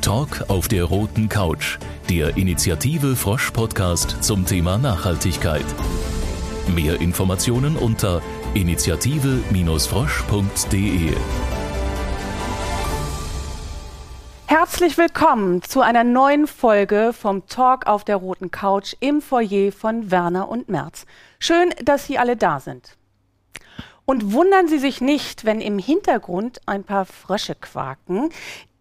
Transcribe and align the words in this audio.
Talk 0.00 0.48
auf 0.48 0.66
der 0.66 0.84
roten 0.84 1.28
Couch, 1.28 1.78
der 2.08 2.38
Initiative 2.38 3.14
Frosch 3.16 3.50
Podcast 3.50 4.24
zum 4.24 4.46
Thema 4.46 4.78
Nachhaltigkeit. 4.78 5.66
Mehr 6.74 7.02
Informationen 7.02 7.76
unter 7.76 8.22
initiative-frosch.de. 8.54 11.12
Herzlich 14.46 14.96
willkommen 14.96 15.60
zu 15.62 15.82
einer 15.82 16.04
neuen 16.04 16.46
Folge 16.46 17.12
vom 17.12 17.46
Talk 17.46 17.86
auf 17.86 18.02
der 18.02 18.16
roten 18.16 18.50
Couch 18.50 18.94
im 19.00 19.20
Foyer 19.20 19.70
von 19.70 20.10
Werner 20.10 20.48
und 20.48 20.70
Merz. 20.70 21.04
Schön, 21.38 21.74
dass 21.84 22.06
Sie 22.06 22.16
alle 22.16 22.38
da 22.38 22.58
sind. 22.58 22.96
Und 24.06 24.32
wundern 24.32 24.66
Sie 24.66 24.78
sich 24.78 25.02
nicht, 25.02 25.44
wenn 25.44 25.60
im 25.60 25.78
Hintergrund 25.78 26.62
ein 26.66 26.84
paar 26.84 27.04
Frösche 27.04 27.54
quaken. 27.54 28.30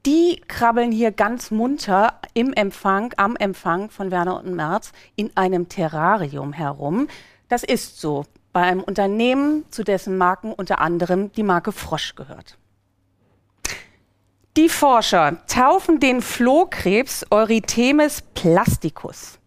Die 0.10 0.42
krabbeln 0.48 0.92
hier 0.92 1.12
ganz 1.12 1.52
munter 1.52 2.20
im 2.34 2.52
Empfang, 2.54 3.14
am 3.18 3.36
Empfang 3.36 3.92
von 3.92 4.10
Werner 4.10 4.38
und 4.38 4.56
Merz 4.56 4.92
in 5.16 5.30
einem 5.38 5.70
Terrarium 5.70 6.52
herum. 6.52 7.08
Das 7.48 7.64
ist 7.64 8.02
so 8.02 8.26
bei 8.52 8.62
einem 8.62 8.82
Unternehmen, 8.82 9.66
zu 9.70 9.84
dessen 9.84 10.18
Marken 10.18 10.52
unter 10.52 10.82
anderem 10.82 11.32
die 11.34 11.44
Marke 11.44 11.72
Frosch 11.72 12.16
gehört. 12.16 12.58
Die 14.58 14.68
Forscher 14.68 15.46
taufen 15.46 16.00
den 16.00 16.24
Flohkrebs 16.24 17.28
Eurythemis 17.30 18.24
plasticus. 18.34 19.38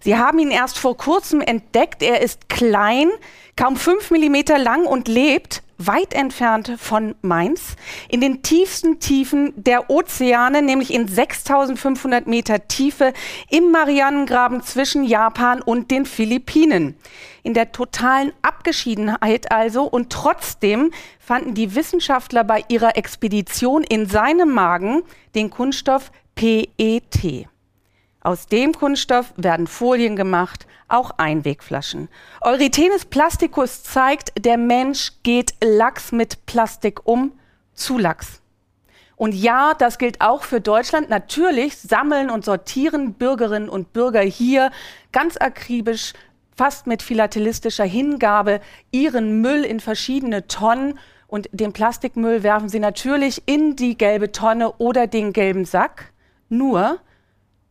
Sie 0.00 0.16
haben 0.16 0.40
ihn 0.40 0.50
erst 0.50 0.80
vor 0.80 0.96
kurzem 0.96 1.40
entdeckt. 1.40 2.02
Er 2.02 2.22
ist 2.22 2.48
klein, 2.48 3.08
kaum 3.54 3.76
fünf 3.76 4.10
Millimeter 4.10 4.58
lang 4.58 4.84
und 4.84 5.06
lebt 5.06 5.62
weit 5.78 6.12
entfernt 6.12 6.72
von 6.76 7.14
Mainz, 7.22 7.76
in 8.08 8.20
den 8.20 8.42
tiefsten 8.42 8.98
Tiefen 8.98 9.52
der 9.56 9.90
Ozeane, 9.90 10.60
nämlich 10.60 10.92
in 10.92 11.08
6500 11.08 12.26
Meter 12.26 12.66
Tiefe 12.66 13.12
im 13.48 13.70
Marianengraben 13.70 14.62
zwischen 14.62 15.04
Japan 15.04 15.62
und 15.62 15.90
den 15.90 16.04
Philippinen. 16.04 16.96
In 17.44 17.54
der 17.54 17.72
totalen 17.72 18.32
Abgeschiedenheit 18.42 19.52
also 19.52 19.84
und 19.84 20.10
trotzdem 20.10 20.90
fanden 21.18 21.54
die 21.54 21.74
Wissenschaftler 21.74 22.44
bei 22.44 22.64
ihrer 22.68 22.96
Expedition 22.96 23.84
in 23.84 24.06
seinem 24.06 24.52
Magen 24.52 25.02
den 25.34 25.48
Kunststoff 25.48 26.10
PET. 26.34 27.48
Aus 28.20 28.46
dem 28.46 28.72
Kunststoff 28.72 29.32
werden 29.36 29.66
Folien 29.66 30.16
gemacht, 30.16 30.66
auch 30.88 31.12
Einwegflaschen. 31.18 32.08
Eurythenes 32.40 33.04
plasticus 33.04 33.82
zeigt, 33.82 34.32
der 34.38 34.56
Mensch 34.58 35.12
geht 35.22 35.54
lax 35.62 36.12
mit 36.12 36.46
Plastik 36.46 37.06
um, 37.06 37.32
zu 37.74 37.98
lax. 37.98 38.40
Und 39.16 39.34
ja, 39.34 39.74
das 39.74 39.98
gilt 39.98 40.20
auch 40.20 40.44
für 40.44 40.60
Deutschland. 40.60 41.10
Natürlich 41.10 41.76
sammeln 41.76 42.30
und 42.30 42.44
sortieren 42.44 43.14
Bürgerinnen 43.14 43.68
und 43.68 43.92
Bürger 43.92 44.20
hier 44.20 44.70
ganz 45.10 45.36
akribisch, 45.36 46.12
fast 46.56 46.86
mit 46.86 47.02
philatelistischer 47.02 47.84
Hingabe, 47.84 48.60
ihren 48.92 49.40
Müll 49.40 49.64
in 49.64 49.80
verschiedene 49.80 50.46
Tonnen. 50.46 50.98
Und 51.26 51.48
den 51.52 51.72
Plastikmüll 51.72 52.42
werfen 52.42 52.68
sie 52.68 52.78
natürlich 52.78 53.42
in 53.46 53.76
die 53.76 53.98
gelbe 53.98 54.30
Tonne 54.32 54.72
oder 54.74 55.08
den 55.08 55.32
gelben 55.32 55.64
Sack. 55.64 56.12
Nur, 56.48 57.00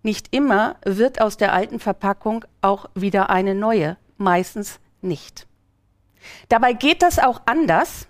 nicht 0.08 0.34
immer 0.34 0.78
wird 0.86 1.22
aus 1.22 1.38
der 1.38 1.54
alten 1.54 1.80
Verpackung 1.80 2.46
auch 2.62 2.90
wieder 2.96 3.30
eine 3.30 3.54
neue, 3.54 3.98
meistens 4.18 4.80
nicht. 5.02 5.46
Dabei 6.50 6.74
geht 6.74 7.02
das 7.02 7.20
auch 7.20 7.42
anders. 7.46 8.08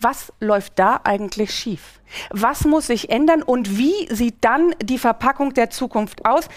Was 0.00 0.32
läuft 0.40 0.80
da 0.80 1.00
eigentlich 1.04 1.54
schief? 1.54 2.00
Was 2.30 2.64
muss 2.64 2.88
sich 2.88 3.08
ändern 3.08 3.42
und 3.42 3.78
wie 3.78 4.12
sieht 4.12 4.38
dann 4.40 4.74
die 4.82 4.98
Verpackung 4.98 5.54
der 5.54 5.70
Zukunft 5.70 6.26
aus? 6.26 6.48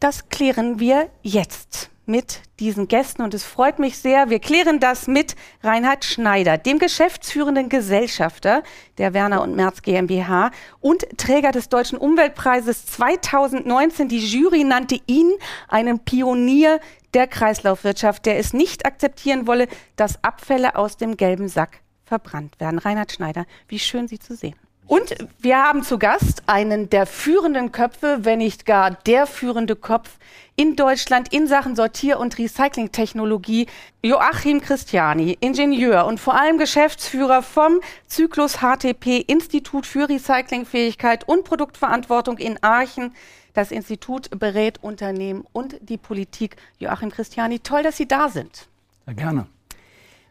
Das 0.00 0.28
klären 0.28 0.78
wir 0.78 1.08
jetzt 1.22 1.90
mit 2.10 2.42
diesen 2.58 2.88
Gästen 2.88 3.22
und 3.22 3.32
es 3.32 3.44
freut 3.44 3.78
mich 3.78 3.98
sehr. 3.98 4.28
Wir 4.28 4.40
klären 4.40 4.80
das 4.80 5.06
mit 5.06 5.36
Reinhard 5.62 6.04
Schneider, 6.04 6.58
dem 6.58 6.78
geschäftsführenden 6.78 7.68
Gesellschafter 7.68 8.62
der 8.98 9.14
Werner 9.14 9.40
und 9.40 9.56
Merz 9.56 9.80
GmbH 9.80 10.50
und 10.80 11.06
Träger 11.16 11.52
des 11.52 11.68
Deutschen 11.68 11.96
Umweltpreises 11.96 12.84
2019. 12.86 14.08
Die 14.08 14.18
Jury 14.18 14.64
nannte 14.64 15.00
ihn 15.06 15.32
einen 15.68 16.00
Pionier 16.00 16.80
der 17.14 17.28
Kreislaufwirtschaft, 17.28 18.26
der 18.26 18.38
es 18.38 18.52
nicht 18.52 18.84
akzeptieren 18.84 19.46
wolle, 19.46 19.68
dass 19.96 20.22
Abfälle 20.22 20.76
aus 20.76 20.96
dem 20.96 21.16
gelben 21.16 21.48
Sack 21.48 21.80
verbrannt 22.04 22.58
werden. 22.60 22.78
Reinhard 22.78 23.12
Schneider, 23.12 23.46
wie 23.68 23.78
schön 23.78 24.08
Sie 24.08 24.18
zu 24.18 24.34
sehen. 24.34 24.56
Und 24.90 25.14
wir 25.38 25.56
haben 25.62 25.84
zu 25.84 26.00
Gast 26.00 26.42
einen 26.46 26.90
der 26.90 27.06
führenden 27.06 27.70
Köpfe, 27.70 28.18
wenn 28.22 28.38
nicht 28.38 28.66
gar 28.66 28.90
der 28.90 29.28
führende 29.28 29.76
Kopf 29.76 30.18
in 30.56 30.74
Deutschland 30.74 31.32
in 31.32 31.46
Sachen 31.46 31.76
Sortier- 31.76 32.18
und 32.18 32.36
Recyclingtechnologie, 32.36 33.68
Joachim 34.02 34.60
Christiani, 34.60 35.38
Ingenieur 35.38 36.06
und 36.06 36.18
vor 36.18 36.34
allem 36.34 36.58
Geschäftsführer 36.58 37.44
vom 37.44 37.78
Zyklus 38.08 38.56
HTP 38.56 39.20
Institut 39.28 39.86
für 39.86 40.08
Recyclingfähigkeit 40.08 41.22
und 41.28 41.44
Produktverantwortung 41.44 42.38
in 42.38 42.60
Aachen. 42.60 43.14
Das 43.54 43.70
Institut 43.70 44.28
berät 44.40 44.82
Unternehmen 44.82 45.44
und 45.52 45.76
die 45.82 45.98
Politik. 45.98 46.56
Joachim 46.80 47.12
Christiani, 47.12 47.60
toll, 47.60 47.84
dass 47.84 47.96
Sie 47.96 48.08
da 48.08 48.28
sind. 48.28 48.66
Sehr 49.06 49.14
gerne. 49.14 49.46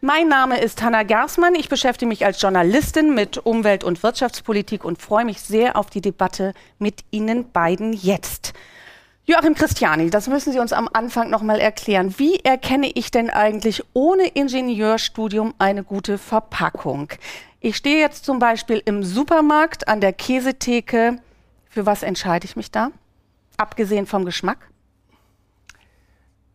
Mein 0.01 0.29
Name 0.29 0.61
ist 0.61 0.81
Hanna 0.81 1.03
Gersmann. 1.03 1.55
Ich 1.55 1.67
beschäftige 1.67 2.07
mich 2.07 2.25
als 2.25 2.41
Journalistin 2.41 3.13
mit 3.13 3.37
Umwelt- 3.37 3.83
und 3.83 4.01
Wirtschaftspolitik 4.01 4.85
und 4.85 5.01
freue 5.01 5.25
mich 5.25 5.41
sehr 5.41 5.75
auf 5.75 5.89
die 5.89 5.99
Debatte 5.99 6.53
mit 6.77 7.01
Ihnen 7.11 7.51
beiden 7.51 7.91
jetzt. 7.91 8.53
Joachim 9.25 9.55
Christiani, 9.55 10.09
das 10.09 10.29
müssen 10.29 10.53
Sie 10.53 10.59
uns 10.59 10.71
am 10.71 10.87
Anfang 10.93 11.29
noch 11.29 11.41
mal 11.41 11.59
erklären. 11.59 12.15
Wie 12.17 12.37
erkenne 12.37 12.89
ich 12.95 13.11
denn 13.11 13.29
eigentlich 13.29 13.83
ohne 13.91 14.25
Ingenieurstudium 14.27 15.53
eine 15.59 15.83
gute 15.83 16.17
Verpackung? 16.17 17.09
Ich 17.59 17.75
stehe 17.75 17.99
jetzt 17.99 18.23
zum 18.23 18.39
Beispiel 18.39 18.81
im 18.85 19.03
Supermarkt 19.03 19.89
an 19.89 19.99
der 19.99 20.13
Käsetheke. 20.13 21.17
Für 21.69 21.85
was 21.85 22.03
entscheide 22.03 22.45
ich 22.45 22.55
mich 22.55 22.71
da? 22.71 22.91
Abgesehen 23.57 24.05
vom 24.05 24.23
Geschmack? 24.23 24.69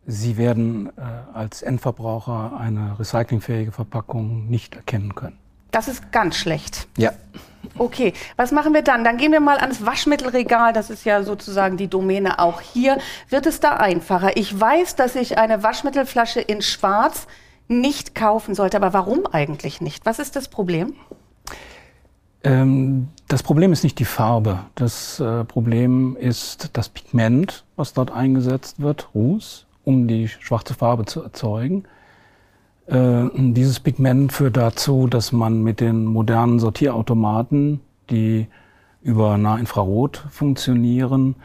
Sie 0.07 0.37
werden 0.37 0.89
äh, 0.97 1.01
als 1.33 1.61
Endverbraucher 1.61 2.57
eine 2.59 2.99
recyclingfähige 2.99 3.71
Verpackung 3.71 4.47
nicht 4.47 4.75
erkennen 4.75 5.15
können. 5.15 5.37
Das 5.71 5.87
ist 5.87 6.11
ganz 6.11 6.37
schlecht. 6.37 6.87
Ja. 6.97 7.11
Okay, 7.77 8.13
was 8.37 8.51
machen 8.51 8.73
wir 8.73 8.83
dann? 8.83 9.03
Dann 9.03 9.17
gehen 9.17 9.31
wir 9.31 9.39
mal 9.39 9.57
ans 9.57 9.85
Waschmittelregal. 9.85 10.71
Das 10.73 10.89
ist 10.89 11.05
ja 11.05 11.23
sozusagen 11.23 11.75
die 11.75 11.87
Domäne 11.87 12.39
auch 12.39 12.61
hier. 12.61 12.99
Wird 13.29 13.47
es 13.47 13.59
da 13.59 13.71
einfacher? 13.71 14.37
Ich 14.37 14.57
weiß, 14.57 14.95
dass 14.95 15.15
ich 15.15 15.37
eine 15.37 15.63
Waschmittelflasche 15.63 16.39
in 16.39 16.61
Schwarz 16.61 17.27
nicht 17.67 18.13
kaufen 18.13 18.53
sollte. 18.53 18.77
Aber 18.77 18.93
warum 18.93 19.25
eigentlich 19.25 19.81
nicht? 19.81 20.05
Was 20.05 20.19
ist 20.19 20.35
das 20.35 20.47
Problem? 20.47 20.93
Ähm, 22.43 23.09
das 23.27 23.41
Problem 23.41 23.73
ist 23.73 23.83
nicht 23.83 23.97
die 23.97 24.05
Farbe. 24.05 24.59
Das 24.75 25.19
äh, 25.19 25.43
Problem 25.43 26.15
ist 26.15 26.69
das 26.73 26.89
Pigment, 26.89 27.65
was 27.75 27.93
dort 27.93 28.11
eingesetzt 28.11 28.79
wird, 28.79 29.09
Ruß 29.15 29.64
um 29.85 30.07
die 30.07 30.27
schwarze 30.27 30.73
Farbe 30.73 31.05
zu 31.05 31.23
erzeugen. 31.23 31.85
Äh, 32.87 33.23
dieses 33.33 33.79
Pigment 33.79 34.33
führt 34.33 34.57
dazu, 34.57 35.07
dass 35.07 35.31
man 35.31 35.63
mit 35.63 35.79
den 35.79 36.05
modernen 36.05 36.59
Sortierautomaten, 36.59 37.79
die 38.09 38.47
über 39.01 39.37
Nahinfrarot 39.37 40.25
funktionieren, 40.29 41.35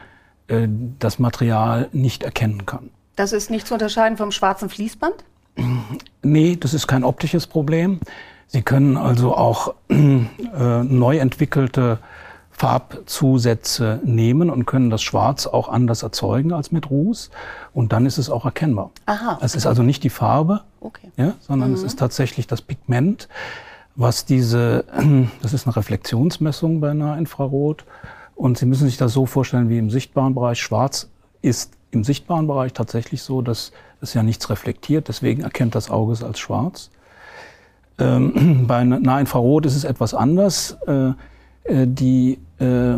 äh, 0.47 0.67
das 0.99 1.19
Material 1.19 1.89
nicht 1.93 2.23
erkennen 2.23 2.65
kann. 2.65 2.89
Das 3.15 3.33
ist 3.33 3.49
nicht 3.49 3.67
zu 3.67 3.73
unterscheiden 3.73 4.17
vom 4.17 4.31
schwarzen 4.31 4.69
Fließband? 4.69 5.15
Nee, 6.23 6.57
das 6.59 6.73
ist 6.73 6.87
kein 6.87 7.03
optisches 7.03 7.45
Problem. 7.45 7.99
Sie 8.47 8.61
können 8.61 8.97
also 8.97 9.35
auch 9.35 9.73
äh, 9.89 10.83
neu 10.83 11.17
entwickelte 11.17 11.99
Farbzusätze 12.61 14.01
nehmen 14.03 14.51
und 14.51 14.65
können 14.65 14.91
das 14.91 15.01
Schwarz 15.01 15.47
auch 15.47 15.67
anders 15.67 16.03
erzeugen 16.03 16.53
als 16.53 16.71
mit 16.71 16.91
Ruß. 16.91 17.31
Und 17.73 17.91
dann 17.91 18.05
ist 18.05 18.19
es 18.19 18.29
auch 18.29 18.45
erkennbar. 18.45 18.91
Aha. 19.07 19.39
Es 19.41 19.55
ist 19.55 19.65
also 19.65 19.81
nicht 19.81 20.03
die 20.03 20.11
Farbe, 20.11 20.61
okay. 20.79 21.09
ja, 21.17 21.33
sondern 21.39 21.69
mhm. 21.69 21.75
es 21.75 21.81
ist 21.81 21.97
tatsächlich 21.97 22.45
das 22.45 22.61
Pigment, 22.61 23.27
was 23.95 24.25
diese, 24.25 24.85
das 25.41 25.53
ist 25.53 25.65
eine 25.65 25.75
Reflexionsmessung 25.75 26.81
bei 26.81 26.93
Nahinfrarot. 26.93 27.83
Und 28.35 28.59
Sie 28.59 28.67
müssen 28.67 28.85
sich 28.85 28.97
das 28.97 29.11
so 29.11 29.25
vorstellen 29.25 29.69
wie 29.69 29.79
im 29.79 29.89
sichtbaren 29.89 30.35
Bereich. 30.35 30.61
Schwarz 30.61 31.09
ist 31.41 31.73
im 31.89 32.03
sichtbaren 32.03 32.45
Bereich 32.45 32.73
tatsächlich 32.73 33.23
so, 33.23 33.41
dass 33.41 33.71
es 34.01 34.13
ja 34.13 34.21
nichts 34.21 34.51
reflektiert. 34.51 35.07
Deswegen 35.07 35.41
erkennt 35.41 35.73
das 35.73 35.89
Auge 35.89 36.13
es 36.13 36.23
als 36.23 36.37
schwarz. 36.37 36.91
Ähm, 37.97 38.65
bei 38.67 38.83
Nahinfrarot 38.83 39.65
ist 39.65 39.75
es 39.75 39.83
etwas 39.83 40.13
anders. 40.13 40.77
Äh, 40.85 40.91
äh, 40.91 41.13
die 41.69 42.39
äh, 42.59 42.97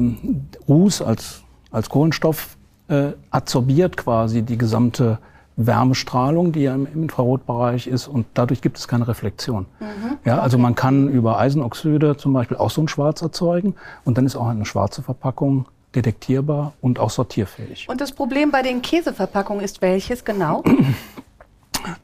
Ruß 0.68 1.02
als, 1.02 1.44
als 1.72 1.90
Kohlenstoff 1.90 2.58
äh, 2.88 3.12
absorbiert 3.30 3.98
quasi 3.98 4.42
die 4.42 4.58
gesamte 4.58 5.20
Wärmestrahlung, 5.56 6.52
die 6.52 6.62
ja 6.62 6.74
im 6.74 6.88
Infrarotbereich 6.88 7.88
ist 7.88 8.08
und 8.08 8.26
dadurch 8.34 8.62
gibt 8.62 8.78
es 8.78 8.88
keine 8.88 9.08
Reflexion. 9.08 9.66
Mhm. 9.80 10.18
Ja, 10.26 10.40
also 10.40 10.58
man 10.58 10.76
kann 10.76 11.10
über 11.10 11.38
Eisenoxide 11.38 12.18
zum 12.18 12.34
Beispiel 12.34 12.58
auch 12.58 12.72
so 12.72 12.82
ein 12.82 12.88
Schwarz 12.88 13.22
erzeugen 13.22 13.76
und 14.04 14.18
dann 14.18 14.26
ist 14.26 14.36
auch 14.36 14.48
eine 14.48 14.66
schwarze 14.66 15.04
Verpackung 15.04 15.68
detektierbar 15.96 16.74
und 16.82 16.98
auch 16.98 17.12
sortierfähig. 17.12 17.88
Und 17.88 18.02
das 18.02 18.12
Problem 18.12 18.50
bei 18.50 18.64
den 18.64 18.82
Käseverpackungen 18.82 19.64
ist 19.64 19.82
welches 19.82 20.26
genau? 20.26 20.64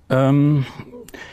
ähm, 0.09 0.65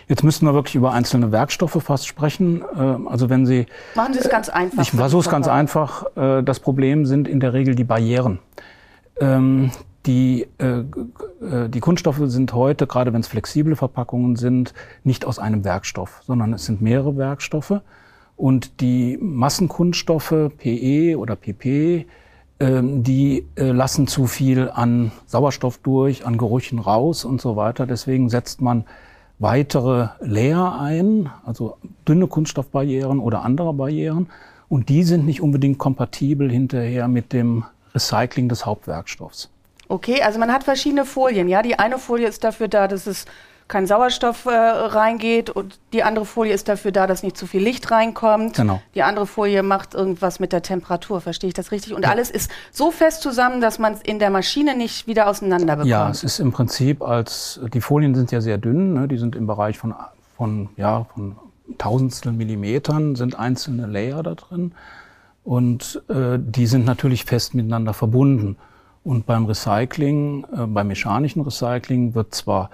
Jetzt 0.09 0.23
müssten 0.23 0.47
wir 0.47 0.55
wirklich 0.55 0.75
über 0.75 0.93
einzelne 0.93 1.33
Werkstoffe 1.33 1.83
fast 1.83 2.07
sprechen. 2.07 2.63
Ähm, 2.79 3.09
also 3.09 3.29
wenn 3.29 3.47
Sie 3.47 3.67
machen 3.95 4.15
Sie 4.15 4.21
es 4.21 4.29
ganz 4.29 4.49
einfach. 4.49 4.83
Ich 4.83 4.91
versuche 4.91 5.23
es 5.23 5.31
ganz 5.31 5.49
einfach. 5.49 6.07
Äh, 6.17 6.43
das 6.43 6.61
Problem 6.61 7.07
sind 7.07 7.29
in 7.29 7.41
der 7.41 7.53
Regel 7.53 7.75
die 7.75 7.85
Barrieren. 7.85 8.39
Ähm, 9.21 9.71
die, 10.07 10.47
äh, 10.59 10.81
äh, 11.45 11.69
die 11.69 11.81
Kunststoffe 11.81 12.21
sind 12.25 12.53
heute, 12.53 12.87
gerade 12.87 13.13
wenn 13.13 13.21
es 13.21 13.27
flexible 13.27 13.75
Verpackungen 13.75 14.37
sind, 14.37 14.73
nicht 15.03 15.25
aus 15.25 15.39
einem 15.39 15.65
Werkstoff, 15.65 16.23
sondern 16.25 16.53
es 16.53 16.65
sind 16.67 16.81
mehrere 16.81 17.17
Werkstoffe. 17.17 17.81
Und 18.37 18.81
die 18.81 19.19
Massenkunststoffe, 19.21 20.51
PE 20.59 21.19
oder 21.19 21.37
PP, 21.37 22.07
ähm, 22.61 23.03
die 23.03 23.47
lassen 23.57 24.07
zu 24.07 24.27
viel 24.27 24.71
an 24.71 25.11
Sauerstoff 25.27 25.79
durch, 25.79 26.27
an 26.27 26.39
Gerüchen 26.39 26.79
raus 26.79 27.25
und 27.25 27.41
so 27.41 27.57
weiter. 27.57 27.87
Deswegen 27.87 28.29
setzt 28.29 28.61
man 28.61 28.85
weitere 29.39 30.09
Layer 30.21 30.81
ein, 30.81 31.31
also 31.45 31.77
dünne 32.09 32.27
Kunststoffbarrieren 32.27 33.19
oder 33.19 33.43
andere 33.43 33.73
Barrieren. 33.75 34.29
Und 34.69 34.89
die 34.89 35.03
sind 35.05 35.27
nicht 35.27 35.41
unbedingt 35.41 35.79
kompatibel 35.79 36.51
hinterher 36.51 37.09
mit 37.09 37.33
dem 37.33 37.65
Recycling 37.95 38.49
des 38.49 38.67
Hauptwerkstoffs. 38.67 39.49
Okay, 39.89 40.21
also 40.23 40.39
man 40.39 40.53
hat 40.53 40.65
verschiedene 40.65 41.05
Folien. 41.05 41.49
Ja, 41.49 41.63
die 41.63 41.79
eine 41.79 41.99
Folie 41.99 42.27
ist 42.27 42.43
dafür 42.43 42.69
da, 42.69 42.89
dass 42.89 43.07
es 43.07 43.25
kein 43.69 43.87
Sauerstoff 43.87 44.47
äh, 44.47 44.51
reingeht 44.51 45.51
und 45.51 45.79
die 45.93 46.03
andere 46.03 46.25
Folie 46.25 46.53
ist 46.53 46.69
dafür 46.69 46.93
da, 46.93 47.07
dass 47.07 47.23
nicht 47.23 47.37
zu 47.37 47.47
viel 47.47 47.63
Licht 47.63 47.91
reinkommt. 47.91 48.55
Genau. 48.55 48.81
Die 48.95 49.03
andere 49.03 49.27
Folie 49.27 49.63
macht 49.63 49.95
irgendwas 49.95 50.39
mit 50.39 50.53
der 50.53 50.63
Temperatur, 50.63 51.21
verstehe 51.21 51.49
ich 51.49 51.55
das 51.55 51.73
richtig? 51.73 51.93
Und 51.93 52.05
ja. 52.05 52.11
alles 52.11 52.31
ist 52.31 52.51
so 52.71 52.91
fest 52.91 53.23
zusammen, 53.23 53.61
dass 53.61 53.79
man 53.79 53.95
es 53.95 54.03
in 54.03 54.19
der 54.19 54.31
Maschine 54.31 54.77
nicht 54.77 55.07
wieder 55.09 55.29
auseinander 55.29 55.75
bekommt. 55.75 55.91
Ja, 55.91 56.09
es 56.09 56.23
ist 56.23 56.39
im 56.39 56.53
Prinzip 56.53 57.03
als, 57.03 57.61
die 57.75 57.81
Folien 57.81 58.15
sind 58.15 58.31
ja 58.31 58.41
sehr 58.41 58.59
dünn, 58.59 58.95
ne? 58.95 59.09
die 59.09 59.19
sind 59.19 59.35
im 59.35 59.47
Bereich 59.47 59.79
von, 59.79 59.95
von, 60.37 60.69
ja, 60.77 61.07
von 61.15 61.37
Tausendstel 61.79 62.33
Millimetern 62.33 63.17
sind 63.17 63.39
einzelne 63.39 63.87
Layer 63.87 64.23
da 64.23 64.35
drin 64.35 64.73
und 65.43 66.03
äh, 66.09 66.39
die 66.39 66.67
sind 66.67 66.85
natürlich 66.85 67.25
fest 67.25 67.55
miteinander 67.55 67.95
verbunden. 67.95 68.57
Und 69.03 69.27
beim 69.27 69.47
Recycling, 69.47 70.45
äh, 70.53 70.67
beim 70.67 70.89
mechanischen 70.89 71.43
Recycling 71.43 72.15
wird 72.15 72.35
zwar 72.35 72.71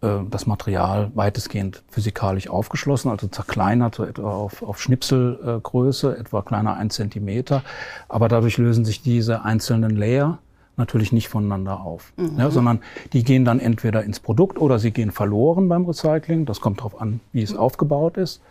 das 0.00 0.46
Material 0.46 1.10
weitestgehend 1.14 1.82
physikalisch 1.88 2.48
aufgeschlossen, 2.48 3.10
also 3.10 3.28
zerkleinert 3.28 3.94
so 3.94 4.04
etwa 4.04 4.30
auf, 4.30 4.62
auf 4.62 4.80
Schnipselgröße, 4.80 6.16
etwa 6.18 6.42
kleiner 6.42 6.76
ein 6.76 6.90
Zentimeter. 6.90 7.62
Aber 8.08 8.28
dadurch 8.28 8.58
lösen 8.58 8.84
sich 8.84 9.02
diese 9.02 9.42
einzelnen 9.42 9.96
Layer 9.96 10.38
natürlich 10.76 11.12
nicht 11.12 11.28
voneinander 11.28 11.80
auf, 11.80 12.12
mhm. 12.16 12.38
ja, 12.38 12.50
sondern 12.50 12.80
die 13.12 13.24
gehen 13.24 13.44
dann 13.44 13.60
entweder 13.60 14.04
ins 14.04 14.20
Produkt 14.20 14.58
oder 14.58 14.78
sie 14.78 14.90
gehen 14.90 15.10
verloren 15.10 15.68
beim 15.68 15.86
Recycling. 15.86 16.44
Das 16.44 16.60
kommt 16.60 16.80
darauf 16.80 17.00
an, 17.00 17.20
wie 17.32 17.42
es 17.42 17.52
mhm. 17.52 17.58
aufgebaut 17.58 18.18
ist. 18.18 18.42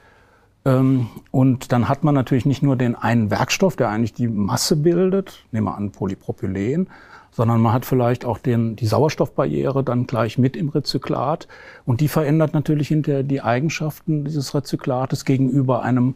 Ähm, 0.66 1.08
und 1.32 1.72
dann 1.72 1.88
hat 1.88 2.04
man 2.04 2.16
natürlich 2.16 2.46
nicht 2.46 2.64
nur 2.64 2.76
den 2.76 2.96
einen 2.96 3.30
Werkstoff, 3.30 3.76
der 3.76 3.90
eigentlich 3.90 4.14
die 4.14 4.28
Masse 4.28 4.76
bildet, 4.76 5.46
nehmen 5.52 5.68
wir 5.68 5.76
an 5.76 5.92
Polypropylen, 5.92 6.88
sondern 7.36 7.60
man 7.60 7.74
hat 7.74 7.86
vielleicht 7.86 8.24
auch 8.24 8.38
den, 8.38 8.78
die 8.78 8.88
Sauerstoffbarriere 8.88 9.84
dann 9.84 10.08
gleich 10.08 10.38
mit 10.38 10.56
im 10.56 10.70
Rezyklat. 10.70 11.50
Und 11.86 12.00
die 12.00 12.08
verändert 12.08 12.54
natürlich 12.54 12.88
hinterher 12.88 13.24
die 13.24 13.42
Eigenschaften 13.42 14.24
dieses 14.24 14.56
Rezyklates 14.56 15.26
gegenüber 15.26 15.84
einem 15.84 16.16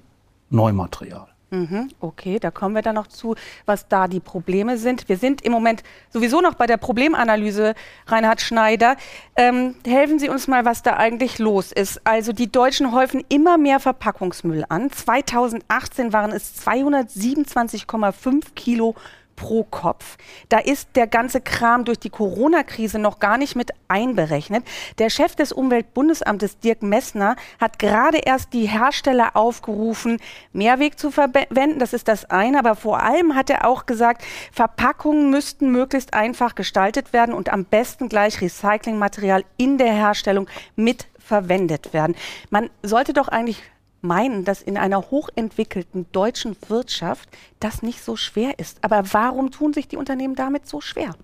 Neumaterial. 0.50 1.28
Mhm, 1.52 1.90
okay, 2.00 2.38
da 2.40 2.52
kommen 2.52 2.76
wir 2.76 2.84
dann 2.84 2.94
noch 2.96 3.08
zu, 3.08 3.36
was 3.66 3.88
da 3.88 4.08
die 4.08 4.20
Probleme 4.20 4.78
sind. 4.78 5.10
Wir 5.10 5.18
sind 5.18 5.42
im 5.42 5.52
Moment 5.52 5.82
sowieso 6.10 6.42
noch 6.42 6.54
bei 6.54 6.68
der 6.68 6.78
Problemanalyse, 6.78 7.74
Reinhard 8.06 8.40
Schneider. 8.40 8.96
Ähm, 9.36 9.74
helfen 9.86 10.20
Sie 10.20 10.30
uns 10.30 10.48
mal, 10.48 10.64
was 10.64 10.84
da 10.84 10.98
eigentlich 10.98 11.40
los 11.40 11.72
ist. 11.72 12.06
Also 12.06 12.34
die 12.34 12.52
Deutschen 12.52 12.92
häufen 12.94 13.24
immer 13.30 13.58
mehr 13.58 13.80
Verpackungsmüll 13.80 14.64
an. 14.70 14.92
2018 14.92 16.14
waren 16.14 16.32
es 16.32 16.54
227,5 16.64 18.54
Kilo 18.56 18.96
pro 19.40 19.64
Kopf. 19.64 20.18
Da 20.50 20.60
ist 20.60 20.90
der 20.96 21.08
ganze 21.08 21.40
Kram 21.40 21.86
durch 21.86 21.98
die 21.98 22.10
Corona-Krise 22.10 23.00
noch 23.00 23.20
gar 23.20 23.38
nicht 23.38 23.56
mit 23.56 23.72
einberechnet. 23.88 24.66
Der 24.98 25.10
Chef 25.10 25.36
des 25.36 25.54
Umweltbundesamtes, 25.54 26.60
Dirk 26.60 26.84
Messner, 26.84 27.38
hat 27.60 27.80
gerade 27.80 28.18
erst 28.18 28.52
die 28.52 28.68
Hersteller 28.68 29.38
aufgerufen, 29.38 30.20
Mehrweg 30.52 31.00
zu 31.00 31.10
verwenden. 31.10 31.80
Das 31.80 31.94
ist 31.94 32.10
das 32.10 32.26
eine. 32.26 32.60
Aber 32.60 32.76
vor 32.76 33.02
allem 33.02 33.34
hat 33.34 33.50
er 33.50 33.66
auch 33.66 33.86
gesagt, 33.86 34.24
Verpackungen 34.52 35.30
müssten 35.30 35.72
möglichst 35.72 36.14
einfach 36.14 36.54
gestaltet 36.54 37.14
werden 37.14 37.34
und 37.34 37.48
am 37.48 37.64
besten 37.64 38.10
gleich 38.10 38.42
Recyclingmaterial 38.42 39.46
in 39.56 39.78
der 39.78 39.94
Herstellung 39.94 40.50
mit 40.76 41.08
verwendet 41.18 41.94
werden. 41.94 42.16
Man 42.50 42.70
sollte 42.84 43.14
doch 43.14 43.30
eigentlich 43.30 43.64
meinen, 44.02 44.46
dass 44.46 44.62
in 44.62 44.78
einer 44.78 45.12
hochentwickelten 45.12 46.06
deutschen 46.12 46.56
Wirtschaft 46.68 47.30
das 47.60 47.82
nicht 47.82 48.04
so 48.04 48.16
schwer 48.16 48.60
ist. 48.60 48.78
Aber 48.82 49.04
warum 49.12 49.52
tun 49.52 49.74
sich 49.74 49.88
die 49.88 49.98
Unternehmen 49.98 50.36
damit 50.36 50.68
so 50.68 50.82
schwer? 50.82 51.16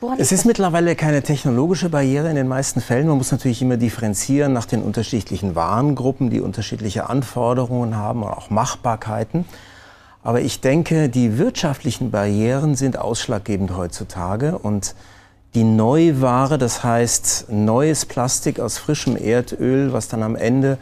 Woran 0.00 0.18
es 0.18 0.32
ist, 0.32 0.40
ist 0.40 0.44
mittlerweile 0.44 0.96
keine 0.96 1.22
technologische 1.22 1.88
Barriere 1.88 2.28
in 2.28 2.36
den 2.36 2.48
meisten 2.48 2.80
Fällen. 2.80 3.08
Man 3.08 3.18
muss 3.18 3.32
natürlich 3.32 3.62
immer 3.62 3.76
differenzieren 3.76 4.52
nach 4.52 4.66
den 4.66 4.82
unterschiedlichen 4.82 5.54
Warengruppen, 5.54 6.30
die 6.30 6.40
unterschiedliche 6.40 7.08
Anforderungen 7.08 7.96
haben 7.96 8.22
und 8.22 8.30
auch 8.30 8.50
Machbarkeiten. 8.50 9.44
Aber 10.22 10.40
ich 10.40 10.60
denke, 10.60 11.08
die 11.08 11.38
wirtschaftlichen 11.38 12.10
Barrieren 12.10 12.74
sind 12.74 12.98
ausschlaggebend 12.98 13.76
heutzutage 13.76 14.58
und 14.58 14.94
die 15.54 15.64
Neuware, 15.64 16.58
das 16.58 16.82
heißt 16.82 17.46
neues 17.50 18.06
Plastik 18.06 18.58
aus 18.58 18.78
frischem 18.78 19.16
Erdöl, 19.16 19.92
was 19.92 20.08
dann 20.08 20.22
am 20.22 20.34
Ende 20.34 20.78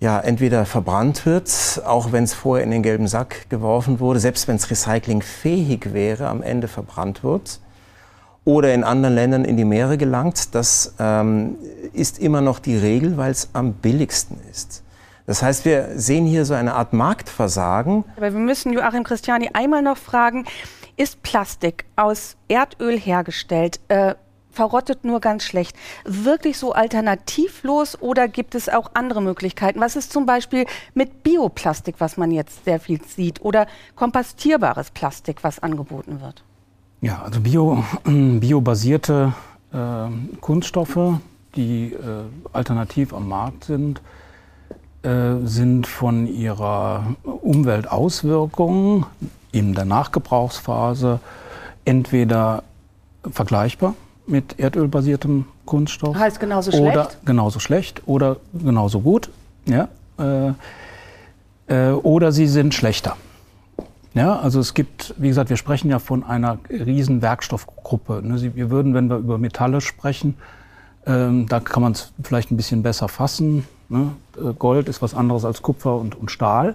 ja, 0.00 0.20
entweder 0.20 0.64
verbrannt 0.64 1.26
wird, 1.26 1.82
auch 1.84 2.12
wenn 2.12 2.24
es 2.24 2.32
vorher 2.34 2.64
in 2.64 2.70
den 2.70 2.82
gelben 2.82 3.08
Sack 3.08 3.50
geworfen 3.50 3.98
wurde, 3.98 4.20
selbst 4.20 4.46
wenn 4.46 4.56
es 4.56 4.70
recyclingfähig 4.70 5.92
wäre, 5.92 6.28
am 6.28 6.42
Ende 6.42 6.68
verbrannt 6.68 7.24
wird 7.24 7.60
oder 8.44 8.72
in 8.72 8.84
anderen 8.84 9.14
Ländern 9.14 9.44
in 9.44 9.56
die 9.56 9.64
Meere 9.64 9.98
gelangt. 9.98 10.54
Das 10.54 10.94
ähm, 10.98 11.56
ist 11.92 12.18
immer 12.18 12.40
noch 12.40 12.60
die 12.60 12.76
Regel, 12.76 13.16
weil 13.16 13.32
es 13.32 13.50
am 13.52 13.74
billigsten 13.74 14.38
ist. 14.50 14.84
Das 15.26 15.42
heißt, 15.42 15.66
wir 15.66 15.90
sehen 15.96 16.24
hier 16.24 16.46
so 16.46 16.54
eine 16.54 16.74
Art 16.74 16.94
Marktversagen. 16.94 18.04
Aber 18.16 18.32
wir 18.32 18.40
müssen 18.40 18.72
Joachim 18.72 19.04
Christiani 19.04 19.50
einmal 19.52 19.82
noch 19.82 19.98
fragen, 19.98 20.46
ist 20.96 21.22
Plastik 21.22 21.84
aus 21.96 22.36
Erdöl 22.48 22.98
hergestellt? 22.98 23.80
Äh, 23.88 24.14
verrottet 24.58 25.04
nur 25.04 25.20
ganz 25.20 25.44
schlecht. 25.44 25.76
Wirklich 26.04 26.58
so 26.58 26.72
alternativlos 26.72 27.96
oder 28.02 28.26
gibt 28.26 28.56
es 28.56 28.68
auch 28.68 28.90
andere 28.94 29.22
Möglichkeiten? 29.22 29.78
Was 29.80 29.94
ist 29.94 30.12
zum 30.12 30.26
Beispiel 30.26 30.66
mit 30.94 31.22
Bioplastik, 31.22 31.94
was 31.98 32.16
man 32.16 32.32
jetzt 32.32 32.64
sehr 32.64 32.80
viel 32.80 33.00
sieht, 33.04 33.40
oder 33.40 33.68
kompostierbares 33.94 34.90
Plastik, 34.90 35.44
was 35.44 35.60
angeboten 35.60 36.20
wird? 36.20 36.42
Ja, 37.00 37.22
also 37.22 37.40
bio, 37.40 37.84
biobasierte 38.04 39.32
äh, 39.72 40.36
Kunststoffe, 40.40 41.20
die 41.54 41.92
äh, 41.92 42.24
alternativ 42.52 43.14
am 43.14 43.28
Markt 43.28 43.62
sind, 43.62 44.02
äh, 45.04 45.36
sind 45.44 45.86
von 45.86 46.26
ihrer 46.26 47.14
Umweltauswirkung 47.22 49.06
in 49.52 49.74
der 49.74 49.84
Nachgebrauchsphase 49.84 51.20
entweder 51.84 52.64
vergleichbar 53.30 53.94
mit 54.28 54.58
erdölbasiertem 54.58 55.46
Kunststoff. 55.64 56.16
Heißt 56.16 56.40
genauso 56.40 56.70
schlecht? 56.70 56.96
Oder 56.96 57.10
genauso 57.24 57.58
schlecht 57.58 58.02
oder 58.06 58.36
genauso 58.52 59.00
gut. 59.00 59.30
Ja, 59.66 59.88
äh, 60.18 60.52
äh, 61.68 61.92
oder 61.92 62.32
sie 62.32 62.46
sind 62.46 62.74
schlechter. 62.74 63.16
Ja, 64.14 64.38
also 64.38 64.58
es 64.58 64.74
gibt, 64.74 65.14
wie 65.18 65.28
gesagt, 65.28 65.50
wir 65.50 65.56
sprechen 65.56 65.90
ja 65.90 65.98
von 65.98 66.24
einer 66.24 66.58
riesen 66.70 67.22
Werkstoffgruppe. 67.22 68.22
Ne? 68.24 68.52
Wir 68.54 68.70
würden, 68.70 68.94
wenn 68.94 69.08
wir 69.08 69.18
über 69.18 69.38
Metalle 69.38 69.80
sprechen, 69.80 70.34
ähm, 71.06 71.46
da 71.46 71.60
kann 71.60 71.82
man 71.82 71.92
es 71.92 72.12
vielleicht 72.22 72.50
ein 72.50 72.56
bisschen 72.56 72.82
besser 72.82 73.08
fassen. 73.08 73.66
Ne? 73.88 74.12
Äh, 74.36 74.54
Gold 74.54 74.88
ist 74.88 75.02
was 75.02 75.14
anderes 75.14 75.44
als 75.44 75.62
Kupfer 75.62 75.96
und, 75.96 76.14
und 76.14 76.30
Stahl. 76.30 76.74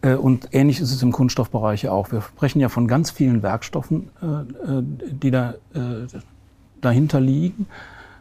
Äh, 0.00 0.14
und 0.14 0.48
ähnlich 0.52 0.80
ist 0.80 0.92
es 0.92 1.02
im 1.02 1.12
Kunststoffbereich 1.12 1.88
auch. 1.88 2.10
Wir 2.12 2.22
sprechen 2.22 2.60
ja 2.60 2.68
von 2.68 2.88
ganz 2.88 3.10
vielen 3.10 3.42
Werkstoffen, 3.42 4.10
äh, 4.22 4.82
die 5.12 5.30
da 5.30 5.54
dahinter 6.82 7.20
liegen. 7.20 7.66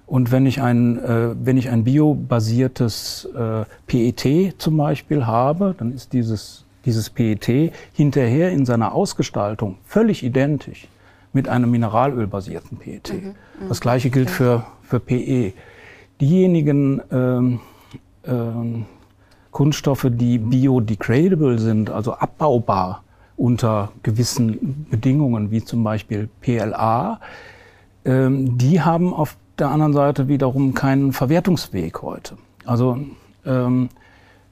Und 0.07 0.31
wenn 0.31 0.45
ich 0.45 0.61
ein, 0.61 0.97
äh, 0.99 1.35
wenn 1.41 1.57
ich 1.57 1.69
ein 1.69 1.83
biobasiertes 1.83 3.29
äh, 3.33 3.63
PET 3.87 4.55
zum 4.57 4.77
Beispiel 4.77 5.25
habe, 5.25 5.75
dann 5.77 5.93
ist 5.93 6.13
dieses, 6.13 6.65
dieses 6.85 7.09
PET 7.09 7.71
hinterher 7.93 8.51
in 8.51 8.65
seiner 8.65 8.93
Ausgestaltung 8.93 9.77
völlig 9.85 10.23
identisch 10.23 10.87
mit 11.33 11.47
einem 11.47 11.71
mineralölbasierten 11.71 12.77
PET. 12.77 13.13
Mhm, 13.13 13.27
mhm, 13.27 13.69
das 13.69 13.79
gleiche 13.79 14.09
gilt 14.09 14.29
für, 14.29 14.65
für 14.83 14.99
PE. 14.99 15.53
Diejenigen 16.19 17.01
ähm, 17.11 17.59
ähm, 18.25 18.85
Kunststoffe, 19.51 20.07
die 20.09 20.37
biodegradable 20.37 21.57
sind, 21.59 21.89
also 21.89 22.13
abbaubar, 22.13 23.03
unter 23.37 23.91
gewissen 24.03 24.85
Bedingungen, 24.89 25.51
wie 25.51 25.63
zum 25.63 25.83
Beispiel 25.83 26.29
PLA, 26.41 27.19
ähm, 28.05 28.57
die 28.57 28.81
haben 28.81 29.13
auf 29.13 29.37
der 29.59 29.69
anderen 29.69 29.93
Seite 29.93 30.27
wiederum 30.27 30.73
keinen 30.73 31.13
Verwertungsweg 31.13 32.01
heute. 32.01 32.37
Also 32.65 32.97
ähm, 33.45 33.89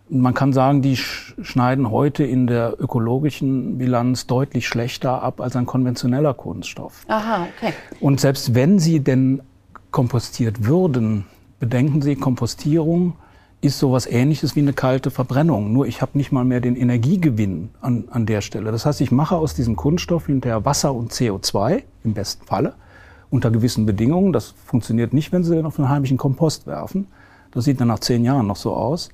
man 0.10 0.34
kann 0.34 0.54
sagen, 0.54 0.82
die 0.82 0.98
schneiden 0.98 1.92
heute 1.92 2.24
in 2.24 2.48
der 2.48 2.76
ökologischen 2.80 3.78
Bilanz 3.78 4.26
deutlich 4.28 4.68
schlechter 4.68 5.22
ab 5.22 5.40
als 5.40 5.56
ein 5.56 5.66
konventioneller 5.66 6.34
Kunststoff. 6.34 7.04
Aha, 7.08 7.48
okay. 7.58 7.74
Und 8.00 8.20
selbst 8.20 8.56
wenn 8.56 8.80
sie 8.80 9.02
denn 9.02 9.42
kompostiert 9.92 10.66
würden, 10.66 11.26
bedenken 11.60 12.02
Sie, 12.02 12.16
Kompostierung 12.16 13.14
ist 13.62 13.78
sowas 13.78 14.08
ähnliches 14.08 14.56
wie 14.56 14.62
eine 14.62 14.74
kalte 14.74 15.12
Verbrennung. 15.12 15.74
Nur 15.74 15.86
ich 15.86 16.02
habe 16.02 16.18
nicht 16.18 16.32
mal 16.32 16.46
mehr 16.46 16.62
den 16.62 16.76
Energiegewinn 16.76 17.70
an, 17.82 18.06
an 18.10 18.26
der 18.26 18.42
Stelle. 18.42 18.72
Das 18.72 18.86
heißt, 18.86 19.02
ich 19.02 19.12
mache 19.12 19.36
aus 19.36 19.54
diesem 19.54 19.76
Kunststoff 19.76 20.28
hinterher 20.28 20.64
Wasser 20.66 20.94
und 20.94 21.12
CO2, 21.12 21.84
im 22.04 22.14
besten 22.14 22.46
Falle, 22.46 22.74
unter 23.30 23.52
gewissen 23.52 23.86
Bedingungen. 23.86 24.34
Das 24.34 24.54
funktioniert 24.66 25.14
nicht, 25.14 25.32
wenn 25.32 25.44
Sie 25.44 25.56
den 25.56 25.66
auf 25.66 25.80
einen 25.80 25.90
heimischen 25.90 26.18
Kompost 26.18 26.68
werfen. 26.68 27.08
Das 27.52 27.66
sieht 27.66 27.82
dann 27.82 27.88
nach 27.88 28.00
zehn 28.00 28.24
Jahren 28.24 28.48
noch 28.48 28.56
so 28.56 28.74
aus. 28.74 29.10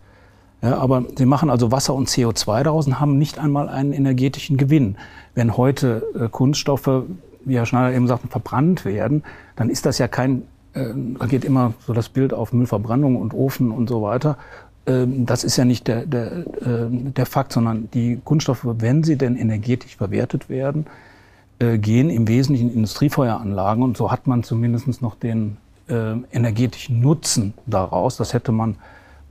Ja, 0.61 0.77
aber 0.77 1.03
sie 1.15 1.25
machen 1.25 1.49
also 1.49 1.71
Wasser 1.71 1.93
und 1.93 2.09
CO2 2.09 2.63
daraus 2.63 2.87
und 2.87 2.99
haben 2.99 3.17
nicht 3.17 3.37
einmal 3.39 3.69
einen 3.69 3.93
energetischen 3.93 4.57
Gewinn. 4.57 4.97
Wenn 5.33 5.57
heute 5.57 6.03
äh, 6.19 6.29
Kunststoffe, 6.29 7.03
wie 7.43 7.57
Herr 7.57 7.65
Schneider 7.65 7.95
eben 7.95 8.07
sagte, 8.07 8.27
verbrannt 8.27 8.85
werden, 8.85 9.23
dann 9.55 9.69
ist 9.69 9.85
das 9.85 9.97
ja 9.97 10.07
kein, 10.07 10.43
äh, 10.73 10.85
da 11.19 11.27
geht 11.27 11.45
immer 11.45 11.73
so 11.85 11.93
das 11.93 12.09
Bild 12.09 12.33
auf 12.33 12.53
Müllverbrennung 12.53 13.17
und 13.17 13.33
Ofen 13.33 13.71
und 13.71 13.89
so 13.89 14.01
weiter. 14.01 14.37
Ähm, 14.87 15.25
das 15.25 15.43
ist 15.43 15.57
ja 15.57 15.65
nicht 15.65 15.87
der, 15.87 16.05
der, 16.05 16.31
äh, 16.31 16.87
der 16.89 17.25
Fakt, 17.25 17.53
sondern 17.53 17.89
die 17.93 18.19
Kunststoffe, 18.23 18.65
wenn 18.65 19.03
sie 19.03 19.17
denn 19.17 19.35
energetisch 19.35 19.97
verwertet 19.97 20.49
werden, 20.49 20.87
äh, 21.59 21.77
gehen 21.77 22.09
im 22.09 22.27
Wesentlichen 22.27 22.69
in 22.69 22.75
Industriefeueranlagen 22.75 23.83
und 23.83 23.97
so 23.97 24.11
hat 24.11 24.27
man 24.27 24.43
zumindest 24.43 25.01
noch 25.01 25.15
den 25.15 25.57
äh, 25.87 26.13
energetischen 26.31 27.01
Nutzen 27.01 27.53
daraus. 27.65 28.17
Das 28.17 28.33
hätte 28.33 28.51
man 28.51 28.75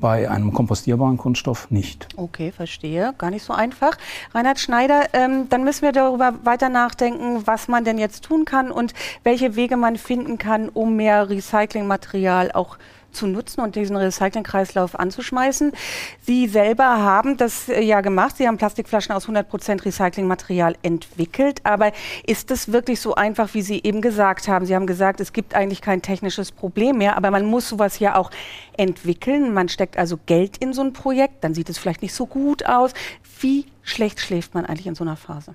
bei 0.01 0.29
einem 0.29 0.53
kompostierbaren 0.53 1.17
Kunststoff 1.17 1.71
nicht. 1.71 2.09
Okay, 2.17 2.53
verstehe. 2.53 3.15
Gar 3.17 3.31
nicht 3.31 3.45
so 3.45 3.53
einfach. 3.53 3.97
Reinhard 4.35 4.59
Schneider, 4.59 5.05
ähm, 5.13 5.49
dann 5.49 5.65
müssen 5.65 5.83
wir 5.83 5.93
darüber 5.93 6.35
weiter 6.45 6.69
nachdenken, 6.69 7.47
was 7.47 7.69
man 7.69 7.85
denn 7.85 7.99
jetzt 7.99 8.25
tun 8.25 8.45
kann 8.45 8.71
und 8.71 8.93
welche 9.23 9.57
Wege 9.57 9.77
man 9.77 9.97
finden 9.97 10.37
kann, 10.37 10.69
um 10.69 10.97
mehr 10.97 11.31
Recyclingmaterial 11.31 12.53
auch 12.53 12.77
zu 12.77 12.83
nutzen 13.23 13.61
und 13.61 13.77
diesen 13.77 13.97
Recyclingkreislauf 13.97 14.99
anzuschmeißen. 14.99 15.73
Sie 16.21 16.49
selber 16.49 16.85
haben 16.85 17.37
das 17.37 17.69
äh, 17.69 17.81
ja 17.81 18.01
gemacht. 18.01 18.37
Sie 18.37 18.47
haben 18.47 18.57
Plastikflaschen 18.57 19.15
aus 19.15 19.29
100% 19.29 19.85
Recyclingmaterial 19.85 20.77
entwickelt. 20.83 21.61
Aber 21.65 21.93
ist 22.27 22.51
es 22.51 22.73
wirklich 22.73 23.01
so 23.01 23.15
einfach, 23.15 23.55
wie 23.55 23.63
Sie 23.63 23.81
eben 23.83 24.01
gesagt 24.01 24.49
haben? 24.49 24.67
Sie 24.67 24.75
haben 24.75 24.87
gesagt, 24.87 25.21
es 25.21 25.33
gibt 25.33 25.55
eigentlich 25.55 25.81
kein 25.81 26.03
technisches 26.03 26.53
Problem 26.53 26.99
mehr, 26.99 27.17
aber 27.17 27.31
man 27.31 27.47
muss 27.47 27.69
sowas 27.69 27.99
ja 27.99 28.17
auch 28.17 28.31
entwickeln. 28.77 29.55
Man 29.55 29.69
steckt 29.69 29.97
also 29.97 30.19
Geld 30.27 30.57
in 30.59 30.73
so 30.73 30.83
ein 30.83 30.93
Projekt, 30.93 31.45
dann 31.45 31.55
sieht 31.55 31.69
es 31.69 31.79
vielleicht 31.79 32.03
nicht 32.03 32.15
so 32.15 32.27
gut 32.27 32.67
aus. 32.67 32.93
Wie 33.41 33.67
schlecht 33.83 34.21
schläft 34.21 34.55
man 34.55 34.67
eigentlich 34.67 34.87
in 34.87 34.95
so 34.95 35.05
einer 35.05 35.17
Phase? 35.17 35.55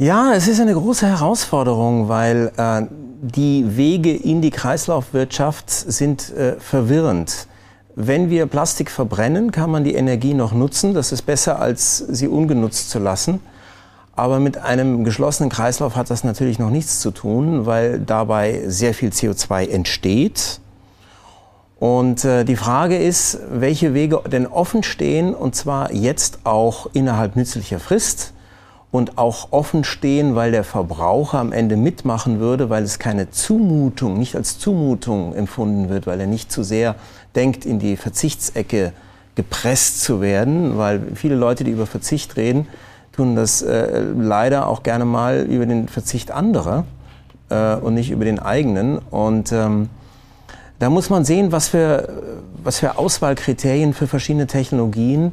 Ja, 0.00 0.32
es 0.32 0.46
ist 0.46 0.60
eine 0.60 0.74
große 0.74 1.08
Herausforderung, 1.08 2.08
weil 2.08 2.52
äh, 2.56 2.82
die 3.20 3.76
Wege 3.76 4.14
in 4.14 4.40
die 4.40 4.52
Kreislaufwirtschaft 4.52 5.68
sind 5.68 6.30
äh, 6.36 6.52
verwirrend. 6.60 7.48
Wenn 7.96 8.30
wir 8.30 8.46
Plastik 8.46 8.92
verbrennen, 8.92 9.50
kann 9.50 9.72
man 9.72 9.82
die 9.82 9.96
Energie 9.96 10.34
noch 10.34 10.52
nutzen. 10.52 10.94
Das 10.94 11.10
ist 11.10 11.22
besser, 11.22 11.58
als 11.58 11.98
sie 11.98 12.28
ungenutzt 12.28 12.90
zu 12.90 13.00
lassen. 13.00 13.40
Aber 14.14 14.38
mit 14.38 14.58
einem 14.58 15.02
geschlossenen 15.02 15.50
Kreislauf 15.50 15.96
hat 15.96 16.10
das 16.10 16.22
natürlich 16.22 16.60
noch 16.60 16.70
nichts 16.70 17.00
zu 17.00 17.10
tun, 17.10 17.66
weil 17.66 17.98
dabei 17.98 18.62
sehr 18.68 18.94
viel 18.94 19.08
CO2 19.08 19.68
entsteht. 19.68 20.60
Und 21.80 22.24
äh, 22.24 22.44
die 22.44 22.54
Frage 22.54 22.96
ist, 22.96 23.40
welche 23.50 23.94
Wege 23.94 24.22
denn 24.30 24.46
offen 24.46 24.84
stehen, 24.84 25.34
und 25.34 25.56
zwar 25.56 25.92
jetzt 25.92 26.38
auch 26.44 26.86
innerhalb 26.92 27.34
nützlicher 27.34 27.80
Frist 27.80 28.32
und 28.90 29.18
auch 29.18 29.48
offen 29.52 29.84
stehen, 29.84 30.34
weil 30.34 30.50
der 30.50 30.64
Verbraucher 30.64 31.38
am 31.38 31.52
Ende 31.52 31.76
mitmachen 31.76 32.40
würde, 32.40 32.70
weil 32.70 32.82
es 32.84 32.98
keine 32.98 33.30
Zumutung, 33.30 34.18
nicht 34.18 34.34
als 34.34 34.58
Zumutung 34.58 35.34
empfunden 35.34 35.88
wird, 35.90 36.06
weil 36.06 36.20
er 36.20 36.26
nicht 36.26 36.50
zu 36.50 36.62
sehr 36.62 36.94
denkt, 37.34 37.66
in 37.66 37.78
die 37.78 37.96
Verzichtsecke 37.96 38.92
gepresst 39.34 40.02
zu 40.02 40.20
werden, 40.20 40.78
weil 40.78 41.00
viele 41.14 41.36
Leute, 41.36 41.64
die 41.64 41.70
über 41.70 41.86
Verzicht 41.86 42.36
reden, 42.36 42.66
tun 43.12 43.36
das 43.36 43.62
äh, 43.62 44.00
leider 44.16 44.66
auch 44.66 44.82
gerne 44.82 45.04
mal 45.04 45.42
über 45.42 45.66
den 45.66 45.88
Verzicht 45.88 46.30
anderer 46.30 46.84
äh, 47.50 47.74
und 47.74 47.94
nicht 47.94 48.10
über 48.10 48.24
den 48.24 48.38
eigenen. 48.38 48.98
Und 48.98 49.52
ähm, 49.52 49.90
da 50.78 50.88
muss 50.88 51.10
man 51.10 51.24
sehen, 51.24 51.52
was 51.52 51.68
für, 51.68 52.08
was 52.62 52.78
für 52.78 52.96
Auswahlkriterien 52.96 53.92
für 53.92 54.06
verschiedene 54.06 54.46
Technologien 54.46 55.32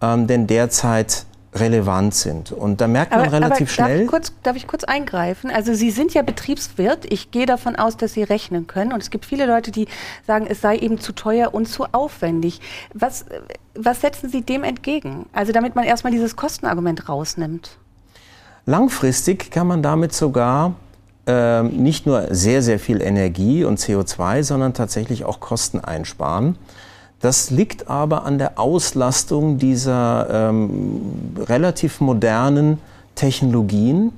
ähm, 0.00 0.26
denn 0.26 0.46
derzeit 0.46 1.24
relevant 1.54 2.14
sind. 2.14 2.50
Und 2.50 2.80
da 2.80 2.88
merkt 2.88 3.12
man 3.12 3.20
aber, 3.20 3.32
relativ 3.32 3.68
aber 3.78 3.86
schnell. 3.86 3.88
Darf 3.88 4.02
ich, 4.02 4.08
kurz, 4.08 4.32
darf 4.42 4.56
ich 4.56 4.66
kurz 4.66 4.84
eingreifen? 4.84 5.50
Also 5.50 5.74
Sie 5.74 5.90
sind 5.90 6.14
ja 6.14 6.22
Betriebswirt. 6.22 7.12
Ich 7.12 7.30
gehe 7.30 7.46
davon 7.46 7.76
aus, 7.76 7.96
dass 7.96 8.14
Sie 8.14 8.22
rechnen 8.22 8.66
können. 8.66 8.92
Und 8.92 9.02
es 9.02 9.10
gibt 9.10 9.26
viele 9.26 9.46
Leute, 9.46 9.70
die 9.70 9.86
sagen, 10.26 10.46
es 10.48 10.60
sei 10.60 10.78
eben 10.78 10.98
zu 10.98 11.12
teuer 11.12 11.52
und 11.52 11.66
zu 11.66 11.84
aufwendig. 11.92 12.60
Was, 12.94 13.26
was 13.74 14.00
setzen 14.00 14.30
Sie 14.30 14.42
dem 14.42 14.64
entgegen? 14.64 15.26
Also 15.32 15.52
damit 15.52 15.74
man 15.74 15.84
erstmal 15.84 16.12
dieses 16.12 16.36
Kostenargument 16.36 17.08
rausnimmt. 17.08 17.76
Langfristig 18.64 19.50
kann 19.50 19.66
man 19.66 19.82
damit 19.82 20.14
sogar 20.14 20.74
äh, 21.26 21.62
nicht 21.62 22.06
nur 22.06 22.34
sehr, 22.34 22.62
sehr 22.62 22.78
viel 22.78 23.02
Energie 23.02 23.64
und 23.64 23.78
CO2, 23.78 24.42
sondern 24.42 24.72
tatsächlich 24.72 25.24
auch 25.24 25.40
Kosten 25.40 25.80
einsparen. 25.80 26.56
Das 27.22 27.48
liegt 27.50 27.88
aber 27.88 28.24
an 28.24 28.38
der 28.38 28.58
Auslastung 28.58 29.56
dieser 29.56 30.26
ähm, 30.28 31.00
relativ 31.38 32.00
modernen 32.00 32.80
Technologien, 33.14 34.10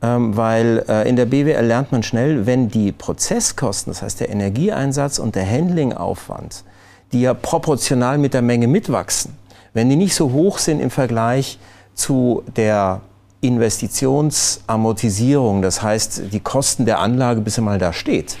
ähm, 0.00 0.34
weil 0.34 0.82
äh, 0.88 1.06
in 1.06 1.16
der 1.16 1.26
BWL 1.26 1.66
lernt 1.66 1.92
man 1.92 2.02
schnell, 2.02 2.46
wenn 2.46 2.70
die 2.70 2.90
Prozesskosten, 2.90 3.92
das 3.92 4.00
heißt 4.00 4.20
der 4.20 4.30
Energieeinsatz 4.30 5.18
und 5.18 5.34
der 5.34 5.46
Handlingaufwand, 5.46 6.64
die 7.12 7.20
ja 7.20 7.34
proportional 7.34 8.16
mit 8.16 8.32
der 8.32 8.40
Menge 8.40 8.66
mitwachsen, 8.66 9.36
wenn 9.74 9.90
die 9.90 9.96
nicht 9.96 10.14
so 10.14 10.32
hoch 10.32 10.56
sind 10.56 10.80
im 10.80 10.90
Vergleich 10.90 11.58
zu 11.94 12.42
der 12.56 13.02
Investitionsamortisierung, 13.42 15.60
das 15.60 15.82
heißt 15.82 16.32
die 16.32 16.40
Kosten 16.40 16.86
der 16.86 17.00
Anlage, 17.00 17.42
bis 17.42 17.58
er 17.58 17.64
mal 17.64 17.78
da 17.78 17.92
steht, 17.92 18.38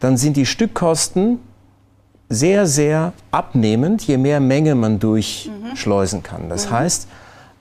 dann 0.00 0.16
sind 0.16 0.36
die 0.36 0.44
Stückkosten 0.44 1.38
sehr, 2.28 2.66
sehr 2.66 3.12
abnehmend, 3.30 4.02
je 4.02 4.16
mehr 4.16 4.40
Menge 4.40 4.74
man 4.74 4.98
durchschleusen 4.98 6.22
kann. 6.22 6.48
Das 6.48 6.66
mhm. 6.66 6.74
heißt, 6.74 7.08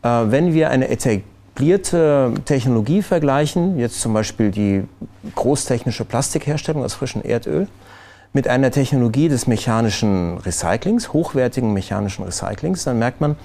äh, 0.03 0.07
wenn 0.07 0.53
wir 0.53 0.69
eine 0.69 0.89
etablierte 0.89 2.34
Technologie 2.45 3.01
vergleichen, 3.01 3.77
jetzt 3.77 4.01
zum 4.01 4.13
Beispiel 4.13 4.51
die 4.51 4.84
großtechnische 5.36 6.05
Plastikherstellung 6.05 6.84
aus 6.84 6.93
frischem 6.93 7.22
Erdöl, 7.22 7.67
mit 8.34 8.50
einer 8.50 8.69
Technologie 8.69 9.29
des 9.29 9.48
mechanischen 9.48 10.38
Recyclings, 10.39 11.13
hochwertigen 11.13 11.72
mechanischen 11.72 12.25
Recyclings, 12.25 12.84
dann 12.84 13.00
merkt 13.00 13.22
man, 13.22 13.38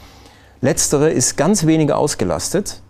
letztere 0.63 1.11
ist 1.11 1.37
ganz 1.37 1.65
wenig 1.65 1.93
ausgelastet. 1.93 2.81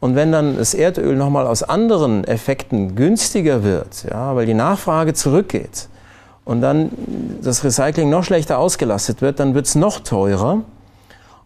Und 0.00 0.16
wenn 0.16 0.32
dann 0.32 0.56
das 0.56 0.72
Erdöl 0.72 1.14
nochmal 1.14 1.46
aus 1.46 1.62
anderen 1.62 2.24
Effekten 2.24 2.96
günstiger 2.96 3.62
wird, 3.62 4.04
ja, 4.10 4.34
weil 4.34 4.46
die 4.46 4.54
Nachfrage 4.54 5.12
zurückgeht, 5.14 5.88
und 6.44 6.60
dann 6.60 6.90
das 7.42 7.64
Recycling 7.64 8.10
noch 8.10 8.24
schlechter 8.24 8.58
ausgelastet 8.58 9.22
wird, 9.22 9.40
dann 9.40 9.54
wird 9.54 9.66
es 9.66 9.74
noch 9.74 10.00
teurer. 10.00 10.62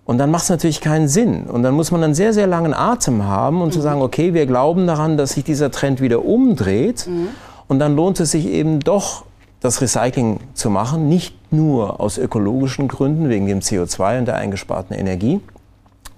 Und 0.05 0.19
dann 0.19 0.31
macht 0.31 0.45
es 0.45 0.51
natürlich 0.51 0.81
keinen 0.81 1.09
Sinn. 1.09 1.45
Und 1.45 1.65
dann 1.65 1.75
muss 1.75 1.91
man 1.91 2.03
einen 2.05 2.15
sehr, 2.15 2.33
sehr 2.33 2.47
langen 2.47 2.73
Atem 2.73 3.25
haben 3.25 3.61
und 3.61 3.69
mhm. 3.69 3.73
zu 3.73 3.81
sagen, 3.81 4.01
okay, 4.01 4.35
wir 4.35 4.47
glauben 4.47 4.87
daran, 4.87 5.17
dass 5.17 5.33
sich 5.33 5.43
dieser 5.43 5.71
Trend 5.71 6.01
wieder 6.01 6.25
umdreht. 6.25 7.07
Mhm. 7.09 7.29
Und 7.67 7.81
dann 7.81 7.97
lohnt 7.97 8.21
es 8.21 8.31
sich 8.31 8.47
eben 8.47 8.81
doch, 8.81 9.25
das 9.61 9.81
Recycling 9.81 10.39
zu 10.55 10.71
machen, 10.71 11.09
nicht 11.09 11.35
nur 11.53 11.99
aus 11.99 12.19
ökologischen 12.19 12.89
Gründen, 12.89 13.29
wegen 13.29 13.47
dem 13.47 13.61
CO2 13.61 14.21
und 14.21 14.27
der 14.27 14.37
eingesparten 14.37 14.95
Energie, 14.95 15.41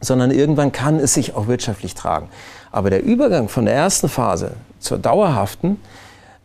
sondern 0.01 0.31
irgendwann 0.31 0.73
kann 0.73 0.99
es 0.99 1.15
sich 1.15 1.35
auch 1.35 1.47
wirtschaftlich 1.47 1.95
tragen. 1.95 2.29
Aber 2.71 2.91
der 2.91 3.03
Übergang 3.03 3.49
von 3.49 3.65
der 3.65 3.75
ersten 3.75 4.09
Phase 4.09 4.53
zur 4.81 4.99
dauerhaften, 4.99 5.79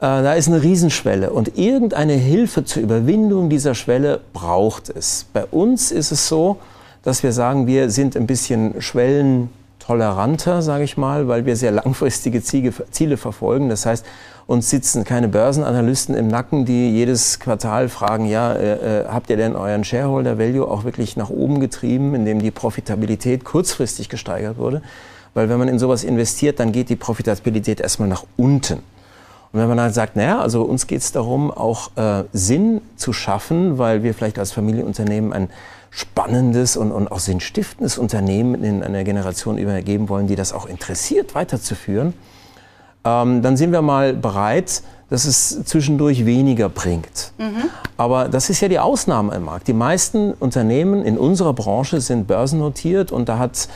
da 0.03 0.33
ist 0.33 0.50
eine 0.50 0.62
Riesenschwelle 0.62 1.31
und 1.31 1.57
irgendeine 1.57 2.12
Hilfe 2.12 2.65
zur 2.65 2.83
Überwindung 2.83 3.50
dieser 3.50 3.74
Schwelle 3.74 4.19
braucht 4.33 4.89
es. 4.89 5.27
Bei 5.31 5.45
uns 5.45 5.93
ist 5.93 6.12
es 6.12 6.27
so, 6.27 6.57
dass 7.03 7.24
wir 7.24 7.31
sagen, 7.31 7.67
wir 7.67 7.89
sind 7.89 8.17
ein 8.17 8.27
bisschen 8.27 8.81
Schwellen 8.81 9.50
toleranter, 9.79 10.62
sage 10.62 10.83
ich 10.83 10.98
mal, 10.98 11.29
weil 11.29 11.45
wir 11.45 11.55
sehr 11.55 11.72
langfristige 11.72 12.43
Ziele, 12.43 12.74
Ziele 12.91 13.15
verfolgen. 13.15 13.69
Das 13.69 13.86
heißt, 13.86 14.05
uns 14.45 14.69
sitzen 14.69 15.05
keine 15.05 15.29
Börsenanalysten 15.29 16.15
im 16.15 16.27
Nacken, 16.27 16.65
die 16.65 16.91
jedes 16.91 17.39
Quartal 17.39 17.88
fragen, 17.88 18.25
ja, 18.25 18.51
äh, 18.51 19.03
äh, 19.03 19.05
habt 19.07 19.29
ihr 19.29 19.38
denn 19.38 19.55
euren 19.55 19.86
Shareholder 19.86 20.38
Value 20.38 20.67
auch 20.67 20.83
wirklich 20.83 21.15
nach 21.15 21.29
oben 21.29 21.62
getrieben, 21.62 22.13
indem 22.13 22.41
die 22.41 22.51
Profitabilität 22.51 23.45
kurzfristig 23.45 24.10
gesteigert 24.10 24.57
wurde? 24.57 24.81
Weil 25.33 25.48
wenn 25.48 25.60
man 25.60 25.69
in 25.69 25.79
sowas 25.79 26.03
investiert, 26.03 26.60
dann 26.60 26.74
geht 26.74 26.89
die 26.89 26.98
Profitabilität 26.98 27.79
erstmal 27.79 28.10
nach 28.10 28.25
unten. 28.36 28.79
Und 29.53 29.60
wenn 29.60 29.67
man 29.67 29.77
dann 29.77 29.93
sagt, 29.93 30.15
naja, 30.15 30.39
also 30.39 30.63
uns 30.63 30.88
geht 30.88 31.01
es 31.01 31.12
darum, 31.12 31.51
auch 31.51 31.95
äh, 31.95 32.24
Sinn 32.33 32.81
zu 32.95 33.13
schaffen, 33.13 33.77
weil 33.77 34.01
wir 34.01 34.15
vielleicht 34.15 34.39
als 34.39 34.51
Familienunternehmen 34.51 35.31
ein 35.31 35.50
spannendes 35.91 36.75
und, 36.75 36.91
und 36.91 37.12
auch 37.12 37.19
sinnstiftendes 37.19 38.00
Unternehmen 38.00 38.63
in 38.63 38.81
einer 38.81 39.03
Generation 39.03 39.60
übergeben 39.60 40.10
wollen, 40.10 40.25
die 40.25 40.36
das 40.36 40.53
auch 40.53 40.65
interessiert, 40.65 41.36
weiterzuführen, 41.36 42.15
ähm, 43.05 43.43
dann 43.43 43.55
sind 43.55 43.72
wir 43.72 43.83
mal 43.83 44.13
bereit, 44.13 44.81
dass 45.12 45.25
es 45.25 45.63
zwischendurch 45.65 46.25
weniger 46.25 46.69
bringt. 46.69 47.33
Mhm. 47.38 47.69
Aber 47.95 48.29
das 48.29 48.50
ist 48.50 48.60
ja 48.62 48.69
die 48.69 48.79
Ausnahme 48.79 49.36
im 49.36 49.43
Markt. 49.43 49.67
Die 49.67 49.74
meisten 49.74 50.33
Unternehmen 50.33 51.05
in 51.05 51.15
unserer 51.15 51.53
Branche 51.53 52.01
sind 52.01 52.25
börsennotiert 52.25 53.12
und 53.12 53.29
da 53.29 53.38
hat 53.38 53.67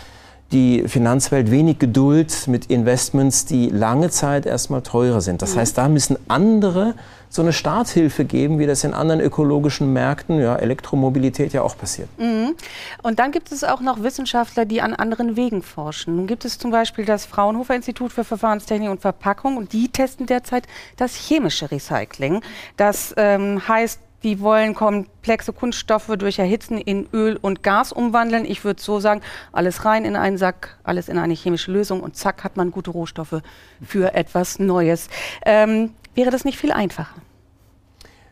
die 0.52 0.88
Finanzwelt 0.88 1.52
wenig 1.52 1.80
Geduld 1.80 2.48
mit 2.48 2.68
Investments, 2.68 3.46
die 3.46 3.70
lange 3.70 4.10
Zeit 4.10 4.46
erstmal 4.46 4.82
teurer 4.82 5.22
sind. 5.22 5.42
Das 5.42 5.56
mhm. 5.56 5.60
heißt, 5.60 5.78
da 5.78 5.90
müssen 5.90 6.18
andere 6.28 6.96
so 7.30 7.42
eine 7.42 7.52
Starthilfe 7.52 8.24
geben, 8.24 8.58
wie 8.58 8.66
das 8.66 8.86
in 8.86 8.94
anderen 8.94 9.20
ökologischen 9.20 9.92
Märkten, 9.92 10.40
ja, 10.40 10.56
Elektromobilität 10.56 11.52
ja 11.52 11.62
auch 11.62 11.78
passiert. 11.78 12.08
Mhm. 12.18 12.56
Und 13.04 13.20
dann 13.20 13.32
gibt 13.32 13.52
es 13.52 13.66
auch 13.66 13.82
noch 13.82 14.02
Wissenschaftler, 14.02 14.64
die 14.64 14.82
an 14.82 14.94
anderen 14.94 15.36
Wegen 15.36 15.62
forschen. 15.62 16.16
Nun 16.16 16.28
gibt 16.28 16.46
es 16.46 16.58
zum 16.58 16.72
Beispiel 16.72 17.04
das 17.04 17.26
Fraunhofer 17.26 17.76
Institut 17.76 18.14
für 18.14 18.24
Verfahrenstechnik 18.24 18.90
und 18.90 19.02
Verpackung 19.02 19.58
und 19.58 19.74
die 19.74 19.90
testen 19.90 20.26
derzeit 20.26 20.68
das 20.96 21.16
chemische 21.16 21.70
Recycling. 21.70 22.42
Das 22.78 23.14
ähm, 23.18 23.68
heißt, 23.68 24.00
die 24.24 24.40
wollen 24.40 24.74
komplexe 24.74 25.54
Kunststoffe 25.54 26.12
durch 26.18 26.40
Erhitzen 26.40 26.78
in 26.78 27.08
Öl 27.14 27.38
und 27.40 27.64
Gas 27.64 27.92
umwandeln. 27.92 28.46
Ich 28.46 28.64
würde 28.64 28.82
so 28.82 29.00
sagen, 29.00 29.22
alles 29.52 29.86
rein 29.86 30.06
in 30.06 30.16
einen 30.16 30.38
Sack, 30.38 30.78
alles 30.84 31.08
in 31.08 31.18
eine 31.18 31.34
chemische 31.34 31.72
Lösung 31.72 32.02
und 32.02 32.16
zack 32.16 32.44
hat 32.44 32.58
man 32.58 32.72
gute 32.72 32.92
Rohstoffe 32.92 33.42
für 33.86 34.14
etwas 34.16 34.60
Neues. 34.60 35.08
Ähm, 35.46 35.92
wäre 36.16 36.32
das 36.32 36.46
nicht 36.46 36.58
viel 36.58 36.72
einfacher? 36.72 37.16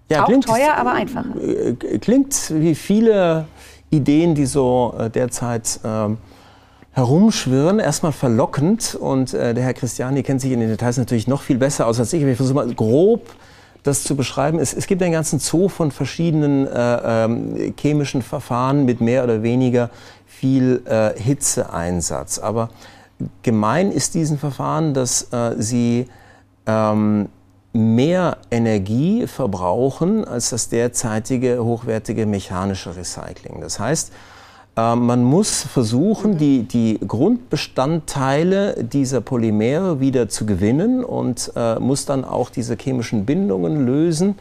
Ja, 0.09 0.23
Auch 0.23 0.27
klingt, 0.27 0.45
teuer, 0.45 0.75
aber 0.75 0.93
einfacher. 0.93 1.35
Äh, 1.41 1.73
klingt 1.99 2.53
wie 2.53 2.75
viele 2.75 3.47
Ideen, 3.89 4.35
die 4.35 4.45
so 4.45 4.95
äh, 4.99 5.09
derzeit 5.09 5.79
äh, 5.83 6.09
herumschwirren, 6.91 7.79
erstmal 7.79 8.11
verlockend. 8.11 8.95
Und 8.95 9.33
äh, 9.33 9.53
der 9.53 9.63
Herr 9.63 9.73
Christiani 9.73 10.23
kennt 10.23 10.41
sich 10.41 10.51
in 10.51 10.59
den 10.59 10.69
Details 10.69 10.97
natürlich 10.97 11.27
noch 11.27 11.41
viel 11.41 11.57
besser 11.57 11.87
aus 11.87 11.99
als 11.99 12.13
ich. 12.13 12.23
Ich 12.23 12.37
versuche 12.37 12.55
mal 12.55 12.73
grob 12.73 13.29
das 13.85 14.03
zu 14.03 14.15
beschreiben. 14.15 14.59
Es, 14.59 14.73
es 14.73 14.87
gibt 14.87 15.01
einen 15.03 15.13
ganzen 15.13 15.39
Zoo 15.39 15.69
von 15.69 15.91
verschiedenen 15.91 16.67
äh, 16.67 17.25
ähm, 17.25 17.73
chemischen 17.79 18.21
Verfahren 18.21 18.85
mit 18.85 18.99
mehr 18.99 19.23
oder 19.23 19.43
weniger 19.43 19.91
viel 20.25 20.81
äh, 20.85 21.19
Hitzeeinsatz. 21.19 22.39
Aber 22.39 22.69
gemein 23.43 23.91
ist 23.91 24.15
diesen 24.15 24.39
Verfahren, 24.39 24.93
dass 24.93 25.31
äh, 25.31 25.53
sie 25.57 26.07
ähm, 26.65 27.29
mehr 27.73 28.37
Energie 28.49 29.27
verbrauchen 29.27 30.25
als 30.25 30.49
das 30.49 30.69
derzeitige 30.69 31.63
hochwertige 31.63 32.25
mechanische 32.25 32.95
Recycling. 32.95 33.61
Das 33.61 33.79
heißt, 33.79 34.11
äh, 34.75 34.95
man 34.95 35.23
muss 35.23 35.63
versuchen, 35.63 36.37
die, 36.37 36.63
die 36.63 36.99
Grundbestandteile 37.05 38.83
dieser 38.83 39.21
Polymere 39.21 39.99
wieder 39.99 40.29
zu 40.29 40.45
gewinnen 40.45 41.03
und 41.03 41.51
äh, 41.55 41.79
muss 41.79 42.05
dann 42.05 42.25
auch 42.25 42.49
diese 42.49 42.75
chemischen 42.75 43.25
Bindungen 43.25 43.85
lösen. 43.85 44.35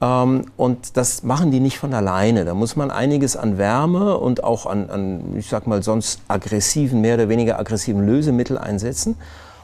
Ähm, 0.00 0.44
und 0.56 0.96
das 0.96 1.22
machen 1.22 1.50
die 1.50 1.60
nicht 1.60 1.78
von 1.78 1.94
alleine. 1.94 2.44
Da 2.44 2.54
muss 2.54 2.76
man 2.76 2.90
einiges 2.90 3.36
an 3.36 3.58
Wärme 3.58 4.18
und 4.18 4.44
auch 4.44 4.66
an, 4.66 4.90
an, 4.90 5.34
ich 5.36 5.48
sag 5.48 5.66
mal, 5.66 5.82
sonst 5.82 6.20
aggressiven, 6.28 7.00
mehr 7.00 7.14
oder 7.14 7.28
weniger 7.28 7.58
aggressiven 7.58 8.06
Lösemittel 8.06 8.58
einsetzen. 8.58 9.16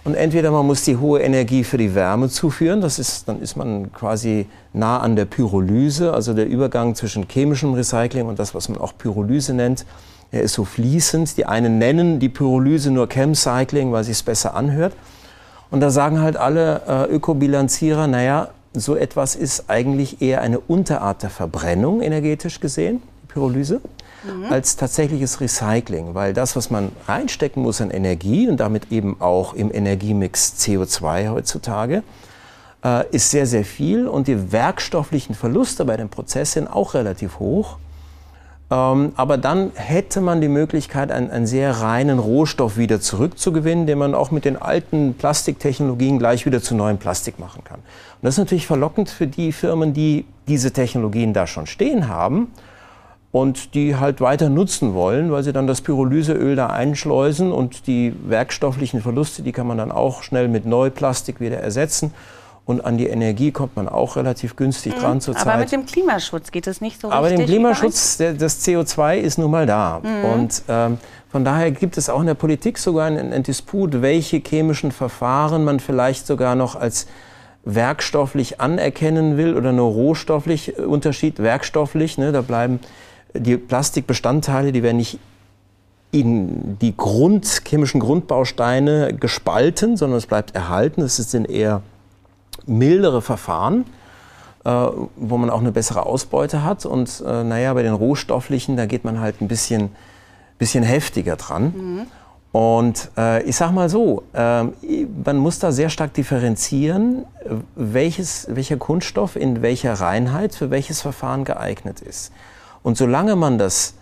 Und 0.04 0.14
entweder 0.14 0.50
man 0.50 0.66
muss 0.66 0.82
die 0.82 0.96
hohe 0.96 1.20
Energie 1.20 1.62
für 1.62 1.78
die 1.78 1.94
Wärme 1.94 2.28
zuführen, 2.28 2.80
das 2.80 2.98
ist, 2.98 3.28
dann 3.28 3.40
ist 3.40 3.56
man 3.56 3.92
quasi 3.92 4.46
nah 4.72 4.98
an 4.98 5.14
der 5.14 5.26
Pyrolyse, 5.26 6.12
also 6.12 6.34
der 6.34 6.48
Übergang 6.48 6.96
zwischen 6.96 7.28
chemischem 7.28 7.74
Recycling 7.74 8.26
und 8.26 8.38
das, 8.38 8.52
was 8.54 8.68
man 8.68 8.80
auch 8.80 8.94
Pyrolyse 8.98 9.54
nennt. 9.54 9.86
Er 10.32 10.42
ist 10.42 10.54
so 10.54 10.64
fließend. 10.64 11.36
Die 11.36 11.44
einen 11.46 11.78
nennen 11.78 12.18
die 12.18 12.30
Pyrolyse 12.30 12.90
nur 12.90 13.06
Chemcycling, 13.08 13.92
weil 13.92 14.02
sich 14.02 14.16
es 14.16 14.22
besser 14.22 14.54
anhört. 14.54 14.94
Und 15.70 15.80
da 15.80 15.90
sagen 15.90 16.20
halt 16.20 16.36
alle 16.36 16.82
äh, 16.88 17.14
Ökobilanzierer, 17.14 18.06
naja, 18.06 18.48
so 18.74 18.96
etwas 18.96 19.36
ist 19.36 19.68
eigentlich 19.68 20.20
eher 20.22 20.40
eine 20.40 20.58
Unterart 20.58 21.22
der 21.22 21.30
Verbrennung 21.30 22.00
energetisch 22.00 22.60
gesehen, 22.60 23.02
Pyrolyse 23.28 23.80
mhm. 24.24 24.50
als 24.50 24.76
tatsächliches 24.76 25.40
Recycling, 25.40 26.14
weil 26.14 26.32
das, 26.32 26.56
was 26.56 26.70
man 26.70 26.92
reinstecken 27.06 27.62
muss 27.62 27.80
an 27.80 27.90
Energie 27.90 28.48
und 28.48 28.58
damit 28.58 28.90
eben 28.90 29.20
auch 29.20 29.54
im 29.54 29.72
Energiemix 29.72 30.54
CO2 30.58 31.30
heutzutage, 31.30 32.02
äh, 32.84 33.08
ist 33.10 33.30
sehr, 33.30 33.46
sehr 33.46 33.64
viel 33.64 34.06
und 34.06 34.28
die 34.28 34.52
werkstofflichen 34.52 35.34
Verluste 35.34 35.84
bei 35.84 35.96
dem 35.96 36.08
Prozess 36.08 36.52
sind 36.52 36.68
auch 36.68 36.94
relativ 36.94 37.38
hoch. 37.38 37.78
Ähm, 38.70 39.12
aber 39.16 39.36
dann 39.36 39.70
hätte 39.74 40.20
man 40.20 40.40
die 40.40 40.48
Möglichkeit, 40.48 41.12
einen, 41.12 41.30
einen, 41.30 41.46
sehr 41.46 41.80
reinen 41.80 42.18
Rohstoff 42.18 42.78
wieder 42.78 43.00
zurückzugewinnen, 43.00 43.86
den 43.86 43.98
man 43.98 44.14
auch 44.14 44.30
mit 44.30 44.46
den 44.46 44.60
alten 44.60 45.14
Plastiktechnologien 45.14 46.18
gleich 46.18 46.46
wieder 46.46 46.62
zu 46.62 46.74
neuem 46.74 46.96
Plastik 46.96 47.38
machen 47.38 47.64
kann. 47.64 47.80
Und 47.80 48.22
das 48.22 48.34
ist 48.34 48.38
natürlich 48.38 48.66
verlockend 48.66 49.10
für 49.10 49.26
die 49.26 49.52
Firmen, 49.52 49.92
die 49.92 50.24
diese 50.48 50.72
Technologien 50.72 51.34
da 51.34 51.46
schon 51.46 51.66
stehen 51.66 52.08
haben 52.08 52.48
und 53.32 53.74
die 53.74 53.96
halt 53.96 54.20
weiter 54.20 54.50
nutzen 54.50 54.92
wollen, 54.94 55.32
weil 55.32 55.42
sie 55.42 55.54
dann 55.54 55.66
das 55.66 55.80
Pyrolyseöl 55.80 56.54
da 56.54 56.66
einschleusen 56.66 57.50
und 57.50 57.86
die 57.86 58.14
werkstofflichen 58.26 59.00
Verluste, 59.00 59.42
die 59.42 59.52
kann 59.52 59.66
man 59.66 59.78
dann 59.78 59.90
auch 59.90 60.22
schnell 60.22 60.48
mit 60.48 60.66
Neuplastik 60.66 61.40
wieder 61.40 61.56
ersetzen. 61.58 62.12
Und 62.64 62.84
an 62.84 62.96
die 62.96 63.08
Energie 63.08 63.50
kommt 63.50 63.74
man 63.74 63.88
auch 63.88 64.14
relativ 64.14 64.54
günstig 64.54 64.94
mhm, 64.94 65.00
dran 65.00 65.20
zurzeit. 65.20 65.48
Aber 65.48 65.56
mit 65.58 65.72
dem 65.72 65.84
Klimaschutz 65.84 66.52
geht 66.52 66.68
es 66.68 66.80
nicht 66.80 67.00
so 67.00 67.10
aber 67.10 67.26
richtig. 67.26 67.40
Aber 67.40 67.46
dem 67.46 67.50
Klimaschutz, 67.52 68.18
der, 68.18 68.34
das 68.34 68.64
CO2 68.64 69.16
ist 69.16 69.38
nun 69.38 69.50
mal 69.50 69.66
da. 69.66 70.00
Mhm. 70.00 70.24
Und 70.24 70.62
ähm, 70.68 70.98
von 71.28 71.44
daher 71.44 71.72
gibt 71.72 71.96
es 71.96 72.08
auch 72.08 72.20
in 72.20 72.26
der 72.26 72.34
Politik 72.34 72.78
sogar 72.78 73.06
einen, 73.06 73.32
einen 73.32 73.42
Disput, 73.42 74.00
welche 74.00 74.36
chemischen 74.46 74.92
Verfahren 74.92 75.64
man 75.64 75.80
vielleicht 75.80 76.26
sogar 76.26 76.54
noch 76.54 76.76
als 76.76 77.08
werkstofflich 77.64 78.60
anerkennen 78.60 79.36
will 79.36 79.56
oder 79.56 79.72
nur 79.72 79.90
rohstofflich 79.90 80.78
äh, 80.78 80.82
Unterschied 80.82 81.40
werkstofflich. 81.40 82.16
Ne, 82.16 82.30
da 82.30 82.42
bleiben 82.42 82.78
die 83.34 83.56
Plastikbestandteile, 83.56 84.72
die 84.72 84.82
werden 84.82 84.98
nicht 84.98 85.18
in 86.10 86.78
die 86.78 86.94
Grund, 86.96 87.62
chemischen 87.66 87.98
Grundbausteine 87.98 89.14
gespalten, 89.14 89.96
sondern 89.96 90.18
es 90.18 90.26
bleibt 90.26 90.54
erhalten. 90.54 91.00
Das 91.00 91.16
sind 91.16 91.48
eher 91.48 91.82
mildere 92.66 93.22
Verfahren, 93.22 93.86
äh, 94.64 94.70
wo 95.16 95.38
man 95.38 95.48
auch 95.48 95.60
eine 95.60 95.72
bessere 95.72 96.04
Ausbeute 96.04 96.62
hat. 96.62 96.84
Und 96.84 97.22
äh, 97.26 97.44
naja, 97.44 97.72
bei 97.72 97.82
den 97.82 97.94
rohstofflichen, 97.94 98.76
da 98.76 98.84
geht 98.86 99.04
man 99.04 99.20
halt 99.20 99.40
ein 99.40 99.48
bisschen, 99.48 99.90
bisschen 100.58 100.84
heftiger 100.84 101.36
dran. 101.36 101.72
Mhm. 101.74 102.06
Und 102.52 103.10
äh, 103.16 103.42
ich 103.44 103.56
sage 103.56 103.72
mal 103.72 103.88
so, 103.88 104.24
äh, 104.34 104.64
man 105.24 105.38
muss 105.38 105.58
da 105.58 105.72
sehr 105.72 105.88
stark 105.88 106.12
differenzieren, 106.12 107.24
welches, 107.74 108.46
welcher 108.50 108.76
Kunststoff 108.76 109.36
in 109.36 109.62
welcher 109.62 109.94
Reinheit 109.94 110.54
für 110.54 110.70
welches 110.70 111.00
Verfahren 111.00 111.44
geeignet 111.44 112.02
ist. 112.02 112.30
Und 112.82 112.96
solange 112.96 113.36
man 113.36 113.58
das 113.58 113.94